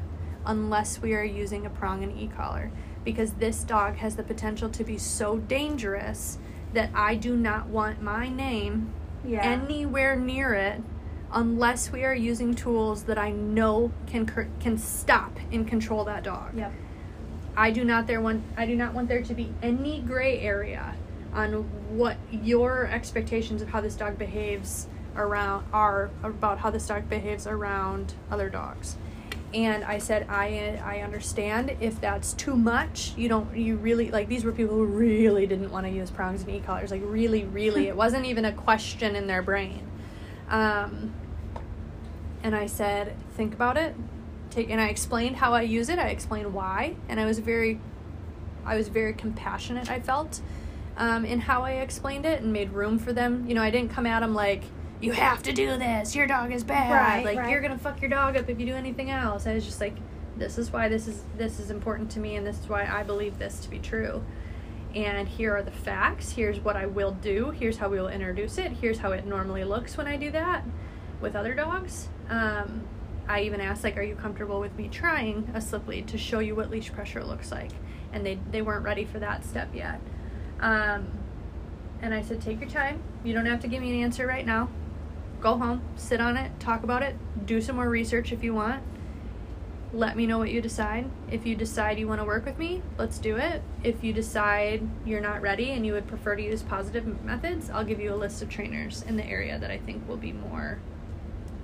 [0.46, 2.72] unless we are using a prong and e-collar
[3.04, 6.38] because this dog has the potential to be so dangerous
[6.74, 8.94] that I do not want my name
[9.26, 9.42] Yeah.
[9.42, 10.82] anywhere near it
[11.32, 14.26] unless we are using tools that I know can
[14.60, 16.56] can stop and control that dog.
[16.56, 16.72] Yep.
[17.56, 20.96] I do not there want I do not want there to be any gray area
[21.34, 21.64] on
[21.98, 27.46] what your expectations of how this dog behaves around are about how this dog behaves
[27.46, 28.98] around other dogs.
[29.54, 33.14] And I said I I understand if that's too much.
[33.16, 36.42] You don't you really like these were people who really didn't want to use prongs
[36.42, 39.88] and e-collars like really really it wasn't even a question in their brain.
[40.50, 41.14] Um,
[42.42, 43.96] and I said think about it
[44.54, 46.00] take and I explained how I use it.
[46.00, 47.80] I explained why, and I was very,
[48.66, 49.90] I was very compassionate.
[49.90, 50.42] I felt,
[50.98, 53.48] um, in how I explained it and made room for them.
[53.48, 54.64] You know, I didn't come at them like
[55.02, 56.16] you have to do this.
[56.16, 56.92] Your dog is bad.
[56.92, 57.52] Right, like right.
[57.52, 59.46] you're gonna fuck your dog up if you do anything else.
[59.46, 59.96] I was just like,
[60.38, 63.04] this is why this is this is important to me, and this is why I
[63.04, 64.24] believe this to be true.
[64.96, 66.34] And here are the facts.
[66.34, 67.50] Here's what I will do.
[67.50, 68.74] Here's how we will introduce it.
[68.74, 70.64] Here's how it normally looks when I do that
[71.20, 72.10] with other dogs.
[72.30, 72.84] Um,
[73.28, 76.40] I even asked, like, are you comfortable with me trying a slip lead to show
[76.40, 77.72] you what leash pressure looks like?
[78.12, 80.00] And they, they weren't ready for that step yet.
[80.60, 81.08] Um,
[82.02, 83.02] and I said, take your time.
[83.24, 84.70] You don't have to give me an answer right now.
[85.40, 88.84] Go home, sit on it, talk about it, do some more research if you want.
[89.94, 91.10] Let me know what you decide.
[91.30, 93.62] If you decide you want to work with me, let's do it.
[93.84, 97.84] If you decide you're not ready and you would prefer to use positive methods, I'll
[97.84, 100.80] give you a list of trainers in the area that I think will be more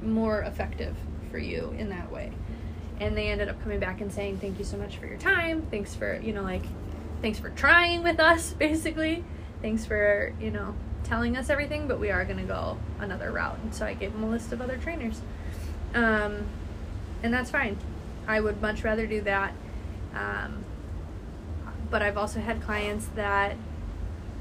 [0.01, 0.95] more effective
[1.29, 2.31] for you in that way.
[2.99, 5.67] And they ended up coming back and saying, Thank you so much for your time.
[5.71, 6.63] Thanks for, you know, like,
[7.21, 9.23] thanks for trying with us, basically.
[9.61, 13.57] Thanks for, you know, telling us everything, but we are going to go another route.
[13.63, 15.21] And so I gave them a list of other trainers.
[15.93, 16.45] Um,
[17.23, 17.77] and that's fine.
[18.27, 19.53] I would much rather do that.
[20.13, 20.63] Um,
[21.89, 23.55] but I've also had clients that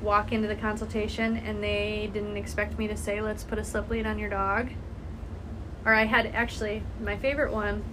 [0.02, 3.89] walk into the consultation and they didn't expect me to say, let's put a slip
[3.90, 4.69] lead on your dog.
[5.84, 7.84] Or I had actually, my favorite one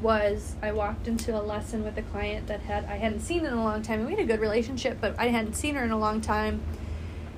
[0.00, 3.52] was I walked into a lesson with a client that had I hadn't seen in
[3.52, 5.98] a long time, we had a good relationship, but I hadn't seen her in a
[5.98, 6.60] long time.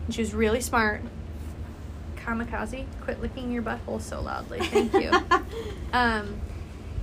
[0.06, 1.02] And she was really smart.
[2.16, 4.60] Kamikaze, quit licking your butthole so loudly.
[4.60, 5.10] Thank you.
[5.92, 6.40] um,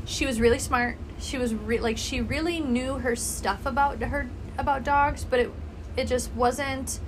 [0.06, 0.98] she was really smart.
[1.20, 5.52] She was re- like she really knew her stuff about her about dogs, but it
[5.96, 7.00] it just wasn't.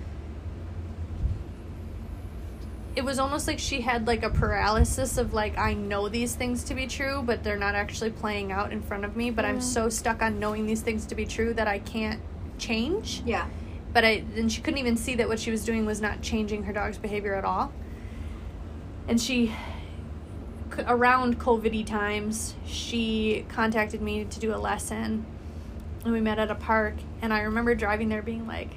[2.99, 6.65] It was almost like she had like a paralysis of like I know these things
[6.65, 9.31] to be true, but they're not actually playing out in front of me.
[9.31, 9.63] But I'm Mm.
[9.63, 12.19] so stuck on knowing these things to be true that I can't
[12.57, 13.45] change Yeah.
[13.93, 16.63] but I then she couldn't even see that what she was doing was not changing
[16.63, 17.71] her dog's behavior at all.
[19.07, 19.53] And she,
[20.85, 25.25] around COVID times, she contacted me to do a lesson,
[26.03, 26.95] and we met at a park.
[27.21, 28.71] And I remember driving there, being like,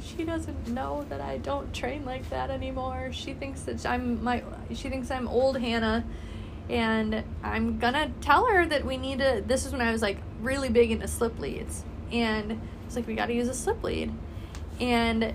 [0.00, 3.10] "She doesn't know that I don't train like that anymore.
[3.12, 4.42] She thinks that I'm my.
[4.74, 6.04] She thinks I'm old Hannah."
[6.68, 9.42] And I'm gonna tell her that we need to.
[9.46, 13.14] This is when I was like really big into slip leads, and it's like we
[13.14, 14.12] got to use a slip lead
[14.80, 15.34] and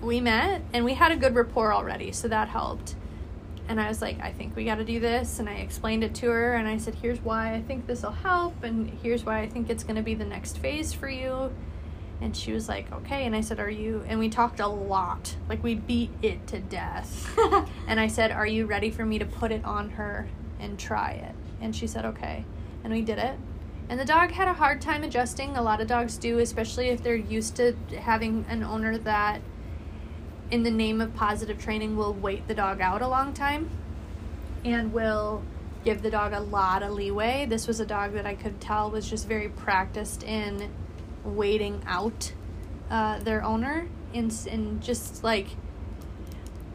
[0.00, 2.94] we met and we had a good rapport already so that helped
[3.68, 6.14] and i was like i think we got to do this and i explained it
[6.14, 9.40] to her and i said here's why i think this will help and here's why
[9.40, 11.52] i think it's going to be the next phase for you
[12.20, 13.26] And she was like, okay.
[13.26, 15.36] And I said, are you, and we talked a lot.
[15.48, 17.32] Like, we beat it to death.
[17.86, 20.28] and I said, are you ready for me to put it on her
[20.58, 21.34] and try it?
[21.60, 22.44] And she said, okay.
[22.82, 23.38] And we did it.
[23.88, 25.56] And the dog had a hard time adjusting.
[25.56, 29.40] A lot of dogs do, especially if they're used to having an owner that,
[30.50, 33.70] in the name of positive training, will wait the dog out a long time
[34.64, 35.42] and will
[35.84, 37.46] give the dog a lot of leeway.
[37.48, 40.68] This was a dog that I could tell was just very practiced in
[41.28, 42.32] waiting out
[42.90, 45.46] uh, their owner and, and just like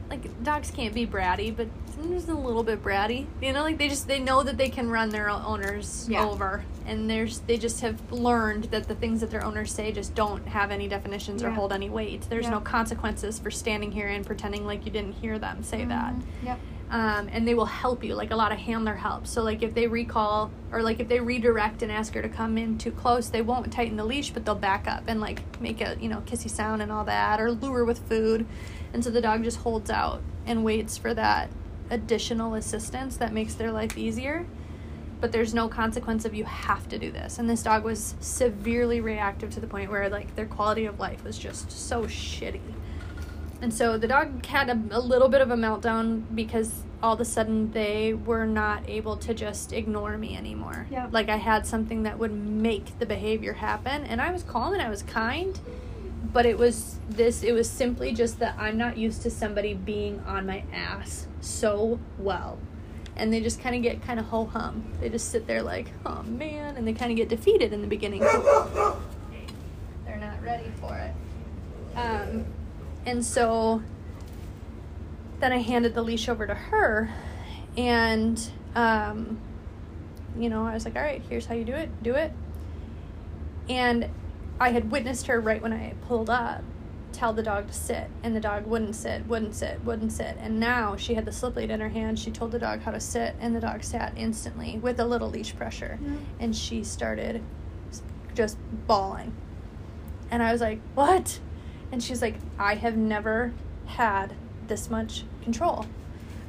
[0.10, 1.68] like dogs can't be bratty, but
[2.12, 3.26] just a little bit bratty.
[3.42, 6.26] You know, like they just they know that they can run their owners Yeah.
[6.28, 10.14] over, and there's they just have learned that the things that their owners say just
[10.14, 12.28] don't have any definitions or hold any weight.
[12.30, 12.52] There's Yeah.
[12.52, 16.14] no consequences for standing here and pretending like you didn't hear them say that
[16.44, 16.60] Yep.
[16.94, 19.26] Um, and they will help you like a lot of handler help.
[19.26, 22.56] So like if they recall or like if they redirect and ask her to come
[22.56, 25.82] in too close they won't tighten the leash but they'll back up and like make
[25.82, 28.46] a you know kissy sound and all that or lure with food.
[28.94, 31.50] And so the dog just holds out and waits for that
[31.90, 34.46] additional assistance that makes their life easier.
[35.20, 37.40] But there's no consequence of you have to do this.
[37.40, 41.24] And this dog was severely reactive to the point where like their quality of life
[41.24, 42.62] was just so shitty
[43.64, 47.22] and so the dog had a, a little bit of a meltdown because all of
[47.22, 50.86] a sudden they were not able to just ignore me anymore.
[50.92, 51.14] Yep.
[51.14, 54.04] Like I had something that would make the behavior happen.
[54.04, 55.58] And I was calm and I was kind.
[56.34, 60.20] But it was this, it was simply just that I'm not used to somebody being
[60.28, 62.60] on my ass so well.
[63.16, 64.92] And they just kind of get kind of ho hum.
[65.00, 66.76] They just sit there like, oh man.
[66.76, 68.20] And they kind of get defeated in the beginning.
[70.06, 71.14] They're not ready for it.
[71.98, 72.46] Um,
[73.06, 73.82] and so
[75.40, 77.10] then I handed the leash over to her,
[77.78, 78.42] and
[78.76, 79.40] um,
[80.38, 82.32] you know, I was like, all right, here's how you do it, do it.
[83.70, 84.10] And
[84.60, 86.64] I had witnessed her right when I pulled up
[87.14, 90.36] tell the dog to sit, and the dog wouldn't sit, wouldn't sit, wouldn't sit.
[90.40, 92.20] And now she had the slip lead in her hand.
[92.20, 95.30] She told the dog how to sit, and the dog sat instantly with a little
[95.30, 96.00] leash pressure.
[96.02, 96.16] Yeah.
[96.40, 97.42] And she started
[98.34, 98.58] just
[98.88, 99.34] bawling.
[100.32, 101.40] And I was like, what?
[101.94, 103.54] And she's like, I have never
[103.86, 104.34] had
[104.66, 105.86] this much control.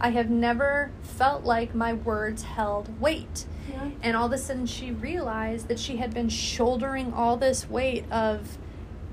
[0.01, 3.45] I have never felt like my words held weight.
[3.71, 3.91] Yeah.
[4.03, 8.11] And all of a sudden, she realized that she had been shouldering all this weight
[8.11, 8.57] of,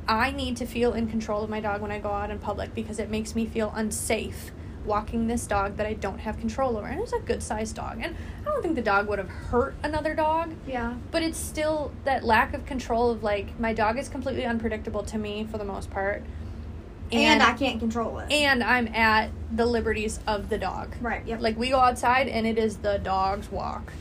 [0.07, 2.73] I need to feel in control of my dog when I go out in public
[2.73, 4.53] because it makes me feel unsafe
[4.85, 6.87] walking this dog that I don't have control over.
[6.87, 7.99] And it's a good sized dog.
[8.01, 10.95] And I don't think the dog would have hurt another dog, Yeah.
[11.11, 15.17] but it's still that lack of control of like, my dog is completely unpredictable to
[15.17, 16.23] me for the most part.
[17.11, 18.31] And, I can't control it.
[18.31, 20.95] and I'm at the liberties of the dog.
[21.01, 21.21] right.
[21.25, 21.41] Yep.
[21.41, 23.91] Like we go outside and it is the dog's walk.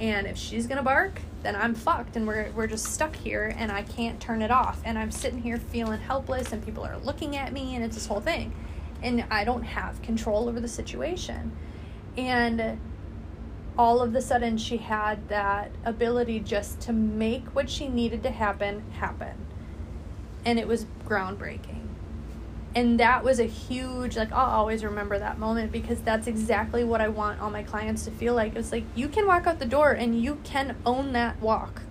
[0.00, 3.70] And if she's gonna bark, then I'm fucked and we're we're just stuck here and
[3.70, 4.80] I can't turn it off.
[4.84, 8.06] And I'm sitting here feeling helpless and people are looking at me and it's this
[8.06, 8.52] whole thing.
[9.02, 11.52] And I don't have control over the situation.
[12.16, 12.80] And
[13.78, 18.30] all of the sudden she had that ability just to make what she needed to
[18.30, 19.46] happen happen.
[20.44, 21.86] And it was groundbreaking
[22.76, 27.00] and that was a huge like i'll always remember that moment because that's exactly what
[27.00, 29.66] i want all my clients to feel like it's like you can walk out the
[29.66, 31.82] door and you can own that walk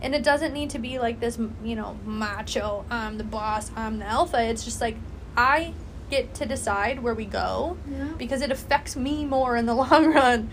[0.00, 3.98] and it doesn't need to be like this you know macho i'm the boss i'm
[3.98, 4.96] the alpha it's just like
[5.36, 5.74] i
[6.12, 8.08] get to decide where we go Yeah.
[8.18, 10.50] because it affects me more in the long run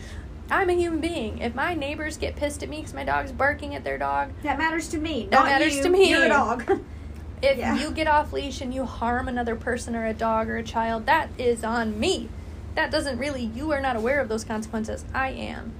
[0.49, 3.75] i'm a human being if my neighbors get pissed at me because my dog's barking
[3.75, 5.27] at their dog That matters to me.
[5.29, 5.83] That not matters you.
[5.83, 6.09] to me.
[6.09, 6.63] You're a dog.
[7.41, 7.77] If Yeah.
[7.79, 11.05] you get off leash and you harm another person or a dog or a child,
[11.05, 12.27] that is on me.
[12.75, 15.05] That doesn't really, you are not aware of those consequences.
[15.13, 15.71] I am.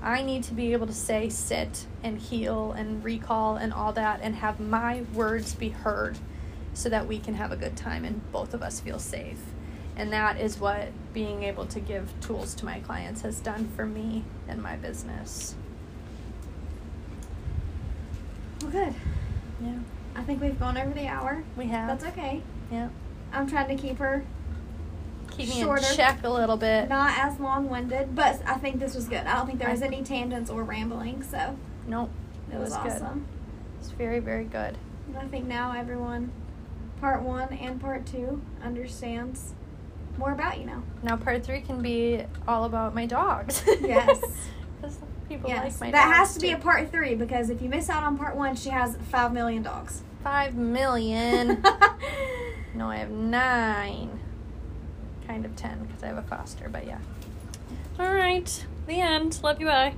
[0.00, 4.20] I need to be able to say sit and heel and recall and all that
[4.22, 6.18] and have my words be heard
[6.78, 9.40] so that we can have a good time and both of us feel safe.
[9.96, 13.84] And that is what being able to give tools to my clients has done for
[13.84, 15.56] me and my business.
[18.62, 18.94] well, good.
[19.60, 19.74] Yeah,
[20.14, 21.42] I think we've gone over the hour.
[21.56, 21.88] we have.
[21.88, 22.42] That's okay.
[22.70, 22.90] Yeah.
[23.32, 24.22] I'm trying to keep her
[25.32, 25.84] Keep me Shorter.
[25.84, 26.88] in check a little bit.
[26.88, 29.26] not as long winded, but I think this was good.
[29.26, 31.56] I don't think there was any tangents or rambling, so
[31.88, 32.10] Nope.
[32.52, 33.02] it was, was good.
[33.02, 33.26] awesome.
[33.80, 34.78] It's very, very good.
[35.08, 36.30] And I think now everyone,
[37.00, 39.54] part one and part two, understands
[40.16, 40.82] more about you now.
[41.02, 43.62] Now part three can be all about my dogs.
[43.80, 44.20] Yes.
[45.28, 47.68] people yes, like my that dogs has to be a part three because if you
[47.68, 50.02] miss out on part one, she has five million dogs.
[50.22, 51.62] Five million.
[52.74, 54.18] no, I have nine.
[55.26, 56.98] Kind of ten because I have a foster, but yeah.
[57.98, 58.64] All right.
[58.86, 59.40] The end.
[59.42, 59.66] Love you.
[59.66, 59.94] Bye.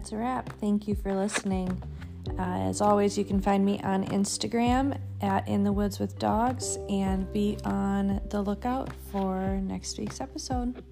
[0.00, 0.48] That's a wrap.
[0.58, 1.82] Thank you for listening.
[2.38, 6.78] Uh, as always, you can find me on Instagram at In the Woods with Dogs
[6.88, 10.82] and be on the lookout for next week's episode.